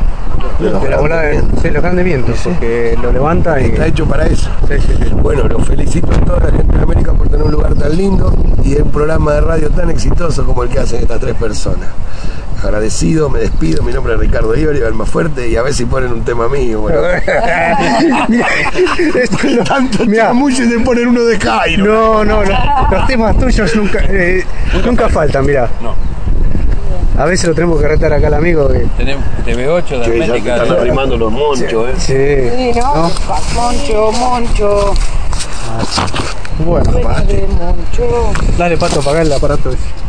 De 0.59 0.69
los 0.69 0.81
de 0.81 0.89
grandes 0.89 1.31
vientos. 1.31 1.59
sí, 1.61 1.69
los 1.69 1.81
grandes 1.81 2.05
vientos, 2.05 2.39
porque 2.43 2.97
lo 3.01 3.11
levanta 3.11 3.59
y 3.59 3.65
Está 3.65 3.87
hecho 3.87 4.05
para 4.05 4.25
eso. 4.27 4.49
Bueno, 5.21 5.43
los 5.47 5.65
felicito 5.67 6.07
a 6.11 6.19
toda 6.25 6.39
la 6.41 6.51
gente 6.57 6.77
de 6.77 6.83
América 6.83 7.13
por 7.13 7.27
tener 7.27 7.45
un 7.45 7.51
lugar 7.51 7.73
tan 7.75 7.95
lindo 7.97 8.33
y 8.63 8.75
un 8.79 8.91
programa 8.91 9.33
de 9.33 9.41
radio 9.41 9.69
tan 9.71 9.89
exitoso 9.89 10.45
como 10.45 10.63
el 10.63 10.69
que 10.69 10.79
hacen 10.79 11.01
estas 11.01 11.19
tres 11.19 11.35
personas. 11.35 11.89
Agradecido, 12.63 13.29
me 13.29 13.39
despido. 13.39 13.83
Mi 13.83 13.91
nombre 13.93 14.13
es 14.13 14.19
Ricardo 14.19 14.55
Iori, 14.55 14.79
el 14.79 14.93
más 14.93 15.09
fuerte, 15.09 15.47
y 15.49 15.55
a 15.55 15.61
ver 15.61 15.73
si 15.73 15.85
ponen 15.85 16.11
un 16.11 16.23
tema 16.23 16.47
mío. 16.49 16.81
Bueno, 16.81 16.99
Mira, 18.27 18.47
esto- 19.21 19.63
tanto 19.65 20.05
Mirá. 20.05 20.27
chamuyo 20.27 20.63
y 20.63 20.67
de 20.69 20.79
poner 20.79 21.07
uno 21.07 21.23
de 21.25 21.37
Cairo. 21.37 21.85
no, 21.85 22.23
no, 22.25 22.43
no, 22.43 22.51
los 22.91 23.07
temas 23.07 23.37
tuyos 23.37 23.75
nunca, 23.75 23.99
eh, 24.09 24.43
nunca 24.83 25.09
faltan, 25.09 25.45
mira. 25.45 25.69
No. 25.81 25.93
A 27.21 27.25
veces 27.25 27.47
lo 27.47 27.53
tenemos 27.55 27.79
que 27.79 27.87
retar 27.87 28.11
acá 28.13 28.27
al 28.27 28.33
amigo. 28.33 28.67
que- 28.67 28.87
Tenemos 28.97 29.23
TV8 29.45 29.85
de 29.85 29.85
Che, 29.85 29.97
ya 29.97 30.05
te 30.05 30.23
Hermética. 30.23 30.55
están 30.63 30.77
arrimando 30.79 31.17
los 31.17 31.31
monchos, 31.31 31.89
¿eh? 31.89 31.93
sí, 31.97 32.73
Sí, 32.73 32.79
¿no? 32.79 33.11
Moncho, 33.53 34.11
Moncho, 34.13 34.93
bueno. 36.65 36.91
de 36.91 37.03
Moncho. 37.47 38.31
Dale, 38.57 38.77
Pato, 38.77 38.99
apagá 39.01 39.21
el 39.21 39.31
aparato 39.31 39.69
ese. 39.69 40.04